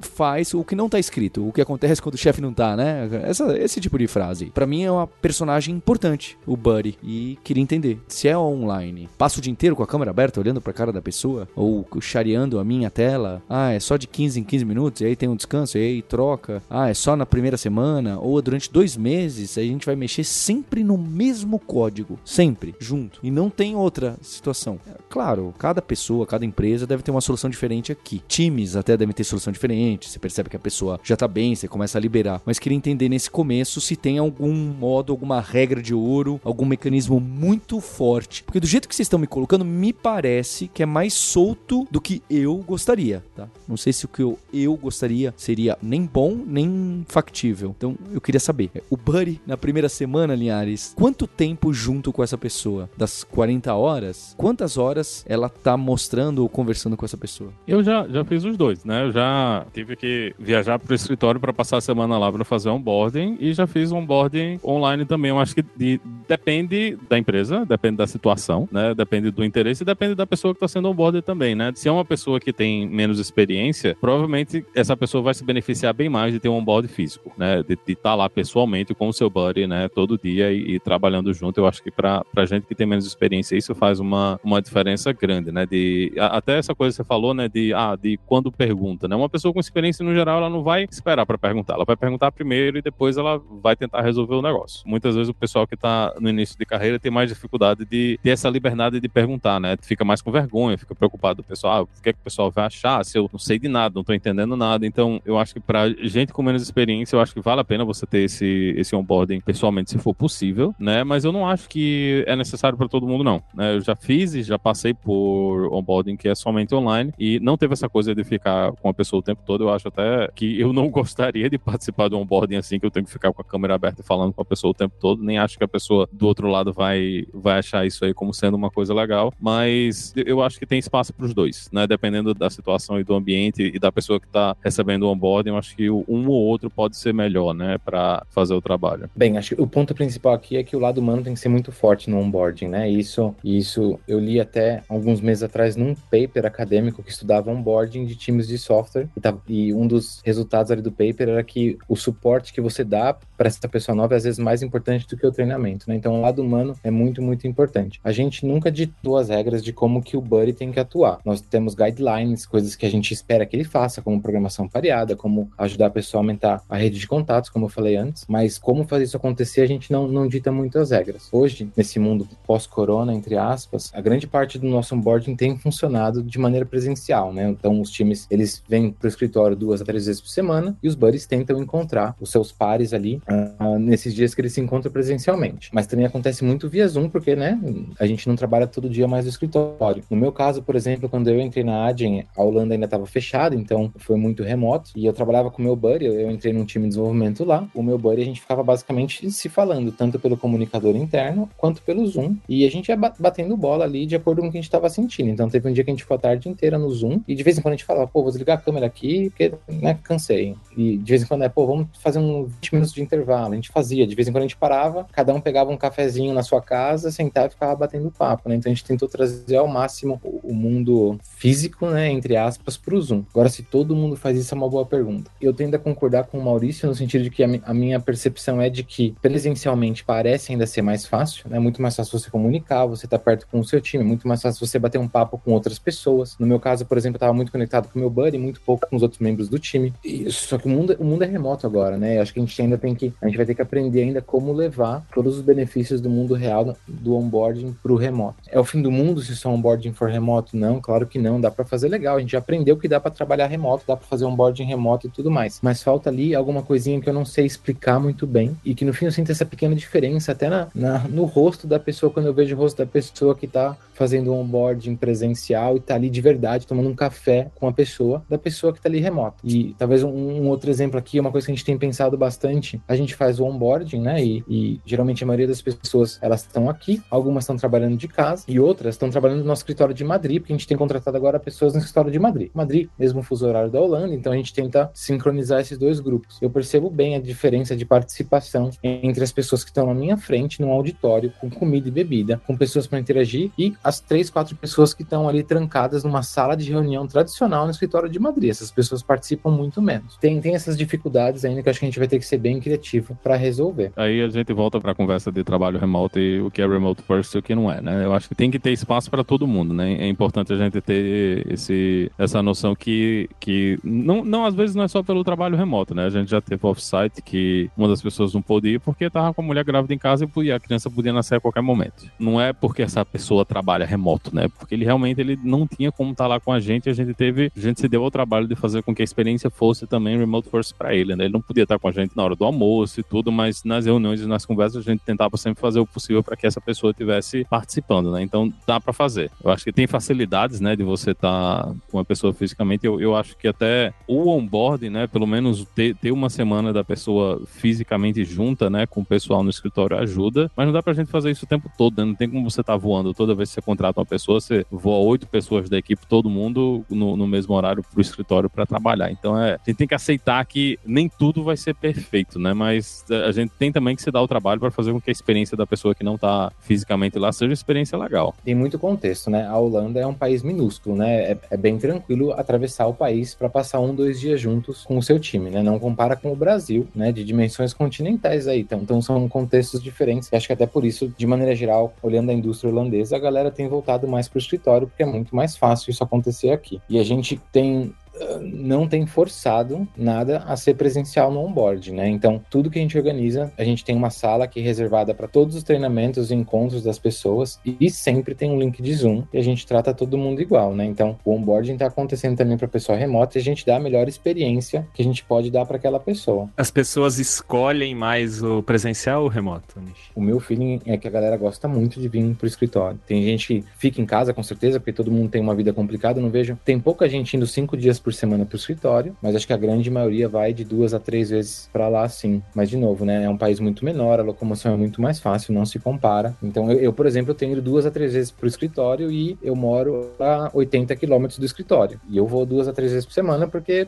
faz, 0.01 0.53
o 0.53 0.63
que 0.63 0.75
não 0.75 0.89
tá 0.89 0.99
escrito, 0.99 1.47
o 1.47 1.51
que 1.51 1.61
acontece 1.61 2.01
quando 2.01 2.12
quando 2.13 2.15
o 2.15 2.17
chefe 2.17 2.41
não 2.41 2.53
tá, 2.53 2.75
né? 2.75 3.09
Essa, 3.23 3.57
esse 3.57 3.81
tipo 3.81 3.97
de 3.97 4.07
frase. 4.07 4.45
Para 4.47 4.67
mim 4.67 4.83
é 4.83 4.91
uma 4.91 5.07
personagem 5.07 5.75
importante, 5.75 6.37
o 6.45 6.55
Buddy. 6.55 6.97
E 7.03 7.37
queria 7.43 7.63
entender. 7.63 7.99
Se 8.07 8.27
é 8.27 8.37
online, 8.37 9.09
passo 9.17 9.39
o 9.39 9.41
dia 9.41 9.51
inteiro 9.51 9.75
com 9.75 9.83
a 9.83 9.87
câmera 9.87 10.11
aberta, 10.11 10.39
olhando 10.39 10.61
pra 10.61 10.73
cara 10.73 10.91
da 10.91 11.01
pessoa, 11.01 11.47
ou 11.55 11.85
chareando 11.99 12.59
a 12.59 12.63
minha 12.63 12.89
tela. 12.89 13.41
Ah, 13.49 13.71
é 13.71 13.79
só 13.79 13.97
de 13.97 14.07
15 14.07 14.39
em 14.39 14.43
15 14.43 14.65
minutos, 14.65 15.01
e 15.01 15.05
aí 15.05 15.15
tem 15.15 15.29
um 15.29 15.35
descanso, 15.35 15.77
e 15.77 15.81
aí 15.81 16.01
troca. 16.01 16.61
Ah, 16.69 16.89
é 16.89 16.93
só 16.93 17.15
na 17.15 17.25
primeira 17.25 17.57
semana, 17.57 18.19
ou 18.19 18.41
durante 18.41 18.71
dois 18.71 18.95
meses, 18.95 19.57
a 19.57 19.61
gente 19.61 19.85
vai 19.85 19.95
mexer 19.95 20.23
sempre 20.23 20.83
no 20.83 20.97
mesmo 20.97 21.59
código. 21.59 22.19
Sempre, 22.23 22.75
junto. 22.79 23.19
E 23.23 23.31
não 23.31 23.49
tem 23.49 23.75
outra 23.75 24.17
situação. 24.21 24.79
Claro, 25.09 25.53
cada 25.57 25.81
pessoa, 25.81 26.25
cada 26.25 26.45
empresa 26.45 26.85
deve 26.85 27.03
ter 27.03 27.11
uma 27.11 27.21
solução 27.21 27.49
diferente 27.49 27.91
aqui. 27.91 28.21
Times 28.27 28.75
até 28.75 28.95
devem 28.95 29.13
ter 29.13 29.23
solução 29.23 29.51
diferente. 29.51 30.09
Você 30.09 30.19
percebe 30.19 30.49
que 30.49 30.55
a 30.55 30.59
pessoa 30.59 30.99
já 31.03 31.15
tá 31.15 31.27
bem, 31.27 31.55
você 31.55 31.67
começa 31.67 31.97
a 31.97 32.01
liberar. 32.03 32.41
Mas 32.45 32.59
queria 32.59 32.75
entender 32.75 33.09
nesse 33.09 33.31
começo 33.31 33.81
se 33.81 33.95
tem 33.95 34.17
algum 34.17 34.53
modo, 34.53 35.11
alguma 35.11 35.39
regra 35.39 35.81
de 35.81 35.93
ouro, 35.93 36.39
algum 36.43 36.65
mecanismo 36.65 37.19
muito 37.19 37.79
forte. 37.79 38.43
Porque 38.43 38.59
do 38.59 38.67
jeito 38.67 38.87
que 38.87 38.95
vocês 38.95 39.05
estão 39.05 39.19
me 39.19 39.27
colocando, 39.27 39.65
me 39.65 39.91
parece 39.91 40.67
que 40.67 40.83
é 40.83 40.85
mais 40.85 41.13
solto 41.13 41.87
do 41.89 42.01
que 42.01 42.21
eu 42.29 42.57
gostaria, 42.57 43.23
tá? 43.35 43.47
Não 43.67 43.77
sei 43.77 43.93
se 43.93 44.05
o 44.05 44.07
que 44.07 44.21
eu, 44.21 44.37
eu 44.53 44.75
gostaria 44.75 45.33
seria 45.37 45.77
nem 45.81 46.05
bom, 46.05 46.37
nem 46.45 47.05
factível. 47.07 47.73
Então, 47.77 47.95
eu 48.11 48.19
queria 48.19 48.39
saber. 48.39 48.69
O 48.89 48.97
Buddy, 48.97 49.41
na 49.47 49.57
primeira 49.57 49.87
semana, 49.87 50.35
Linhares, 50.35 50.93
quanto 50.95 51.25
tempo 51.25 51.73
junto 51.73 52.11
com 52.11 52.21
essa 52.23 52.37
pessoa? 52.37 52.89
Das 52.97 53.23
40 53.23 53.73
horas? 53.73 54.35
Quantas 54.37 54.77
horas 54.77 55.25
ela 55.27 55.49
tá 55.49 55.77
mostrando 55.77 56.39
ou 56.39 56.49
conversando 56.49 56.97
com 56.97 57.05
essa 57.05 57.17
pessoa? 57.17 57.51
Eu 57.67 57.83
já, 57.83 58.07
já 58.07 58.25
fiz 58.25 58.43
os 58.43 58.57
dois, 58.57 58.83
né? 58.83 59.05
Eu 59.05 59.11
já 59.11 59.65
tive 59.73 59.95
que 59.95 60.35
viajar 60.37 60.79
pro 60.79 60.93
escritório 60.93 61.39
para 61.39 61.53
passar 61.53 61.77
a 61.77 61.81
semana 61.93 62.17
lá 62.17 62.31
para 62.31 62.43
fazer 62.43 62.69
onboarding 62.69 63.37
e 63.39 63.53
já 63.53 63.67
fiz 63.67 63.91
onboarding 63.91 64.59
online 64.63 65.05
também. 65.05 65.29
Eu 65.29 65.39
acho 65.39 65.53
que 65.53 65.63
de, 65.75 66.01
depende 66.27 66.97
da 67.07 67.17
empresa, 67.17 67.65
depende 67.65 67.97
da 67.97 68.07
situação, 68.07 68.67
né? 68.71 68.93
Depende 68.95 69.29
do 69.29 69.45
interesse 69.45 69.83
e 69.83 69.85
depende 69.85 70.15
da 70.15 70.25
pessoa 70.25 70.53
que 70.53 70.57
está 70.57 70.67
sendo 70.67 70.89
onboarded 70.89 71.23
também, 71.23 71.55
né? 71.55 71.71
Se 71.75 71.87
é 71.87 71.91
uma 71.91 72.03
pessoa 72.03 72.39
que 72.39 72.51
tem 72.51 72.87
menos 72.87 73.19
experiência, 73.19 73.95
provavelmente 74.01 74.65
essa 74.75 74.97
pessoa 74.97 75.23
vai 75.23 75.33
se 75.33 75.43
beneficiar 75.43 75.93
bem 75.93 76.09
mais 76.09 76.33
de 76.33 76.39
ter 76.39 76.49
um 76.49 76.55
onboard 76.55 76.87
físico, 76.87 77.31
né? 77.37 77.63
De 77.63 77.73
estar 77.73 78.01
tá 78.01 78.15
lá 78.15 78.29
pessoalmente 78.29 78.93
com 78.93 79.07
o 79.07 79.13
seu 79.13 79.29
buddy, 79.29 79.67
né? 79.67 79.87
Todo 79.87 80.19
dia 80.21 80.51
e, 80.51 80.75
e 80.75 80.79
trabalhando 80.79 81.31
junto. 81.33 81.59
Eu 81.59 81.67
acho 81.67 81.83
que 81.83 81.91
para 81.91 82.23
gente 82.45 82.65
que 82.65 82.73
tem 82.73 82.87
menos 82.87 83.05
experiência, 83.05 83.55
isso 83.55 83.75
faz 83.75 83.99
uma, 83.99 84.39
uma 84.43 84.61
diferença 84.61 85.13
grande, 85.13 85.51
né? 85.51 85.65
De, 85.65 86.11
a, 86.17 86.37
até 86.37 86.57
essa 86.57 86.73
coisa 86.73 86.91
que 86.91 86.97
você 86.97 87.03
falou, 87.03 87.33
né? 87.33 87.47
De, 87.47 87.73
ah, 87.73 87.95
de 87.95 88.19
quando 88.25 88.51
pergunta, 88.51 89.07
né? 89.07 89.15
Uma 89.15 89.29
pessoa 89.29 89.53
com 89.53 89.59
experiência 89.59 90.03
no 90.03 90.13
geral, 90.13 90.39
ela 90.39 90.49
não 90.49 90.63
vai 90.63 90.87
esperar 90.89 91.25
para 91.25 91.37
perguntar 91.37 91.72
Ela 91.73 91.85
vai 91.85 91.95
perguntar 91.95 92.31
primeiro 92.31 92.77
e 92.77 92.81
depois 92.81 93.17
ela 93.17 93.41
vai 93.61 93.75
tentar 93.75 94.01
resolver 94.01 94.35
o 94.35 94.41
negócio. 94.41 94.81
Muitas 94.85 95.15
vezes 95.15 95.29
o 95.29 95.33
pessoal 95.33 95.67
que 95.67 95.75
está 95.75 96.13
no 96.19 96.29
início 96.29 96.57
de 96.57 96.65
carreira 96.65 96.99
tem 96.99 97.11
mais 97.11 97.29
dificuldade 97.29 97.85
de 97.85 98.19
ter 98.21 98.29
essa 98.29 98.49
liberdade 98.49 98.99
de 98.99 99.09
perguntar, 99.09 99.59
né? 99.59 99.75
Fica 99.81 100.05
mais 100.05 100.21
com 100.21 100.31
vergonha, 100.31 100.77
fica 100.77 100.95
preocupado 100.95 101.41
o 101.41 101.43
pessoal, 101.43 101.73
ah, 101.73 101.81
o 101.81 102.01
que, 102.01 102.09
é 102.09 102.13
que 102.13 102.19
o 102.19 102.23
pessoal 102.23 102.51
vai 102.51 102.65
achar 102.65 103.03
se 103.05 103.17
eu 103.17 103.29
não 103.31 103.39
sei 103.39 103.57
de 103.57 103.67
nada, 103.67 103.93
não 103.95 104.01
estou 104.01 104.15
entendendo 104.15 104.55
nada. 104.55 104.85
Então, 104.85 105.21
eu 105.25 105.37
acho 105.37 105.53
que 105.53 105.59
para 105.59 105.89
gente 105.89 106.33
com 106.33 106.43
menos 106.43 106.61
experiência, 106.61 107.15
eu 107.15 107.21
acho 107.21 107.33
que 107.33 107.41
vale 107.41 107.61
a 107.61 107.63
pena 107.63 107.85
você 107.85 108.05
ter 108.05 108.23
esse, 108.23 108.73
esse 108.77 108.95
onboarding 108.95 109.39
pessoalmente, 109.41 109.91
se 109.91 109.97
for 109.97 110.13
possível, 110.13 110.73
né? 110.79 111.03
Mas 111.03 111.23
eu 111.23 111.31
não 111.31 111.47
acho 111.47 111.67
que 111.69 112.23
é 112.27 112.35
necessário 112.35 112.77
para 112.77 112.87
todo 112.87 113.07
mundo, 113.07 113.23
não. 113.23 113.41
Né? 113.53 113.75
Eu 113.75 113.81
já 113.81 113.95
fiz 113.95 114.33
e 114.33 114.43
já 114.43 114.59
passei 114.59 114.93
por 114.93 115.73
onboarding 115.73 116.15
que 116.15 116.27
é 116.27 116.35
somente 116.35 116.73
online 116.75 117.13
e 117.17 117.39
não 117.39 117.57
teve 117.57 117.73
essa 117.73 117.89
coisa 117.89 118.13
de 118.13 118.23
ficar 118.23 118.71
com 118.73 118.89
a 118.89 118.93
pessoa 118.93 119.19
o 119.19 119.23
tempo 119.23 119.41
todo. 119.45 119.63
Eu 119.63 119.73
acho 119.73 119.87
até 119.87 120.29
que 120.35 120.59
eu 120.59 120.73
não 120.73 120.89
gostaria 120.91 121.49
de 121.49 121.57
participar 121.63 122.13
um 122.13 122.17
onboarding 122.17 122.55
assim, 122.55 122.79
que 122.79 122.85
eu 122.85 122.91
tenho 122.91 123.05
que 123.05 123.11
ficar 123.11 123.31
com 123.33 123.41
a 123.41 123.45
câmera 123.45 123.75
aberta 123.75 124.03
falando 124.03 124.33
com 124.33 124.41
a 124.41 124.45
pessoa 124.45 124.71
o 124.71 124.73
tempo 124.73 124.95
todo. 124.99 125.23
Nem 125.23 125.37
acho 125.37 125.57
que 125.57 125.63
a 125.63 125.67
pessoa 125.67 126.07
do 126.11 126.27
outro 126.27 126.47
lado 126.47 126.73
vai, 126.73 127.25
vai 127.33 127.59
achar 127.59 127.85
isso 127.85 128.05
aí 128.05 128.13
como 128.13 128.33
sendo 128.33 128.55
uma 128.55 128.69
coisa 128.69 128.93
legal. 128.93 129.33
Mas 129.39 130.13
eu 130.15 130.41
acho 130.41 130.59
que 130.59 130.65
tem 130.65 130.79
espaço 130.79 131.13
para 131.13 131.25
os 131.25 131.33
dois, 131.33 131.69
né? 131.71 131.87
Dependendo 131.87 132.33
da 132.33 132.49
situação 132.49 132.99
e 132.99 133.03
do 133.03 133.13
ambiente 133.13 133.71
e 133.73 133.79
da 133.79 133.91
pessoa 133.91 134.19
que 134.19 134.27
está 134.27 134.55
recebendo 134.61 135.03
o 135.03 135.11
onboarding, 135.11 135.49
eu 135.49 135.57
acho 135.57 135.75
que 135.75 135.89
um 135.89 136.27
ou 136.27 136.43
outro 136.43 136.69
pode 136.69 136.97
ser 136.97 137.13
melhor, 137.13 137.53
né? 137.53 137.77
Para 137.77 138.25
fazer 138.29 138.53
o 138.53 138.61
trabalho. 138.61 139.09
Bem, 139.15 139.37
acho 139.37 139.55
que 139.55 139.61
o 139.61 139.67
ponto 139.67 139.93
principal 139.93 140.33
aqui 140.33 140.57
é 140.57 140.63
que 140.63 140.75
o 140.75 140.79
lado 140.79 140.99
humano 140.99 141.23
tem 141.23 141.33
que 141.33 141.39
ser 141.39 141.49
muito 141.49 141.71
forte 141.71 142.09
no 142.09 142.19
onboarding, 142.19 142.67
né? 142.67 142.89
Isso, 142.89 143.35
isso 143.43 143.99
eu 144.07 144.19
li 144.19 144.39
até 144.39 144.83
alguns 144.89 145.21
meses 145.21 145.43
atrás 145.43 145.75
num 145.75 145.95
paper 145.95 146.45
acadêmico 146.45 147.03
que 147.03 147.11
estudava 147.11 147.51
onboarding 147.51 148.05
de 148.05 148.15
times 148.15 148.47
de 148.47 148.57
software 148.57 149.07
e, 149.15 149.21
tá, 149.21 149.35
e 149.47 149.73
um 149.73 149.87
dos 149.87 150.21
resultados 150.23 150.71
ali 150.71 150.81
do 150.81 150.91
paper 150.91 151.29
era 151.29 151.43
que 151.43 151.52
o 151.87 151.95
suporte 151.95 152.53
que 152.53 152.61
você 152.61 152.83
dá 152.83 153.17
para 153.43 153.49
essa 153.49 153.67
pessoa 153.67 153.93
nova 153.93 154.13
é 154.13 154.17
às 154.17 154.23
vezes 154.23 154.39
mais 154.39 154.63
importante 154.63 155.05
do 155.05 155.17
que 155.17 155.27
o 155.27 155.31
treinamento, 155.31 155.89
né? 155.89 155.95
Então 155.97 156.15
o 156.15 156.21
lado 156.21 156.41
humano 156.41 156.77
é 156.81 156.89
muito, 156.89 157.21
muito 157.21 157.45
importante. 157.45 157.99
A 158.01 158.13
gente 158.13 158.45
nunca 158.45 158.71
ditou 158.71 159.17
as 159.17 159.27
regras 159.27 159.61
de 159.61 159.73
como 159.73 160.01
que 160.01 160.15
o 160.15 160.21
buddy 160.21 160.53
tem 160.53 160.71
que 160.71 160.79
atuar. 160.79 161.19
Nós 161.25 161.41
temos 161.41 161.75
guidelines, 161.75 162.45
coisas 162.45 162.73
que 162.73 162.85
a 162.85 162.89
gente 162.89 163.13
espera 163.13 163.45
que 163.45 163.53
ele 163.53 163.65
faça, 163.65 164.01
como 164.01 164.21
programação 164.21 164.65
pareada, 164.65 165.13
como 165.13 165.51
ajudar 165.57 165.87
a 165.87 165.89
pessoa 165.89 166.19
a 166.19 166.21
aumentar 166.21 166.63
a 166.69 166.77
rede 166.77 166.97
de 166.97 167.05
contatos, 167.05 167.49
como 167.49 167.65
eu 167.65 167.69
falei 167.69 167.97
antes, 167.97 168.23
mas 168.29 168.57
como 168.57 168.87
fazer 168.87 169.03
isso 169.03 169.17
acontecer, 169.17 169.59
a 169.59 169.67
gente 169.67 169.91
não, 169.91 170.07
não 170.07 170.25
dita 170.25 170.49
muitas 170.49 170.91
regras. 170.91 171.27
Hoje, 171.29 171.69
nesse 171.75 171.99
mundo 171.99 172.25
pós-corona, 172.47 173.13
entre 173.13 173.35
aspas, 173.35 173.91
a 173.93 173.99
grande 173.99 174.25
parte 174.25 174.57
do 174.57 174.67
nosso 174.67 174.95
onboarding 174.95 175.35
tem 175.35 175.57
funcionado 175.57 176.23
de 176.23 176.39
maneira 176.39 176.65
presencial, 176.65 177.33
né? 177.33 177.49
Então 177.49 177.81
os 177.81 177.89
times, 177.89 178.25
eles 178.31 178.63
vêm 178.69 178.89
para 178.89 179.05
o 179.05 179.09
escritório 179.09 179.53
duas 179.53 179.81
a 179.81 179.85
três 179.85 180.05
vezes 180.05 180.21
por 180.21 180.29
semana 180.29 180.77
e 180.81 180.87
os 180.87 180.95
buddies 180.95 181.25
tentam 181.25 181.61
encontrar 181.61 182.15
os 182.21 182.31
seus 182.31 182.49
pares 182.49 182.93
ali 182.93 183.21
uh, 183.59 183.79
nesses 183.79 184.13
dias 184.13 184.33
que 184.33 184.41
eles 184.41 184.53
se 184.53 184.61
encontram 184.61 184.91
presencialmente. 184.91 185.69
Mas 185.73 185.87
também 185.87 186.05
acontece 186.05 186.43
muito 186.43 186.69
via 186.69 186.87
Zoom, 186.87 187.09
porque, 187.09 187.35
né, 187.35 187.59
a 187.99 188.05
gente 188.05 188.27
não 188.27 188.35
trabalha 188.35 188.67
todo 188.67 188.89
dia 188.89 189.07
mais 189.07 189.25
no 189.25 189.29
escritório. 189.29 190.03
No 190.09 190.17
meu 190.17 190.31
caso, 190.31 190.61
por 190.61 190.75
exemplo, 190.75 191.09
quando 191.09 191.29
eu 191.29 191.39
entrei 191.39 191.63
na 191.63 191.85
Adyen, 191.85 192.25
a 192.35 192.43
Holanda 192.43 192.73
ainda 192.73 192.85
estava 192.85 193.05
fechada, 193.05 193.55
então 193.55 193.91
foi 193.97 194.15
muito 194.17 194.43
remoto 194.43 194.91
e 194.95 195.05
eu 195.05 195.13
trabalhava 195.13 195.49
com 195.49 195.61
o 195.61 195.65
meu 195.65 195.75
buddy, 195.75 196.05
eu 196.05 196.31
entrei 196.31 196.53
num 196.53 196.65
time 196.65 196.85
de 196.85 196.89
desenvolvimento 196.89 197.43
lá. 197.43 197.67
O 197.73 197.83
meu 197.83 197.97
buddy, 197.97 198.21
a 198.21 198.25
gente 198.25 198.41
ficava 198.41 198.63
basicamente 198.63 199.29
se 199.31 199.49
falando, 199.49 199.91
tanto 199.91 200.19
pelo 200.19 200.37
comunicador 200.37 200.95
interno 200.95 201.49
quanto 201.57 201.81
pelo 201.81 202.05
Zoom, 202.05 202.35
e 202.47 202.65
a 202.65 202.71
gente 202.71 202.89
ia 202.89 202.95
batendo 202.95 203.55
bola 203.55 203.85
ali 203.85 204.05
de 204.05 204.15
acordo 204.15 204.41
com 204.41 204.47
o 204.47 204.51
que 204.51 204.57
a 204.57 204.61
gente 204.61 204.67
estava 204.67 204.89
sentindo. 204.89 205.29
Então 205.29 205.49
teve 205.49 205.69
um 205.69 205.73
dia 205.73 205.83
que 205.83 205.89
a 205.89 205.93
gente 205.93 206.03
ficou 206.03 206.15
a 206.15 206.19
tarde 206.19 206.49
inteira 206.49 206.77
no 206.77 206.89
Zoom, 206.89 207.21
e 207.27 207.35
de 207.35 207.43
vez 207.43 207.57
em 207.57 207.61
quando 207.61 207.73
a 207.73 207.77
gente 207.77 207.85
falava, 207.85 208.07
pô, 208.07 208.21
vou 208.21 208.31
desligar 208.31 208.57
a 208.57 208.61
câmera 208.61 208.85
aqui, 208.85 209.29
porque, 209.29 209.53
né, 209.67 209.97
cansei. 210.03 210.55
E 210.75 210.97
de 210.97 211.09
vez 211.09 211.23
em 211.23 211.25
quando 211.25 211.43
é, 211.43 211.49
pô, 211.49 211.65
vamos 211.65 211.87
fazer 211.99 212.19
uns 212.19 212.51
20 212.55 212.73
minutos 212.73 212.93
de 212.93 213.01
intervalo. 213.13 213.53
A 213.53 213.55
gente 213.55 213.69
fazia, 213.69 214.05
de 214.07 214.15
vez 214.15 214.27
em 214.27 214.31
quando 214.31 214.43
a 214.43 214.47
gente 214.47 214.57
parava, 214.57 215.05
cada 215.11 215.33
um 215.33 215.39
pegava 215.39 215.71
um 215.71 215.77
cafezinho 215.77 216.33
na 216.33 216.43
sua 216.43 216.61
casa, 216.61 217.11
sentava 217.11 217.47
e 217.47 217.51
ficava 217.51 217.75
batendo 217.75 218.11
papo, 218.11 218.49
né? 218.49 218.55
Então 218.55 218.71
a 218.71 218.73
gente 218.73 218.83
tentou 218.83 219.07
trazer 219.07 219.57
ao 219.57 219.67
máximo 219.67 220.19
o 220.23 220.53
mundo 220.53 221.17
físico, 221.23 221.87
né, 221.87 222.09
entre 222.09 222.35
aspas, 222.35 222.77
para 222.77 222.95
o 222.95 223.01
Zoom. 223.01 223.23
Agora, 223.31 223.49
se 223.49 223.63
todo 223.63 223.95
mundo 223.95 224.15
faz 224.15 224.37
isso, 224.37 224.53
é 224.53 224.57
uma 224.57 224.69
boa 224.69 224.85
pergunta. 224.85 225.29
Eu 225.39 225.53
tendo 225.53 225.75
a 225.75 225.79
concordar 225.79 226.25
com 226.25 226.37
o 226.37 226.43
Maurício 226.43 226.87
no 226.87 226.95
sentido 226.95 227.23
de 227.23 227.29
que 227.29 227.43
a, 227.43 227.73
minha 227.73 227.99
percepção 227.99 228.61
é 228.61 228.69
de 228.69 228.83
que 228.83 229.15
presencialmente 229.21 230.03
parece 230.03 230.51
ainda 230.51 230.65
ser 230.65 230.81
mais 230.81 231.05
fácil, 231.05 231.49
né? 231.49 231.59
Muito 231.59 231.81
mais 231.81 231.95
fácil 231.95 232.19
você 232.19 232.29
comunicar, 232.29 232.85
você 232.85 233.07
tá 233.07 233.19
perto 233.19 233.47
com 233.47 233.59
o 233.59 233.63
seu 233.63 233.79
time, 233.79 234.03
muito 234.03 234.27
mais 234.27 234.41
fácil 234.41 234.65
você 234.65 234.79
bater 234.79 234.97
um 234.97 235.07
papo 235.07 235.37
com 235.37 235.51
outras 235.51 235.79
pessoas. 235.79 236.37
No 236.39 236.47
meu 236.47 236.59
caso, 236.59 236.85
por 236.85 236.97
exemplo, 236.97 237.17
eu 237.17 237.19
tava 237.19 237.33
muito 237.33 237.51
conectado 237.51 237.89
com 237.89 237.99
o 237.99 238.01
meu 238.01 238.09
buddy, 238.09 238.37
muito 238.37 238.61
pouco 238.61 238.87
com 238.89 238.95
os 238.95 239.01
outros 239.01 239.19
membros 239.19 239.49
do 239.49 239.59
time. 239.59 239.93
E, 240.03 240.31
só 240.31 240.57
que 240.57 240.67
o 240.67 240.69
mundo, 240.69 240.95
o 240.99 241.03
mundo 241.03 241.23
é 241.23 241.27
remoto 241.27 241.65
agora, 241.67 241.97
né? 241.97 242.17
Eu 242.17 242.21
acho 242.21 242.33
que 242.33 242.39
a 242.39 242.43
gente 242.43 242.61
ainda 242.61 242.77
tem 242.77 242.95
que, 242.95 243.02
a 243.21 243.25
gente 243.27 243.37
vai 243.37 243.45
ter 243.45 243.55
que 243.55 243.61
aprender 243.61 244.03
ainda 244.03 244.21
como 244.21 244.53
levar 244.53 245.05
todos 245.13 245.37
os 245.37 245.41
benefícios 245.41 245.99
do 245.99 246.09
mundo 246.09 246.33
real 246.33 246.75
do 246.87 247.15
onboarding 247.15 247.75
pro 247.81 247.95
remoto. 247.95 248.37
É 248.49 248.59
o 248.59 248.63
fim 248.63 248.81
do 248.81 248.91
mundo 248.91 249.21
se 249.21 249.35
só 249.35 249.49
onboarding 249.49 249.93
for 249.93 250.09
remoto? 250.09 250.55
Não, 250.55 250.79
claro 250.79 251.07
que 251.07 251.19
não, 251.19 251.41
dá 251.41 251.49
para 251.49 251.65
fazer 251.65 251.89
legal. 251.89 252.17
A 252.17 252.19
gente 252.19 252.31
já 252.31 252.39
aprendeu 252.39 252.77
que 252.77 252.87
dá 252.87 252.99
para 252.99 253.11
trabalhar 253.11 253.47
remoto, 253.47 253.83
dá 253.87 253.95
para 253.95 254.07
fazer 254.07 254.25
onboarding 254.25 254.63
remoto 254.63 255.07
e 255.07 255.09
tudo 255.09 255.31
mais. 255.31 255.59
Mas 255.61 255.81
falta 255.81 256.09
ali 256.09 256.35
alguma 256.35 256.61
coisinha 256.61 257.01
que 257.01 257.09
eu 257.09 257.13
não 257.13 257.25
sei 257.25 257.45
explicar 257.45 257.99
muito 257.99 258.27
bem 258.27 258.55
e 258.63 258.75
que 258.75 258.85
no 258.85 258.93
fim 258.93 259.05
eu 259.05 259.11
sinto 259.11 259.31
essa 259.31 259.45
pequena 259.45 259.75
diferença 259.75 260.31
até 260.31 260.49
na, 260.49 260.67
na 260.73 260.99
no 261.07 261.25
rosto 261.25 261.67
da 261.67 261.79
pessoa 261.79 262.11
quando 262.11 262.27
eu 262.27 262.33
vejo 262.33 262.55
o 262.55 262.59
rosto 262.59 262.77
da 262.77 262.85
pessoa 262.85 263.35
que 263.35 263.47
tá 263.47 263.75
fazendo 264.03 264.33
um 264.33 264.41
onboarding 264.41 264.97
presencial 264.97 265.77
e 265.77 265.79
tá 265.79 265.95
ali 265.95 266.09
de 266.09 266.19
verdade 266.19 266.67
tomando 266.67 266.89
um 266.89 266.93
café 266.93 267.49
com 267.55 267.69
a 267.69 267.71
pessoa, 267.71 268.21
da 268.29 268.37
pessoa 268.37 268.73
que 268.73 268.81
tá 268.81 268.89
ali 268.89 268.99
remoto. 268.99 269.37
E 269.45 269.73
talvez 269.77 270.03
um, 270.03 270.09
um 270.09 270.49
outro 270.49 270.69
exemplo 270.69 270.99
aqui, 270.99 271.17
uma 271.21 271.31
coisa 271.31 271.47
que 271.47 271.53
a 271.53 271.55
gente 271.55 271.63
tem 271.63 271.77
pensado 271.77 272.17
bastante, 272.17 272.81
a 272.85 272.97
gente 272.97 273.15
faz 273.15 273.39
o 273.39 273.45
onboarding, 273.45 274.01
né? 274.01 274.21
E, 274.21 274.43
e 274.45 274.81
geralmente 274.85 275.23
a 275.23 275.27
maioria 275.27 275.47
das 275.47 275.61
pessoas 275.61 276.19
elas 276.21 276.41
estão 276.41 276.69
aqui, 276.69 277.01
algumas 277.09 277.45
estão 277.45 277.55
trabalhando 277.55 277.95
de 277.95 278.09
casa 278.09 278.43
e 278.45 278.59
outras 278.59 278.95
estão 278.95 279.09
trabalhando 279.09 279.39
no 279.39 279.45
nosso 279.45 279.61
escritório 279.61 279.95
de 279.95 280.03
Madrid, 280.03 280.41
porque 280.41 280.51
a 280.51 280.57
gente 280.57 280.67
tem 280.67 280.75
contratado 280.75 281.15
agora 281.15 281.39
pessoas 281.39 281.71
no 281.71 281.79
escritório 281.79 282.11
de 282.11 282.19
Madrid. 282.19 282.51
Madrid, 282.53 282.89
mesmo 282.99 283.23
fuso 283.23 283.47
horário 283.47 283.71
da 283.71 283.79
Holanda, 283.79 284.13
então 284.13 284.33
a 284.33 284.35
gente 284.35 284.53
tenta 284.53 284.91
sincronizar 284.93 285.61
esses 285.61 285.77
dois 285.77 286.01
grupos. 286.01 286.39
Eu 286.41 286.49
percebo 286.49 286.89
bem 286.89 287.15
a 287.15 287.21
diferença 287.21 287.73
de 287.73 287.85
participação 287.85 288.69
entre 288.83 289.23
as 289.23 289.31
pessoas 289.31 289.63
que 289.63 289.69
estão 289.69 289.87
na 289.87 289.93
minha 289.93 290.17
frente, 290.17 290.59
num 290.59 290.73
auditório, 290.73 291.31
com 291.39 291.49
comida 291.49 291.87
e 291.87 291.91
bebida, 291.91 292.41
com 292.45 292.57
pessoas 292.57 292.85
para 292.85 292.99
interagir 292.99 293.49
e 293.57 293.73
as 293.81 293.92
três, 293.99 294.29
quatro 294.29 294.55
pessoas 294.55 294.93
que 294.93 295.03
estão 295.03 295.27
ali 295.27 295.43
trancadas 295.43 296.03
numa 296.03 296.23
sala 296.23 296.55
de 296.55 296.71
reunião 296.71 297.07
tradicional 297.07 297.65
no 297.65 297.71
escritório 297.71 298.09
de 298.09 298.19
Madrid. 298.19 298.49
Essas 298.49 298.71
pessoas 298.71 299.01
participam 299.01 299.51
muito 299.51 299.81
menos. 299.81 300.17
Tem, 300.17 300.39
tem 300.41 300.55
essas 300.55 300.77
dificuldades 300.77 301.45
ainda 301.45 301.61
que 301.61 301.69
acho 301.69 301.79
que 301.79 301.85
a 301.85 301.89
gente 301.89 301.99
vai 301.99 302.07
ter 302.07 302.19
que 302.19 302.25
ser 302.25 302.37
bem 302.37 302.59
criativo 302.59 303.17
para 303.21 303.35
resolver. 303.35 303.91
Aí 303.95 304.21
a 304.21 304.29
gente 304.29 304.51
volta 304.53 304.79
para 304.79 304.91
a 304.91 304.95
conversa 304.95 305.31
de 305.31 305.43
trabalho 305.43 305.79
remoto 305.79 306.19
e 306.19 306.41
o 306.41 306.51
que 306.51 306.61
é 306.61 306.67
remote 306.67 307.01
first 307.01 307.33
e 307.33 307.37
o 307.37 307.41
que 307.41 307.55
não 307.55 307.71
é, 307.71 307.81
né? 307.81 308.05
Eu 308.05 308.13
acho 308.13 308.27
que 308.27 308.35
tem 308.35 308.51
que 308.51 308.59
ter 308.59 308.71
espaço 308.71 309.09
para 309.09 309.23
todo 309.23 309.47
mundo, 309.47 309.73
né? 309.73 309.93
É 309.93 310.07
importante 310.07 310.53
a 310.53 310.57
gente 310.57 310.79
ter 310.81 311.45
esse, 311.51 312.11
essa 312.17 312.41
noção 312.41 312.75
que, 312.75 313.29
que 313.39 313.79
não, 313.83 314.23
não, 314.23 314.45
às 314.45 314.53
vezes 314.53 314.75
não 314.75 314.83
é 314.83 314.87
só 314.87 315.03
pelo 315.03 315.23
trabalho 315.23 315.57
remoto, 315.57 315.95
né? 315.95 316.05
A 316.05 316.09
gente 316.09 316.29
já 316.29 316.41
teve 316.41 316.65
off-site 316.65 317.21
que 317.21 317.69
uma 317.77 317.87
das 317.87 318.01
pessoas 318.01 318.33
não 318.33 318.41
pôde 318.41 318.69
ir 318.69 318.79
porque 318.79 319.05
estava 319.05 319.33
com 319.33 319.41
a 319.41 319.45
mulher 319.45 319.63
grávida 319.63 319.93
em 319.93 319.97
casa 319.97 320.27
e 320.37 320.51
a 320.51 320.59
criança 320.59 320.89
podia 320.89 321.13
nascer 321.13 321.35
a 321.35 321.39
qualquer 321.39 321.61
momento. 321.61 322.09
Não 322.19 322.39
é 322.39 322.53
porque 322.53 322.81
essa 322.81 323.03
pessoa 323.05 323.45
trabalha 323.45 323.72
trabalha 323.73 323.85
remoto, 323.85 324.33
né? 324.33 324.47
Porque 324.59 324.75
ele 324.75 324.85
realmente 324.85 325.19
ele 325.19 325.37
não 325.43 325.67
tinha 325.67 325.91
como 325.91 326.11
estar 326.11 326.25
tá 326.25 326.27
lá 326.27 326.39
com 326.39 326.51
a 326.51 326.59
gente, 326.59 326.89
a 326.89 326.93
gente 326.93 327.13
teve, 327.13 327.51
a 327.55 327.59
gente 327.59 327.79
se 327.79 327.87
deu 327.87 328.03
ao 328.03 328.11
trabalho 328.11 328.47
de 328.47 328.55
fazer 328.55 328.83
com 328.83 328.93
que 328.93 329.01
a 329.01 329.03
experiência 329.03 329.49
fosse 329.49 329.87
também 329.87 330.17
remote 330.17 330.49
first 330.49 330.73
para 330.75 330.93
ele, 330.95 331.15
né? 331.15 331.25
Ele 331.25 331.33
não 331.33 331.41
podia 331.41 331.63
estar 331.63 331.79
com 331.79 331.87
a 331.87 331.91
gente 331.91 332.15
na 332.15 332.23
hora 332.23 332.35
do 332.35 332.45
almoço 332.45 332.99
e 332.99 333.03
tudo, 333.03 333.31
mas 333.31 333.63
nas 333.63 333.85
reuniões 333.85 334.21
e 334.21 334.27
nas 334.27 334.45
conversas 334.45 334.85
a 334.85 334.91
gente 334.91 335.01
tentava 335.01 335.37
sempre 335.37 335.59
fazer 335.59 335.79
o 335.79 335.85
possível 335.85 336.23
para 336.23 336.35
que 336.35 336.45
essa 336.45 336.61
pessoa 336.61 336.91
estivesse 336.91 337.45
participando, 337.49 338.11
né? 338.11 338.21
Então 338.21 338.51
dá 338.67 338.79
para 338.79 338.93
fazer. 338.93 339.31
Eu 339.43 339.51
acho 339.51 339.63
que 339.63 339.71
tem 339.71 339.87
facilidades, 339.87 340.59
né, 340.59 340.75
de 340.75 340.83
você 340.83 341.11
estar 341.11 341.63
tá 341.63 341.73
com 341.91 341.99
a 341.99 342.05
pessoa 342.05 342.33
fisicamente. 342.33 342.85
Eu, 342.85 343.01
eu 343.01 343.15
acho 343.15 343.35
que 343.37 343.47
até 343.47 343.93
o 344.07 344.29
onboarding, 344.29 344.89
né, 344.89 345.07
pelo 345.07 345.25
menos 345.25 345.65
ter, 345.75 345.95
ter 345.95 346.11
uma 346.11 346.29
semana 346.29 346.71
da 346.71 346.83
pessoa 346.83 347.41
fisicamente 347.47 348.23
junta, 348.23 348.69
né, 348.69 348.85
com 348.85 349.01
o 349.01 349.05
pessoal 349.05 349.43
no 349.43 349.49
escritório 349.49 349.97
ajuda, 349.97 350.51
mas 350.55 350.65
não 350.65 350.73
dá 350.73 350.83
pra 350.83 350.93
gente 350.93 351.09
fazer 351.09 351.31
isso 351.31 351.45
o 351.45 351.47
tempo 351.47 351.71
todo, 351.77 351.97
né? 351.97 352.05
Não 352.05 352.15
tem 352.15 352.29
como 352.29 352.49
você 352.49 352.61
estar 352.61 352.73
tá 352.73 352.77
voando 352.77 353.13
toda 353.13 353.33
vez 353.33 353.49
que 353.49 353.55
contrata 353.63 353.99
uma 353.99 354.05
pessoa, 354.05 354.39
você 354.39 354.65
voa 354.71 354.97
oito 354.99 355.27
pessoas 355.27 355.69
da 355.69 355.77
equipe, 355.77 356.05
todo 356.07 356.29
mundo 356.29 356.85
no, 356.89 357.15
no 357.15 357.27
mesmo 357.27 357.53
horário 357.53 357.83
pro 357.83 358.01
escritório 358.01 358.49
para 358.49 358.65
trabalhar. 358.65 359.11
Então 359.11 359.39
é, 359.39 359.53
a 359.53 359.59
gente 359.65 359.77
tem 359.77 359.87
que 359.87 359.95
aceitar 359.95 360.43
que 360.45 360.77
nem 360.85 361.09
tudo 361.09 361.43
vai 361.43 361.57
ser 361.57 361.73
perfeito, 361.73 362.39
né? 362.39 362.53
Mas 362.53 363.05
a 363.09 363.31
gente 363.31 363.51
tem 363.57 363.71
também 363.71 363.95
que 363.95 364.01
se 364.01 364.11
dar 364.11 364.21
o 364.21 364.27
trabalho 364.27 364.59
para 364.59 364.71
fazer 364.71 364.91
com 364.91 365.01
que 365.01 365.09
a 365.09 365.11
experiência 365.11 365.57
da 365.57 365.65
pessoa 365.65 365.95
que 365.95 366.03
não 366.03 366.17
tá 366.17 366.51
fisicamente 366.59 367.17
lá 367.17 367.31
seja 367.31 367.49
uma 367.49 367.53
experiência 367.53 367.97
legal. 367.97 368.33
Tem 368.43 368.55
muito 368.55 368.77
contexto, 368.77 369.29
né? 369.29 369.47
A 369.47 369.57
Holanda 369.57 369.99
é 369.99 370.07
um 370.07 370.13
país 370.13 370.43
minúsculo, 370.43 370.95
né? 370.95 371.31
É, 371.31 371.37
é 371.51 371.57
bem 371.57 371.77
tranquilo 371.77 372.31
atravessar 372.33 372.87
o 372.87 372.93
país 372.93 373.33
para 373.33 373.49
passar 373.49 373.79
um, 373.79 373.93
dois 373.93 374.19
dias 374.19 374.39
juntos 374.39 374.83
com 374.83 374.97
o 374.97 375.03
seu 375.03 375.19
time, 375.19 375.49
né? 375.49 375.61
Não 375.63 375.79
compara 375.79 376.15
com 376.15 376.31
o 376.31 376.35
Brasil, 376.35 376.87
né? 376.95 377.11
De 377.11 377.23
dimensões 377.23 377.73
continentais 377.73 378.47
aí. 378.47 378.61
Então, 378.61 378.79
então 378.79 379.01
são 379.01 379.27
contextos 379.27 379.81
diferentes. 379.81 380.31
Acho 380.33 380.47
que 380.47 380.53
até 380.53 380.65
por 380.65 380.85
isso, 380.85 381.13
de 381.17 381.27
maneira 381.27 381.55
geral, 381.55 381.93
olhando 382.01 382.29
a 382.29 382.33
indústria 382.33 382.71
holandesa, 382.71 383.15
a 383.15 383.19
galera 383.19 383.51
tem 383.53 383.67
voltado 383.67 384.07
mais 384.07 384.27
para 384.27 384.37
o 384.37 384.41
escritório, 384.41 384.87
porque 384.87 385.03
é 385.03 385.05
muito 385.05 385.35
mais 385.35 385.55
fácil 385.55 385.91
isso 385.91 386.03
acontecer 386.03 386.51
aqui. 386.51 386.81
E 386.89 386.99
a 386.99 387.03
gente 387.03 387.39
tem 387.51 387.93
não 388.41 388.87
tem 388.87 389.05
forçado 389.05 389.87
nada 389.97 390.39
a 390.47 390.55
ser 390.55 390.75
presencial 390.75 391.31
no 391.31 391.39
onboard, 391.39 391.91
né? 391.91 392.07
Então, 392.07 392.41
tudo 392.49 392.69
que 392.69 392.79
a 392.79 392.81
gente 392.81 392.97
organiza, 392.97 393.51
a 393.57 393.63
gente 393.63 393.83
tem 393.83 393.95
uma 393.95 394.09
sala 394.09 394.45
aqui 394.45 394.61
reservada 394.61 395.13
para 395.13 395.27
todos 395.27 395.55
os 395.55 395.63
treinamentos 395.63 396.31
e 396.31 396.35
encontros 396.35 396.83
das 396.83 396.99
pessoas 396.99 397.59
e 397.65 397.89
sempre 397.89 398.35
tem 398.35 398.51
um 398.51 398.59
link 398.59 398.81
de 398.81 398.93
Zoom 398.93 399.23
e 399.33 399.37
a 399.37 399.43
gente 399.43 399.65
trata 399.65 399.93
todo 399.93 400.17
mundo 400.17 400.41
igual, 400.41 400.75
né? 400.75 400.85
Então, 400.85 401.17
o 401.25 401.33
onboarding 401.33 401.73
está 401.73 401.87
acontecendo 401.87 402.37
também 402.37 402.57
para 402.57 402.67
pessoa 402.67 402.97
remota 402.97 403.37
e 403.37 403.41
a 403.41 403.43
gente 403.43 403.65
dá 403.65 403.77
a 403.77 403.79
melhor 403.79 404.07
experiência 404.07 404.87
que 404.93 405.01
a 405.01 405.05
gente 405.05 405.23
pode 405.23 405.49
dar 405.49 405.65
para 405.65 405.77
aquela 405.77 405.99
pessoa. 405.99 406.49
As 406.57 406.71
pessoas 406.71 407.19
escolhem 407.19 407.95
mais 407.95 408.43
o 408.43 408.61
presencial 408.63 409.21
ou 409.21 409.27
o 409.27 409.29
remoto? 409.29 409.81
O 410.15 410.21
meu 410.21 410.39
feeling 410.39 410.79
é 410.85 410.97
que 410.97 411.07
a 411.07 411.11
galera 411.11 411.37
gosta 411.37 411.67
muito 411.67 411.99
de 411.99 412.07
vir 412.07 412.35
pro 412.35 412.47
escritório. 412.47 412.99
Tem 413.05 413.23
gente 413.23 413.47
que 413.47 413.63
fica 413.77 414.01
em 414.01 414.05
casa, 414.05 414.33
com 414.33 414.43
certeza, 414.43 414.79
porque 414.79 414.93
todo 414.93 415.11
mundo 415.11 415.29
tem 415.29 415.41
uma 415.41 415.55
vida 415.55 415.73
complicada, 415.73 416.21
não 416.21 416.29
vejo. 416.29 416.57
Tem 416.63 416.79
pouca 416.79 417.07
gente 417.09 417.35
indo 417.35 417.47
cinco 417.47 417.75
dias 417.75 417.99
por 418.03 418.13
semana 418.13 418.45
pro 418.45 418.57
escritório, 418.57 419.15
mas 419.21 419.35
acho 419.35 419.47
que 419.47 419.53
a 419.53 419.57
grande 419.57 419.89
maioria 419.89 420.27
vai 420.27 420.53
de 420.53 420.63
duas 420.63 420.93
a 420.93 420.99
três 420.99 421.29
vezes 421.29 421.69
para 421.71 421.87
lá, 421.87 422.07
sim. 422.09 422.41
Mas, 422.53 422.69
de 422.69 422.77
novo, 422.77 423.05
né? 423.05 423.23
É 423.23 423.29
um 423.29 423.37
país 423.37 423.59
muito 423.59 423.85
menor, 423.85 424.19
a 424.19 424.23
locomoção 424.23 424.73
é 424.73 424.77
muito 424.77 425.01
mais 425.01 425.19
fácil, 425.19 425.53
não 425.53 425.65
se 425.65 425.79
compara. 425.79 426.35
Então, 426.41 426.71
eu, 426.71 426.79
eu 426.79 426.93
por 426.93 427.05
exemplo, 427.05 427.33
tenho 427.33 427.53
ido 427.53 427.61
duas 427.61 427.85
a 427.85 427.91
três 427.91 428.13
vezes 428.13 428.31
pro 428.31 428.47
escritório 428.47 429.11
e 429.11 429.37
eu 429.41 429.55
moro 429.55 430.11
a 430.19 430.51
80 430.53 430.95
quilômetros 430.95 431.39
do 431.39 431.45
escritório. 431.45 431.99
E 432.09 432.17
eu 432.17 432.27
vou 432.27 432.45
duas 432.45 432.67
a 432.67 432.73
três 432.73 432.91
vezes 432.91 433.05
por 433.05 433.13
semana 433.13 433.47
porque, 433.47 433.87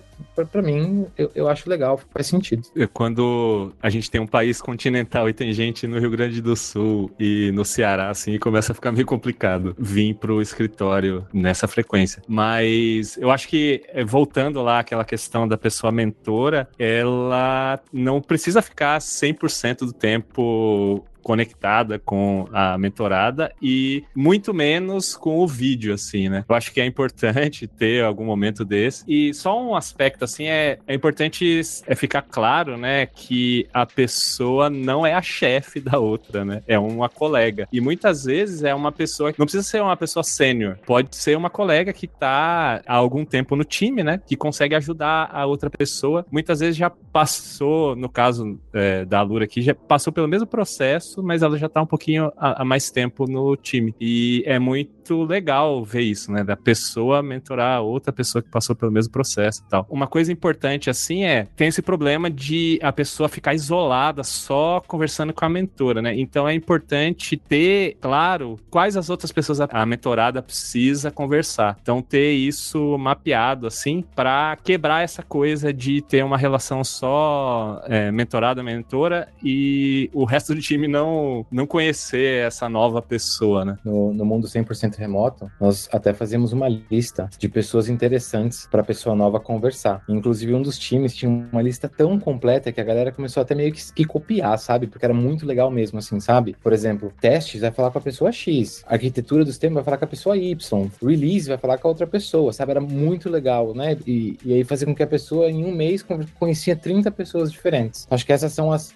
para 0.52 0.62
mim, 0.62 1.06
eu, 1.18 1.32
eu 1.36 1.48
acho 1.48 1.70
legal, 1.70 2.00
faz 2.12 2.28
sentido. 2.28 2.64
Quando 2.94 3.74
a 3.82 3.90
gente 3.90 4.10
tem 4.10 4.22
um 4.22 4.28
país 4.28 4.62
continental 4.62 5.28
e 5.30 5.34
tem 5.34 5.52
gente 5.54 5.88
no 5.88 6.00
Rio 6.00 6.10
Grande 6.10 6.42
do 6.42 6.56
Sul 6.56 7.12
e 7.20 7.52
no 7.52 7.66
Ceará, 7.66 8.10
assim, 8.10 8.38
começa 8.40 8.72
a 8.72 8.76
ficar 8.76 8.92
meio 8.92 9.06
complicado 9.06 9.76
vir 9.78 10.16
pro 10.16 10.42
escritório 10.42 11.26
nessa 11.34 11.68
frequência. 11.68 12.22
Mas 12.28 13.18
eu 13.18 13.32
acho 13.32 13.48
que, 13.48 13.82
voltando 14.06 14.62
lá 14.62 14.80
àquela 14.80 15.04
questão 15.04 15.48
da 15.48 15.58
pessoa 15.58 15.92
mentora, 15.92 16.70
ela 16.78 17.80
não 17.92 18.22
precisa 18.22 18.62
ficar 18.62 19.00
100% 19.00 19.80
do 19.80 19.94
tempo 19.94 21.06
conectada 21.26 21.98
com 21.98 22.48
a 22.54 22.78
mentorada 22.78 23.52
e 23.60 24.04
muito 24.16 24.54
menos 24.54 25.18
com 25.18 25.40
o 25.40 25.48
vídeo, 25.48 25.92
assim, 25.92 26.30
né? 26.30 26.46
Eu 26.48 26.56
acho 26.56 26.72
que 26.72 26.80
é 26.80 26.86
importante 26.86 27.66
ter 27.66 28.04
algum 28.04 28.24
momento 28.24 28.64
desse. 28.64 29.04
E 29.08 29.34
só 29.34 29.60
um 29.60 29.76
aspecto, 29.76 30.24
assim, 30.24 30.46
é, 30.46 30.78
é 30.86 30.94
importante 30.94 31.60
é 31.88 31.96
ficar 31.96 32.22
claro, 32.22 32.78
né, 32.78 33.08
que 33.08 33.68
a 33.74 33.88
pessoa 33.88 34.70
não 34.70 35.04
é 35.04 35.16
a 35.16 35.22
chefe 35.24 35.80
da 35.80 35.98
outra, 35.98 36.46
né? 36.46 36.62
É 36.68 36.78
uma 36.78 37.10
colega. 37.10 37.68
E 37.74 37.82
muitas 37.82 38.26
vezes 38.26 38.62
é 38.62 38.76
uma 38.76 38.92
pessoa, 38.92 39.34
não 39.36 39.48
precisa 39.48 39.64
ser 39.64 39.82
uma 39.82 39.98
pessoa 39.98 40.24
sênior, 40.24 40.78
pode 40.86 41.16
ser 41.16 41.36
uma 41.36 41.50
colega 41.50 41.92
que 41.92 42.06
tá 42.06 42.84
há 42.86 42.94
algum 42.94 43.26
tempo 43.26 43.56
no 43.56 43.64
time, 43.64 44.04
né? 44.04 44.22
Que 44.28 44.36
consegue 44.36 44.76
ajudar 44.76 45.32
a 45.34 45.48
outra 45.48 45.72
pessoa. 45.72 46.24
Muitas 46.32 46.60
vezes 46.60 46.78
já 46.78 46.92
passou, 46.92 47.96
no 47.96 48.10
caso 48.10 48.60
é, 48.72 49.04
da 49.06 49.24
Lura 49.24 49.46
aqui, 49.46 49.64
já 49.64 49.74
passou 49.74 50.14
pelo 50.14 50.28
mesmo 50.28 50.46
processo 50.46 51.15
mas 51.24 51.42
ela 51.42 51.58
já 51.58 51.68
tá 51.70 51.82
um 51.82 51.86
pouquinho 51.86 52.32
há, 52.38 52.64
mais 52.64 52.90
tempo 52.90 53.26
no 53.28 53.56
time. 53.56 53.94
E 54.00 54.44
é 54.46 54.60
muito 54.60 54.92
legal 55.14 55.84
ver 55.84 56.02
isso, 56.02 56.32
né? 56.32 56.44
Da 56.44 56.56
pessoa 56.56 57.24
mentorar 57.24 57.82
outra 57.82 58.12
pessoa 58.12 58.42
que 58.42 58.50
passou 58.50 58.76
pelo 58.76 58.92
mesmo 58.92 59.12
processo 59.12 59.64
e 59.66 59.70
tal. 59.70 59.86
Uma 59.90 60.08
coisa 60.08 60.32
importante, 60.32 60.90
assim, 60.90 61.24
é 61.24 61.48
tem 61.56 61.68
esse 61.68 61.82
problema 61.82 62.30
de 62.30 62.80
a 62.82 62.92
pessoa 62.92 63.30
ficar 63.30 63.54
isolada 63.54 64.24
só 64.24 64.82
conversando 64.86 65.34
com 65.34 65.46
a 65.46 65.50
mentora, 65.50 66.02
né? 66.02 66.14
Então 66.18 66.48
é 66.48 66.54
importante 66.54 67.38
ter, 67.38 67.98
claro, 68.02 68.60
quais 68.70 68.98
as 68.98 69.10
outras 69.10 69.32
pessoas 69.32 69.60
a 69.62 69.86
mentorada 69.86 70.42
precisa 70.42 71.12
conversar. 71.12 71.78
Então 71.82 72.02
ter 72.02 72.34
isso 72.34 72.98
mapeado, 72.98 73.68
assim, 73.68 74.04
para 74.16 74.58
quebrar 74.64 75.04
essa 75.04 75.24
coisa 75.24 75.74
de 75.74 76.02
ter 76.02 76.24
uma 76.24 76.38
relação 76.38 76.84
só 76.84 77.82
é, 77.86 78.12
mentorada-mentora 78.12 79.28
e 79.44 80.10
o 80.14 80.26
resto 80.26 80.54
do 80.54 80.62
time 80.62 80.88
não 80.88 81.06
não, 81.06 81.46
não 81.52 81.68
conhecer 81.68 82.46
essa 82.46 82.68
nova 82.68 83.02
pessoa, 83.02 83.64
né? 83.64 83.78
No, 83.84 84.14
no 84.14 84.26
mundo 84.26 84.48
100% 84.48 84.95
remoto, 84.98 85.50
nós 85.60 85.90
até 85.92 86.14
fazemos 86.14 86.54
uma 86.54 86.68
lista 86.68 87.30
de 87.38 87.50
pessoas 87.50 87.90
interessantes 87.90 88.68
para 88.70 88.82
a 88.82 88.86
pessoa 88.86 89.16
nova 89.16 89.40
conversar. 89.40 90.04
Inclusive, 90.08 90.54
um 90.54 90.62
dos 90.62 90.78
times 90.78 91.16
tinha 91.16 91.30
uma 91.30 91.62
lista 91.62 91.90
tão 91.90 92.20
completa 92.20 92.72
que 92.72 92.82
a 92.82 92.84
galera 92.84 93.12
começou 93.12 93.42
até 93.42 93.54
meio 93.54 93.72
que, 93.72 93.94
que 93.94 94.06
copiar, 94.06 94.58
sabe? 94.58 94.88
Porque 94.88 95.06
era 95.06 95.14
muito 95.14 95.46
legal 95.46 95.70
mesmo, 95.70 96.00
assim, 96.00 96.20
sabe? 96.20 96.56
Por 96.62 96.74
exemplo, 96.74 97.12
testes 97.20 97.62
vai 97.62 97.72
falar 97.72 97.92
com 97.92 97.98
a 97.98 98.02
pessoa 98.02 98.32
X, 98.32 98.84
arquitetura 98.88 99.44
do 99.44 99.52
sistema 99.52 99.76
vai 99.76 99.84
falar 99.84 99.98
com 99.98 100.06
a 100.06 100.08
pessoa 100.08 100.38
Y, 100.38 100.90
release 101.02 101.48
vai 101.48 101.58
falar 101.58 101.78
com 101.78 101.88
a 101.88 101.92
outra 101.92 102.08
pessoa, 102.08 102.54
sabe? 102.54 102.72
Era 102.72 102.82
muito 102.82 103.30
legal, 103.30 103.74
né? 103.74 103.98
E, 104.06 104.38
e 104.46 104.54
aí 104.54 104.64
fazer 104.64 104.86
com 104.86 104.96
que 104.96 105.04
a 105.04 105.08
pessoa, 105.08 105.50
em 105.50 105.64
um 105.64 105.74
mês, 105.74 106.06
conhecia 106.40 106.76
30 106.76 107.12
pessoas 107.12 107.52
diferentes. 107.52 108.08
Acho 108.10 108.26
que 108.26 108.34
essas 108.34 108.54
são 108.54 108.72
as, 108.72 108.94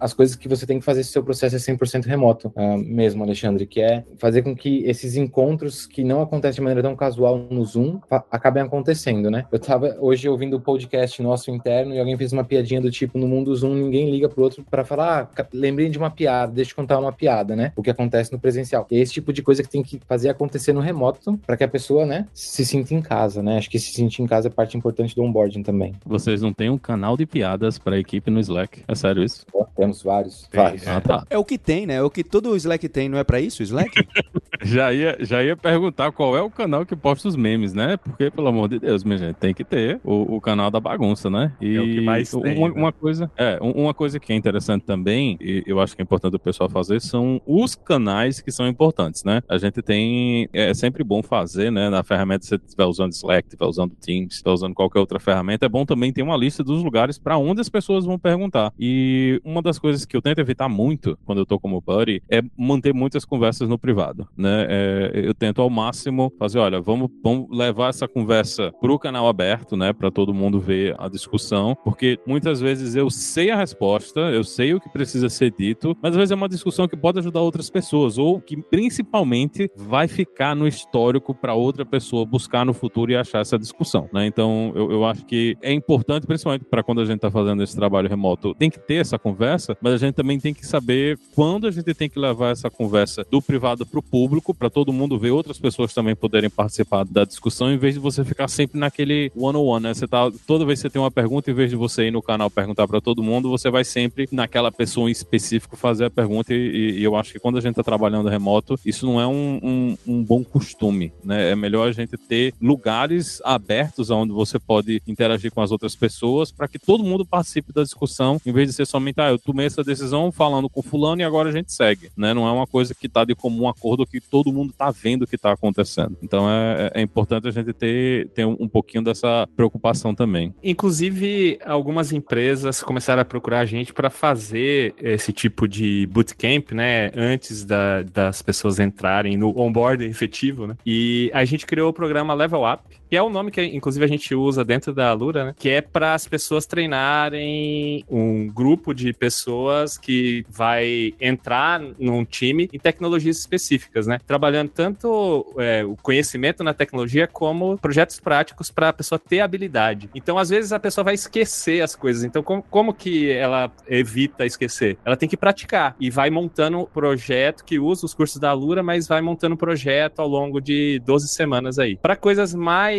as 0.00 0.12
coisas 0.12 0.36
que 0.36 0.48
você 0.48 0.66
tem 0.66 0.78
que 0.78 0.84
fazer 0.84 1.02
se 1.02 1.12
seu 1.12 1.22
processo 1.22 1.56
é 1.56 1.58
100% 1.58 2.04
remoto 2.06 2.52
uh, 2.56 2.78
mesmo, 2.78 3.22
Alexandre, 3.22 3.66
que 3.66 3.80
é 3.80 4.04
fazer 4.18 4.42
com 4.42 4.54
que 4.54 4.84
esses 4.84 5.15
encontros 5.16 5.86
que 5.86 6.04
não 6.04 6.22
acontecem 6.22 6.56
de 6.56 6.60
maneira 6.62 6.82
tão 6.82 6.96
casual 6.96 7.38
no 7.50 7.64
Zoom 7.64 8.00
acabem 8.30 8.62
acontecendo, 8.62 9.30
né? 9.30 9.46
Eu 9.50 9.58
tava 9.58 9.96
hoje 10.00 10.28
ouvindo 10.28 10.56
o 10.56 10.60
podcast 10.60 11.22
nosso 11.22 11.50
interno 11.50 11.94
e 11.94 11.98
alguém 11.98 12.16
fez 12.16 12.32
uma 12.32 12.44
piadinha 12.44 12.80
do 12.80 12.90
tipo, 12.90 13.18
no 13.18 13.26
mundo 13.26 13.54
Zoom 13.54 13.74
ninguém 13.74 14.10
liga 14.10 14.28
pro 14.28 14.42
outro 14.42 14.64
para 14.70 14.84
falar, 14.84 15.30
ah, 15.36 15.46
lembrei 15.52 15.88
de 15.88 15.98
uma 15.98 16.10
piada, 16.10 16.52
deixa 16.52 16.72
eu 16.72 16.76
contar 16.76 16.98
uma 16.98 17.12
piada, 17.12 17.54
né? 17.56 17.72
O 17.76 17.82
que 17.82 17.90
acontece 17.90 18.32
no 18.32 18.38
presencial. 18.38 18.86
E 18.90 18.96
é 18.96 19.00
esse 19.00 19.12
tipo 19.12 19.32
de 19.32 19.42
coisa 19.42 19.62
que 19.62 19.68
tem 19.68 19.82
que 19.82 20.00
fazer 20.06 20.28
acontecer 20.28 20.72
no 20.72 20.80
remoto 20.80 21.38
para 21.46 21.56
que 21.56 21.64
a 21.64 21.68
pessoa, 21.68 22.06
né, 22.06 22.26
se 22.32 22.64
sinta 22.64 22.94
em 22.94 23.00
casa, 23.02 23.42
né? 23.42 23.58
Acho 23.58 23.70
que 23.70 23.78
se 23.78 23.92
sentir 23.92 24.22
em 24.22 24.26
casa 24.26 24.48
é 24.48 24.50
parte 24.50 24.76
importante 24.76 25.14
do 25.14 25.22
onboarding 25.22 25.62
também. 25.62 25.94
Vocês 26.04 26.42
não 26.42 26.52
têm 26.52 26.70
um 26.70 26.78
canal 26.78 27.16
de 27.16 27.26
piadas 27.26 27.78
para 27.78 27.96
a 27.96 27.98
equipe 27.98 28.30
no 28.30 28.40
Slack? 28.40 28.82
É 28.86 28.94
sério 28.94 29.22
isso? 29.22 29.46
temos 29.76 30.02
vários. 30.02 30.48
Vários. 30.52 30.86
Ah, 30.88 31.00
tá. 31.00 31.26
É 31.28 31.36
o 31.36 31.44
que 31.44 31.58
tem, 31.58 31.86
né? 31.86 31.94
É 31.94 32.02
o 32.02 32.10
que 32.10 32.24
todo 32.24 32.50
o 32.50 32.56
Slack 32.56 32.88
tem, 32.88 33.08
não 33.08 33.18
é 33.18 33.24
para 33.24 33.40
isso 33.40 33.62
o 33.62 33.64
Slack? 33.64 33.90
já, 34.64 34.92
ia, 34.92 35.05
já 35.20 35.42
ia 35.42 35.56
perguntar 35.56 36.12
qual 36.12 36.36
é 36.36 36.42
o 36.42 36.50
canal 36.50 36.84
que 36.86 36.96
posta 36.96 37.28
os 37.28 37.36
memes, 37.36 37.72
né? 37.72 37.96
Porque, 37.96 38.30
pelo 38.30 38.48
amor 38.48 38.68
de 38.68 38.78
Deus, 38.78 39.04
minha 39.04 39.18
gente, 39.18 39.36
tem 39.36 39.54
que 39.54 39.64
ter 39.64 40.00
o, 40.04 40.36
o 40.36 40.40
canal 40.40 40.70
da 40.70 40.80
bagunça, 40.80 41.28
né? 41.28 41.52
E 41.60 41.76
é 41.76 41.80
o 41.80 41.84
que 41.84 42.00
mais 42.00 42.30
tem, 42.30 42.58
uma, 42.58 42.68
né? 42.68 42.74
uma, 42.76 42.92
coisa, 42.92 43.30
é, 43.36 43.58
uma 43.60 43.94
coisa 43.94 44.18
que 44.18 44.32
é 44.32 44.36
interessante 44.36 44.84
também, 44.84 45.36
e 45.40 45.62
eu 45.66 45.80
acho 45.80 45.94
que 45.94 46.02
é 46.02 46.04
importante 46.04 46.36
o 46.36 46.38
pessoal 46.38 46.68
fazer, 46.68 47.00
são 47.00 47.40
os 47.46 47.74
canais 47.74 48.40
que 48.40 48.50
são 48.50 48.66
importantes, 48.66 49.24
né? 49.24 49.42
A 49.48 49.58
gente 49.58 49.82
tem, 49.82 50.48
é 50.52 50.72
sempre 50.74 51.04
bom 51.04 51.22
fazer, 51.22 51.70
né? 51.70 51.88
Na 51.88 52.02
ferramenta, 52.02 52.44
se 52.44 52.50
você 52.50 52.56
estiver 52.56 52.84
usando 52.84 53.12
Slack, 53.12 53.48
estiver 53.48 53.66
usando 53.66 53.94
Teams, 53.94 54.34
estiver 54.34 54.52
usando 54.52 54.74
qualquer 54.74 55.00
outra 55.00 55.18
ferramenta, 55.18 55.66
é 55.66 55.68
bom 55.68 55.84
também 55.84 56.12
ter 56.12 56.22
uma 56.22 56.36
lista 56.36 56.62
dos 56.62 56.82
lugares 56.82 57.18
para 57.18 57.36
onde 57.36 57.60
as 57.60 57.68
pessoas 57.68 58.04
vão 58.04 58.18
perguntar. 58.18 58.72
E 58.78 59.40
uma 59.44 59.62
das 59.62 59.78
coisas 59.78 60.04
que 60.04 60.16
eu 60.16 60.22
tento 60.22 60.38
evitar 60.38 60.68
muito 60.68 61.18
quando 61.24 61.38
eu 61.38 61.46
tô 61.46 61.58
como 61.58 61.80
buddy 61.80 62.22
é 62.28 62.42
manter 62.56 62.92
muitas 62.92 63.24
conversas 63.24 63.68
no 63.68 63.78
privado, 63.78 64.28
né? 64.36 64.66
É, 64.68 64.95
eu 65.14 65.34
tento 65.34 65.60
ao 65.60 65.70
máximo 65.70 66.32
fazer, 66.38 66.58
olha, 66.58 66.80
vamos, 66.80 67.10
vamos 67.22 67.46
levar 67.50 67.90
essa 67.90 68.08
conversa 68.08 68.72
pro 68.80 68.98
canal 68.98 69.28
aberto, 69.28 69.76
né? 69.76 69.92
Para 69.92 70.10
todo 70.10 70.34
mundo 70.34 70.60
ver 70.60 70.94
a 70.98 71.08
discussão, 71.08 71.76
porque 71.84 72.18
muitas 72.26 72.60
vezes 72.60 72.94
eu 72.94 73.10
sei 73.10 73.50
a 73.50 73.56
resposta, 73.56 74.20
eu 74.20 74.44
sei 74.44 74.74
o 74.74 74.80
que 74.80 74.88
precisa 74.88 75.28
ser 75.28 75.52
dito, 75.56 75.96
mas 76.02 76.12
às 76.12 76.16
vezes 76.16 76.32
é 76.32 76.34
uma 76.34 76.48
discussão 76.48 76.88
que 76.88 76.96
pode 76.96 77.18
ajudar 77.18 77.40
outras 77.40 77.70
pessoas 77.70 78.18
ou 78.18 78.40
que 78.40 78.56
principalmente 78.56 79.70
vai 79.76 80.08
ficar 80.08 80.54
no 80.54 80.66
histórico 80.66 81.34
para 81.34 81.54
outra 81.54 81.84
pessoa 81.84 82.24
buscar 82.24 82.64
no 82.64 82.72
futuro 82.72 83.10
e 83.10 83.16
achar 83.16 83.40
essa 83.40 83.58
discussão, 83.58 84.08
né? 84.12 84.26
Então 84.26 84.72
eu, 84.74 84.90
eu 84.90 85.04
acho 85.04 85.24
que 85.24 85.56
é 85.62 85.72
importante, 85.72 86.26
principalmente 86.26 86.64
para 86.64 86.82
quando 86.82 87.00
a 87.00 87.04
gente 87.04 87.16
está 87.16 87.30
fazendo 87.30 87.62
esse 87.62 87.74
trabalho 87.74 88.08
remoto, 88.08 88.54
tem 88.54 88.70
que 88.70 88.78
ter 88.78 88.96
essa 88.96 89.18
conversa, 89.18 89.76
mas 89.80 89.94
a 89.94 89.98
gente 89.98 90.14
também 90.14 90.38
tem 90.38 90.54
que 90.54 90.66
saber 90.66 91.18
quando 91.34 91.66
a 91.66 91.70
gente 91.70 91.92
tem 91.94 92.08
que 92.08 92.18
levar 92.18 92.50
essa 92.50 92.70
conversa 92.70 93.24
do 93.30 93.40
privado 93.42 93.86
para 93.86 93.98
o 93.98 94.02
público, 94.02 94.54
para 94.54 94.70
todo 94.70 94.85
mundo 94.92 95.18
ver, 95.18 95.30
outras 95.30 95.58
pessoas 95.58 95.92
também 95.92 96.14
poderem 96.14 96.50
participar 96.50 97.04
da 97.04 97.24
discussão, 97.24 97.72
em 97.72 97.78
vez 97.78 97.94
de 97.94 98.00
você 98.00 98.24
ficar 98.24 98.48
sempre 98.48 98.78
naquele 98.78 99.30
one-on-one, 99.36 99.84
né? 99.84 99.94
Você 99.94 100.06
tá, 100.06 100.30
toda 100.46 100.64
vez 100.64 100.78
que 100.78 100.82
você 100.82 100.90
tem 100.90 101.00
uma 101.00 101.10
pergunta, 101.10 101.50
em 101.50 101.54
vez 101.54 101.70
de 101.70 101.76
você 101.76 102.08
ir 102.08 102.10
no 102.10 102.22
canal 102.22 102.50
perguntar 102.50 102.86
para 102.86 103.00
todo 103.00 103.22
mundo, 103.22 103.50
você 103.50 103.70
vai 103.70 103.84
sempre 103.84 104.28
naquela 104.32 104.72
pessoa 104.72 105.08
em 105.08 105.12
específico 105.12 105.76
fazer 105.76 106.06
a 106.06 106.10
pergunta. 106.10 106.54
E, 106.54 106.98
e 106.98 107.04
eu 107.04 107.16
acho 107.16 107.32
que 107.32 107.38
quando 107.38 107.58
a 107.58 107.60
gente 107.60 107.72
está 107.72 107.82
trabalhando 107.82 108.28
remoto, 108.28 108.78
isso 108.84 109.06
não 109.06 109.20
é 109.20 109.26
um, 109.26 109.60
um, 109.62 109.98
um, 110.06 110.24
bom 110.24 110.42
costume, 110.42 111.12
né? 111.24 111.50
É 111.50 111.56
melhor 111.56 111.88
a 111.88 111.92
gente 111.92 112.16
ter 112.16 112.54
lugares 112.60 113.40
abertos 113.44 114.10
onde 114.10 114.32
você 114.32 114.58
pode 114.58 115.02
interagir 115.06 115.52
com 115.52 115.60
as 115.60 115.70
outras 115.70 115.94
pessoas 115.94 116.50
para 116.50 116.68
que 116.68 116.78
todo 116.78 117.04
mundo 117.04 117.24
participe 117.24 117.72
da 117.72 117.82
discussão, 117.82 118.40
em 118.44 118.52
vez 118.52 118.68
de 118.68 118.74
ser 118.74 118.86
somente, 118.86 119.20
ah, 119.20 119.30
eu 119.30 119.38
tomei 119.38 119.66
essa 119.66 119.84
decisão 119.84 120.32
falando 120.32 120.68
com 120.68 120.82
fulano 120.82 121.20
e 121.20 121.24
agora 121.24 121.48
a 121.48 121.52
gente 121.52 121.72
segue, 121.72 122.10
né? 122.16 122.32
Não 122.34 122.46
é 122.46 122.52
uma 122.52 122.66
coisa 122.66 122.94
que 122.94 123.06
está 123.06 123.24
de 123.24 123.34
comum 123.34 123.68
acordo 123.68 124.06
que 124.06 124.20
todo 124.20 124.52
mundo 124.52 124.70
está 124.76 124.90
vendo 124.90 125.22
o 125.22 125.26
que 125.26 125.36
está 125.36 125.52
acontecendo. 125.52 126.16
Então 126.22 126.48
é, 126.48 126.90
é, 126.94 127.00
importante 127.00 127.48
a 127.48 127.50
gente 127.50 127.72
ter, 127.72 128.28
ter 128.28 128.44
um, 128.44 128.56
um 128.60 128.68
pouquinho 128.68 129.02
dessa 129.02 129.48
preocupação 129.56 130.14
também. 130.14 130.54
Inclusive, 130.62 131.58
algumas 131.64 132.12
empresas 132.12 132.82
começaram 132.82 133.22
a 133.22 133.24
procurar 133.24 133.60
a 133.60 133.64
gente 133.64 133.92
para 133.92 134.10
fazer 134.10 134.94
esse 134.98 135.32
tipo 135.32 135.66
de 135.66 136.06
bootcamp, 136.06 136.72
né? 136.72 137.10
Antes 137.16 137.64
da, 137.64 138.02
das 138.02 138.42
pessoas 138.42 138.78
entrarem 138.78 139.36
no 139.36 139.58
onboarding 139.58 140.06
efetivo, 140.06 140.66
né? 140.66 140.76
E 140.84 141.30
a 141.32 141.44
gente 141.44 141.66
criou 141.66 141.90
o 141.90 141.92
programa 141.92 142.34
Level 142.34 142.62
Up, 142.70 142.82
que 143.08 143.16
é 143.16 143.22
o 143.22 143.30
nome 143.30 143.50
que 143.50 143.62
inclusive 143.62 144.04
a 144.04 144.08
gente 144.08 144.34
usa 144.34 144.64
dentro 144.64 144.92
da 144.92 145.12
Lura, 145.12 145.46
né? 145.46 145.54
Que 145.58 145.70
é 145.70 145.80
para 145.80 146.14
as 146.14 146.26
pessoas 146.26 146.66
treinarem 146.66 148.04
um 148.08 148.48
grupo 148.48 148.94
de 148.94 149.12
pessoas 149.12 149.96
que 149.96 150.44
vai 150.48 151.14
entrar 151.20 151.80
num 151.98 152.24
time 152.24 152.68
em 152.72 152.78
tecnologias 152.78 153.38
específicas, 153.38 154.06
né? 154.06 154.18
Trabalhando 154.26 154.70
tanto 154.70 155.46
é, 155.58 155.84
o 155.84 155.96
conhecimento 155.96 156.64
na 156.64 156.74
tecnologia 156.74 157.26
como 157.26 157.78
projetos 157.78 158.18
práticos 158.20 158.70
para 158.70 158.88
a 158.88 158.92
pessoa 158.92 159.18
ter 159.18 159.40
habilidade. 159.40 160.10
Então, 160.14 160.38
às 160.38 160.50
vezes, 160.50 160.72
a 160.72 160.80
pessoa 160.80 161.04
vai 161.04 161.14
esquecer 161.14 161.82
as 161.82 161.94
coisas. 161.94 162.24
Então, 162.24 162.42
como, 162.42 162.62
como 162.62 162.94
que 162.94 163.30
ela 163.30 163.70
evita 163.88 164.44
esquecer? 164.44 164.98
Ela 165.04 165.16
tem 165.16 165.28
que 165.28 165.36
praticar 165.36 165.94
e 166.00 166.10
vai 166.10 166.30
montando 166.30 166.80
um 166.80 166.84
projeto 166.84 167.64
que 167.64 167.78
usa 167.78 168.06
os 168.06 168.14
cursos 168.14 168.40
da 168.40 168.52
Lura, 168.52 168.82
mas 168.82 169.06
vai 169.06 169.20
montando 169.20 169.54
um 169.54 169.58
projeto 169.58 170.20
ao 170.20 170.28
longo 170.28 170.60
de 170.60 171.00
12 171.04 171.28
semanas 171.28 171.78
aí. 171.78 171.96
Para 171.96 172.16
coisas 172.16 172.54
mais 172.54 172.95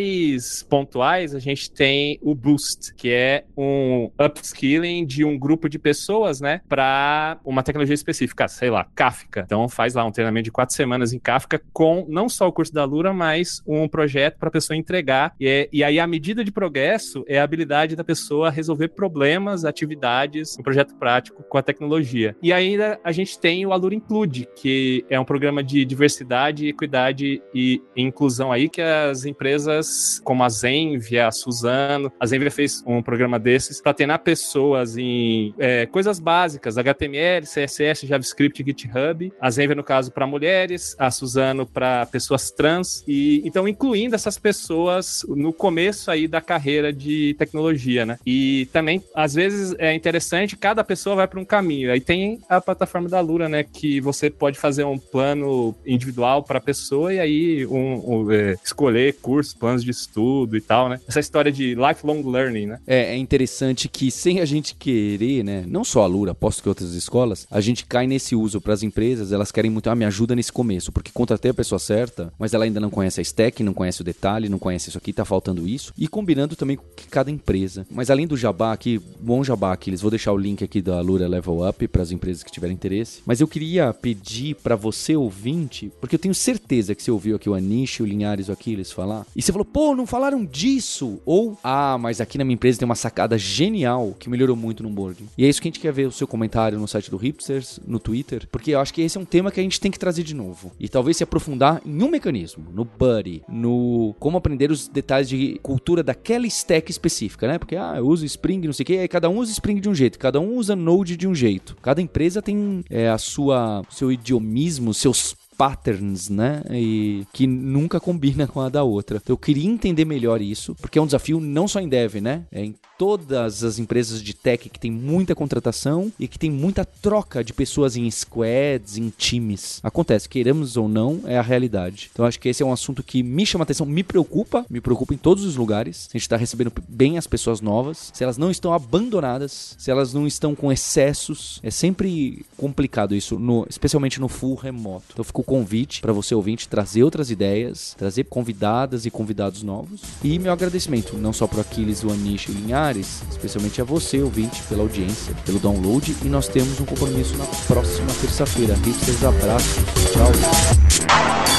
pontuais, 0.69 1.33
a 1.33 1.39
gente 1.39 1.71
tem 1.71 2.19
o 2.21 2.33
Boost, 2.33 2.93
que 2.95 3.11
é 3.11 3.43
um 3.55 4.09
upskilling 4.19 5.05
de 5.05 5.23
um 5.23 5.37
grupo 5.37 5.69
de 5.69 5.79
pessoas, 5.79 6.41
né, 6.41 6.61
para 6.67 7.39
uma 7.43 7.63
tecnologia 7.63 7.93
específica, 7.93 8.47
sei 8.47 8.69
lá, 8.69 8.87
Kafka. 8.95 9.43
Então, 9.45 9.67
faz 9.69 9.93
lá 9.93 10.05
um 10.05 10.11
treinamento 10.11 10.45
de 10.45 10.51
quatro 10.51 10.75
semanas 10.75 11.13
em 11.13 11.19
Kafka 11.19 11.61
com 11.73 12.05
não 12.09 12.29
só 12.29 12.47
o 12.47 12.51
curso 12.51 12.73
da 12.73 12.83
Lura, 12.83 13.13
mas 13.13 13.61
um 13.65 13.87
projeto 13.87 14.37
para 14.37 14.49
a 14.49 14.51
pessoa 14.51 14.77
entregar. 14.77 15.33
E, 15.39 15.47
é, 15.47 15.69
e 15.71 15.83
aí, 15.83 15.99
a 15.99 16.07
medida 16.07 16.43
de 16.43 16.51
progresso 16.51 17.23
é 17.27 17.39
a 17.39 17.43
habilidade 17.43 17.95
da 17.95 18.03
pessoa 18.03 18.49
resolver 18.49 18.89
problemas, 18.89 19.65
atividades, 19.65 20.57
um 20.59 20.63
projeto 20.63 20.95
prático 20.95 21.43
com 21.43 21.57
a 21.57 21.61
tecnologia. 21.61 22.35
E 22.41 22.51
ainda 22.53 22.99
a 23.03 23.11
gente 23.11 23.39
tem 23.39 23.65
o 23.65 23.73
Alura 23.73 23.95
Include, 23.95 24.47
que 24.55 25.05
é 25.09 25.19
um 25.19 25.25
programa 25.25 25.63
de 25.63 25.83
diversidade, 25.85 26.67
equidade 26.67 27.41
e 27.53 27.81
inclusão 27.95 28.51
aí 28.51 28.69
que 28.69 28.81
as 28.81 29.25
empresas 29.25 29.86
como 30.23 30.43
a 30.43 30.49
Zenvia, 30.49 31.27
a 31.27 31.31
Suzano, 31.31 32.11
a 32.19 32.25
Zenvia 32.25 32.51
fez 32.51 32.83
um 32.85 33.01
programa 33.01 33.39
desses 33.39 33.81
para 33.81 33.93
treinar 33.93 34.19
pessoas 34.19 34.97
em 34.97 35.53
é, 35.57 35.85
coisas 35.85 36.19
básicas, 36.19 36.77
HTML, 36.77 37.45
CSS, 37.45 38.07
JavaScript, 38.07 38.63
GitHub. 38.63 39.31
A 39.39 39.49
Zenvia, 39.49 39.75
no 39.75 39.83
caso, 39.83 40.11
para 40.11 40.27
mulheres, 40.27 40.95
a 40.97 41.09
Suzano 41.11 41.65
para 41.65 42.05
pessoas 42.05 42.51
trans. 42.51 43.03
E 43.07 43.41
então 43.45 43.67
incluindo 43.67 44.15
essas 44.15 44.37
pessoas 44.37 45.25
no 45.27 45.53
começo 45.53 46.09
aí 46.11 46.27
da 46.27 46.41
carreira 46.41 46.91
de 46.91 47.35
tecnologia, 47.37 48.05
né? 48.05 48.17
E 48.25 48.67
também, 48.71 49.03
às 49.15 49.33
vezes, 49.33 49.75
é 49.77 49.93
interessante, 49.93 50.55
cada 50.55 50.83
pessoa 50.83 51.15
vai 51.15 51.27
para 51.27 51.39
um 51.39 51.45
caminho. 51.45 51.91
Aí 51.91 51.99
tem 51.99 52.39
a 52.49 52.59
plataforma 52.59 53.09
da 53.09 53.19
Lura, 53.19 53.47
né? 53.47 53.63
Que 53.63 53.99
você 54.01 54.29
pode 54.29 54.57
fazer 54.57 54.83
um 54.83 54.97
plano 54.97 55.75
individual 55.85 56.43
para 56.43 56.57
a 56.57 56.61
pessoa 56.61 57.13
e 57.13 57.19
aí 57.19 57.65
um, 57.65 58.21
um 58.23 58.31
é, 58.31 58.55
escolher 58.63 59.13
cursos, 59.21 59.53
planos 59.77 59.83
de 59.83 59.91
estudo 59.91 60.57
e 60.57 60.61
tal, 60.61 60.89
né? 60.89 60.99
Essa 61.07 61.19
história 61.19 61.51
de 61.51 61.75
lifelong 61.75 62.23
learning, 62.23 62.65
né? 62.67 62.79
É, 62.87 63.13
é 63.13 63.17
interessante 63.17 63.87
que 63.87 64.09
sem 64.09 64.39
a 64.39 64.45
gente 64.45 64.75
querer, 64.75 65.43
né? 65.43 65.63
Não 65.67 65.83
só 65.83 66.01
a 66.01 66.07
Lura, 66.07 66.31
aposto 66.31 66.61
que 66.63 66.69
outras 66.69 66.93
escolas, 66.93 67.47
a 67.49 67.61
gente 67.61 67.85
cai 67.85 68.07
nesse 68.07 68.35
uso 68.35 68.59
para 68.59 68.73
as 68.73 68.83
empresas, 68.83 69.31
elas 69.31 69.51
querem 69.51 69.71
muito, 69.71 69.89
ah, 69.89 69.95
me 69.95 70.05
ajuda 70.05 70.35
nesse 70.35 70.51
começo, 70.51 70.91
porque 70.91 71.11
contratei 71.13 71.51
a 71.51 71.53
pessoa 71.53 71.79
certa, 71.79 72.33
mas 72.39 72.53
ela 72.53 72.65
ainda 72.65 72.79
não 72.79 72.89
conhece 72.89 73.19
a 73.19 73.23
stack, 73.23 73.63
não 73.63 73.73
conhece 73.73 74.01
o 74.01 74.03
detalhe, 74.03 74.49
não 74.49 74.59
conhece 74.59 74.89
isso 74.89 74.97
aqui, 74.97 75.13
tá 75.13 75.25
faltando 75.25 75.67
isso. 75.67 75.93
E 75.97 76.07
combinando 76.07 76.55
também 76.55 76.77
com 76.77 76.85
cada 77.09 77.29
empresa. 77.29 77.85
Mas 77.89 78.09
além 78.09 78.27
do 78.27 78.37
jabá 78.37 78.73
aqui, 78.73 78.99
bom 79.19 79.43
jabá 79.43 79.73
aqui, 79.73 79.89
eles 79.89 80.01
vou 80.01 80.11
deixar 80.11 80.31
o 80.31 80.37
link 80.37 80.63
aqui 80.63 80.81
da 80.81 80.99
Lura 81.01 81.27
Level 81.27 81.67
Up 81.67 81.87
para 81.87 82.01
as 82.01 82.11
empresas 82.11 82.43
que 82.43 82.51
tiverem 82.51 82.73
interesse. 82.73 83.21
Mas 83.25 83.41
eu 83.41 83.47
queria 83.47 83.93
pedir 83.93 84.55
para 84.55 84.75
você 84.75 85.15
ouvinte, 85.15 85.91
porque 85.99 86.15
eu 86.15 86.19
tenho 86.19 86.35
certeza 86.35 86.95
que 86.95 87.03
você 87.03 87.11
ouviu 87.11 87.35
aqui 87.35 87.49
o 87.49 87.53
Anish, 87.53 87.99
o 87.99 88.05
Linhares, 88.05 88.49
o 88.49 88.51
Aquiles 88.51 88.91
falar, 88.91 89.25
e 89.35 89.41
você 89.41 89.51
falou, 89.51 89.65
pô, 89.71 89.95
não 89.95 90.05
falaram 90.05 90.45
disso. 90.45 91.19
Ou, 91.25 91.57
ah, 91.63 91.97
mas 91.97 92.21
aqui 92.21 92.37
na 92.37 92.43
minha 92.43 92.55
empresa 92.55 92.79
tem 92.79 92.85
uma 92.85 92.95
sacada 92.95 93.37
genial 93.37 94.15
que 94.17 94.29
melhorou 94.29 94.55
muito 94.55 94.83
no 94.83 94.89
boarding. 94.89 95.27
E 95.37 95.45
é 95.45 95.49
isso 95.49 95.61
que 95.61 95.67
a 95.67 95.71
gente 95.71 95.79
quer 95.79 95.93
ver 95.93 96.07
o 96.07 96.11
seu 96.11 96.27
comentário 96.27 96.79
no 96.79 96.87
site 96.87 97.11
do 97.11 97.17
Hipsters, 97.17 97.79
no 97.85 97.99
Twitter, 97.99 98.47
porque 98.51 98.71
eu 98.71 98.79
acho 98.79 98.93
que 98.93 99.01
esse 99.01 99.17
é 99.17 99.21
um 99.21 99.25
tema 99.25 99.51
que 99.51 99.59
a 99.59 99.63
gente 99.63 99.79
tem 99.79 99.91
que 99.91 99.99
trazer 99.99 100.23
de 100.23 100.33
novo. 100.33 100.71
E 100.79 100.89
talvez 100.89 101.17
se 101.17 101.23
aprofundar 101.23 101.81
em 101.85 102.03
um 102.03 102.09
mecanismo, 102.09 102.65
no 102.71 102.85
Buddy, 102.85 103.43
no 103.47 104.15
como 104.19 104.37
aprender 104.37 104.71
os 104.71 104.87
detalhes 104.87 105.29
de 105.29 105.59
cultura 105.61 106.03
daquela 106.03 106.47
stack 106.47 106.89
específica, 106.89 107.47
né? 107.47 107.57
Porque, 107.57 107.75
ah, 107.75 107.95
eu 107.97 108.07
uso 108.07 108.25
Spring, 108.25 108.61
não 108.65 108.73
sei 108.73 108.83
o 108.83 108.87
que, 108.87 108.97
aí 108.97 109.07
cada 109.07 109.29
um 109.29 109.37
usa 109.37 109.51
Spring 109.51 109.79
de 109.79 109.89
um 109.89 109.95
jeito, 109.95 110.19
cada 110.19 110.39
um 110.39 110.55
usa 110.55 110.75
Node 110.75 111.15
de 111.15 111.27
um 111.27 111.35
jeito. 111.35 111.77
Cada 111.81 112.01
empresa 112.01 112.41
tem 112.41 112.83
é, 112.89 113.09
a 113.09 113.17
sua, 113.17 113.83
seu 113.89 114.11
idiomismo, 114.11 114.93
seus 114.93 115.35
patterns, 115.57 116.29
né? 116.29 116.61
E 116.71 117.25
que 117.33 117.47
nunca 117.47 117.99
combina 117.99 118.47
com 118.47 118.61
a 118.61 118.69
da 118.69 118.83
outra. 118.83 119.17
Então, 119.17 119.33
eu 119.33 119.37
queria 119.37 119.67
entender 119.67 120.05
melhor 120.05 120.41
isso, 120.41 120.75
porque 120.75 120.99
é 120.99 121.01
um 121.01 121.05
desafio 121.05 121.39
não 121.39 121.67
só 121.67 121.79
em 121.79 121.89
dev, 121.89 122.15
né? 122.15 122.43
É 122.51 122.63
em 122.63 122.75
todas 122.97 123.63
as 123.63 123.77
empresas 123.79 124.21
de 124.21 124.33
tech 124.33 124.69
que 124.69 124.79
tem 124.79 124.91
muita 124.91 125.35
contratação 125.35 126.11
e 126.19 126.27
que 126.27 126.39
tem 126.39 126.49
muita 126.49 126.83
troca 126.83 127.43
de 127.43 127.53
pessoas 127.53 127.95
em 127.95 128.09
squads, 128.09 128.97
em 128.97 129.09
times. 129.09 129.79
Acontece, 129.83 130.27
queiramos 130.27 130.75
ou 130.75 130.89
não, 130.89 131.21
é 131.25 131.37
a 131.37 131.41
realidade. 131.41 132.09
Então 132.11 132.25
acho 132.25 132.39
que 132.39 132.49
esse 132.49 132.63
é 132.63 132.65
um 132.65 132.73
assunto 132.73 133.03
que 133.03 133.21
me 133.21 133.45
chama 133.45 133.63
atenção, 133.63 133.85
me 133.85 134.03
preocupa, 134.03 134.65
me 134.69 134.81
preocupa 134.81 135.13
em 135.13 135.17
todos 135.17 135.45
os 135.45 135.55
lugares. 135.55 135.97
Se 135.97 136.09
a 136.09 136.17
gente 136.17 136.21
está 136.23 136.37
recebendo 136.37 136.73
bem 136.87 137.17
as 137.17 137.27
pessoas 137.27 137.61
novas, 137.61 138.11
se 138.13 138.23
elas 138.23 138.37
não 138.37 138.49
estão 138.49 138.73
abandonadas, 138.73 139.75
se 139.77 139.91
elas 139.91 140.13
não 140.13 140.25
estão 140.25 140.55
com 140.55 140.71
excessos. 140.71 141.59
É 141.61 141.69
sempre 141.69 142.45
complicado 142.57 143.13
isso, 143.13 143.37
no, 143.37 143.65
especialmente 143.69 144.19
no 144.19 144.27
full 144.27 144.55
remoto. 144.55 145.05
Então 145.13 145.23
fica 145.23 145.41
o 145.41 145.43
convite 145.47 146.01
para 146.01 146.11
você 146.11 146.35
ouvinte 146.35 146.67
trazer 146.67 147.03
outras 147.03 147.31
ideias, 147.31 147.95
trazer 147.97 148.25
convidadas 148.25 149.05
e 149.05 149.09
convidados 149.09 149.63
novos. 149.63 150.01
E 150.21 150.37
meu 150.37 150.51
agradecimento, 150.51 151.17
não 151.17 151.31
só 151.31 151.47
para 151.47 151.61
Aquiles, 151.61 152.03
o 152.03 152.11
Anish 152.11 152.49
e 152.49 152.51
Linhares, 152.51 153.23
especialmente 153.31 153.81
a 153.81 153.85
você, 153.85 154.21
ouvinte, 154.21 154.61
pela 154.63 154.81
audiência, 154.83 155.33
pelo 155.45 155.57
download. 155.57 156.13
E 156.21 156.27
nós 156.27 156.49
temos 156.49 156.81
um 156.81 156.85
compromisso 156.85 157.37
na 157.37 157.45
próxima 157.65 158.11
terça-feira. 158.19 158.75
Hipsters, 158.75 159.23
abraços. 159.23 159.83
Tchau. 160.11 161.56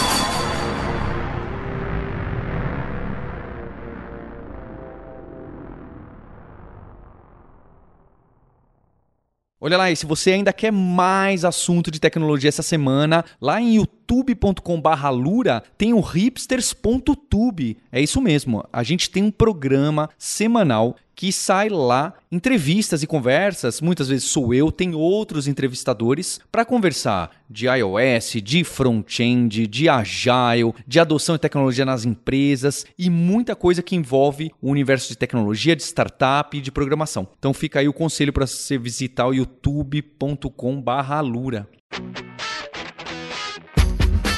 Olha 9.69 9.77
lá, 9.77 9.91
e 9.91 9.97
se 9.97 10.07
você 10.07 10.31
ainda 10.33 10.51
quer 10.51 10.73
mais 10.73 11.45
assunto 11.45 11.91
de 11.91 12.01
tecnologia 12.01 12.49
essa 12.49 12.62
semana, 12.62 13.23
lá 13.39 13.61
em 13.61 13.75
youtube.com/lura 13.75 15.62
tem 15.77 15.93
o 15.93 16.01
hipsters.tube. 16.01 17.77
É 17.93 18.01
isso 18.01 18.19
mesmo. 18.19 18.64
A 18.73 18.83
gente 18.83 19.11
tem 19.11 19.23
um 19.23 19.31
programa 19.31 20.09
semanal 20.16 20.97
que 21.19 21.31
sai 21.33 21.69
lá 21.69 22.14
entrevistas 22.31 23.03
e 23.03 23.07
conversas. 23.07 23.81
Muitas 23.81 24.09
vezes 24.09 24.31
sou 24.31 24.55
eu, 24.55 24.71
tem 24.71 24.95
outros 24.95 25.49
entrevistadores 25.49 26.39
para 26.53 26.64
conversar 26.64 27.33
de 27.51 27.66
iOS, 27.66 28.35
de 28.41 28.62
front-end, 28.62 29.66
de 29.66 29.89
agile, 29.89 30.73
de 30.87 31.01
adoção 31.01 31.35
de 31.35 31.41
tecnologia 31.41 31.85
nas 31.85 32.05
empresas 32.05 32.87
e 32.97 33.11
muita 33.11 33.57
coisa 33.57 33.83
que 33.83 33.97
envolve 33.97 34.53
o 34.62 34.71
universo 34.71 35.09
de 35.09 35.19
tecnologia, 35.19 35.75
de 35.75 35.83
startup 35.83 36.57
e 36.57 36.61
de 36.61 36.71
programação. 36.71 37.27
Então 37.37 37.53
fica 37.53 37.81
aí 37.81 37.89
o 37.89 37.93
conselho 37.93 38.33
para 38.33 38.47
você 38.47 38.79
visitar 38.79 39.27
o 39.27 39.35
youtube.com/lura. 39.35 41.69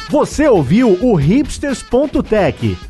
Você 0.09 0.49
ouviu 0.49 0.93
o 1.05 1.14
hipsters.tech 1.14 2.89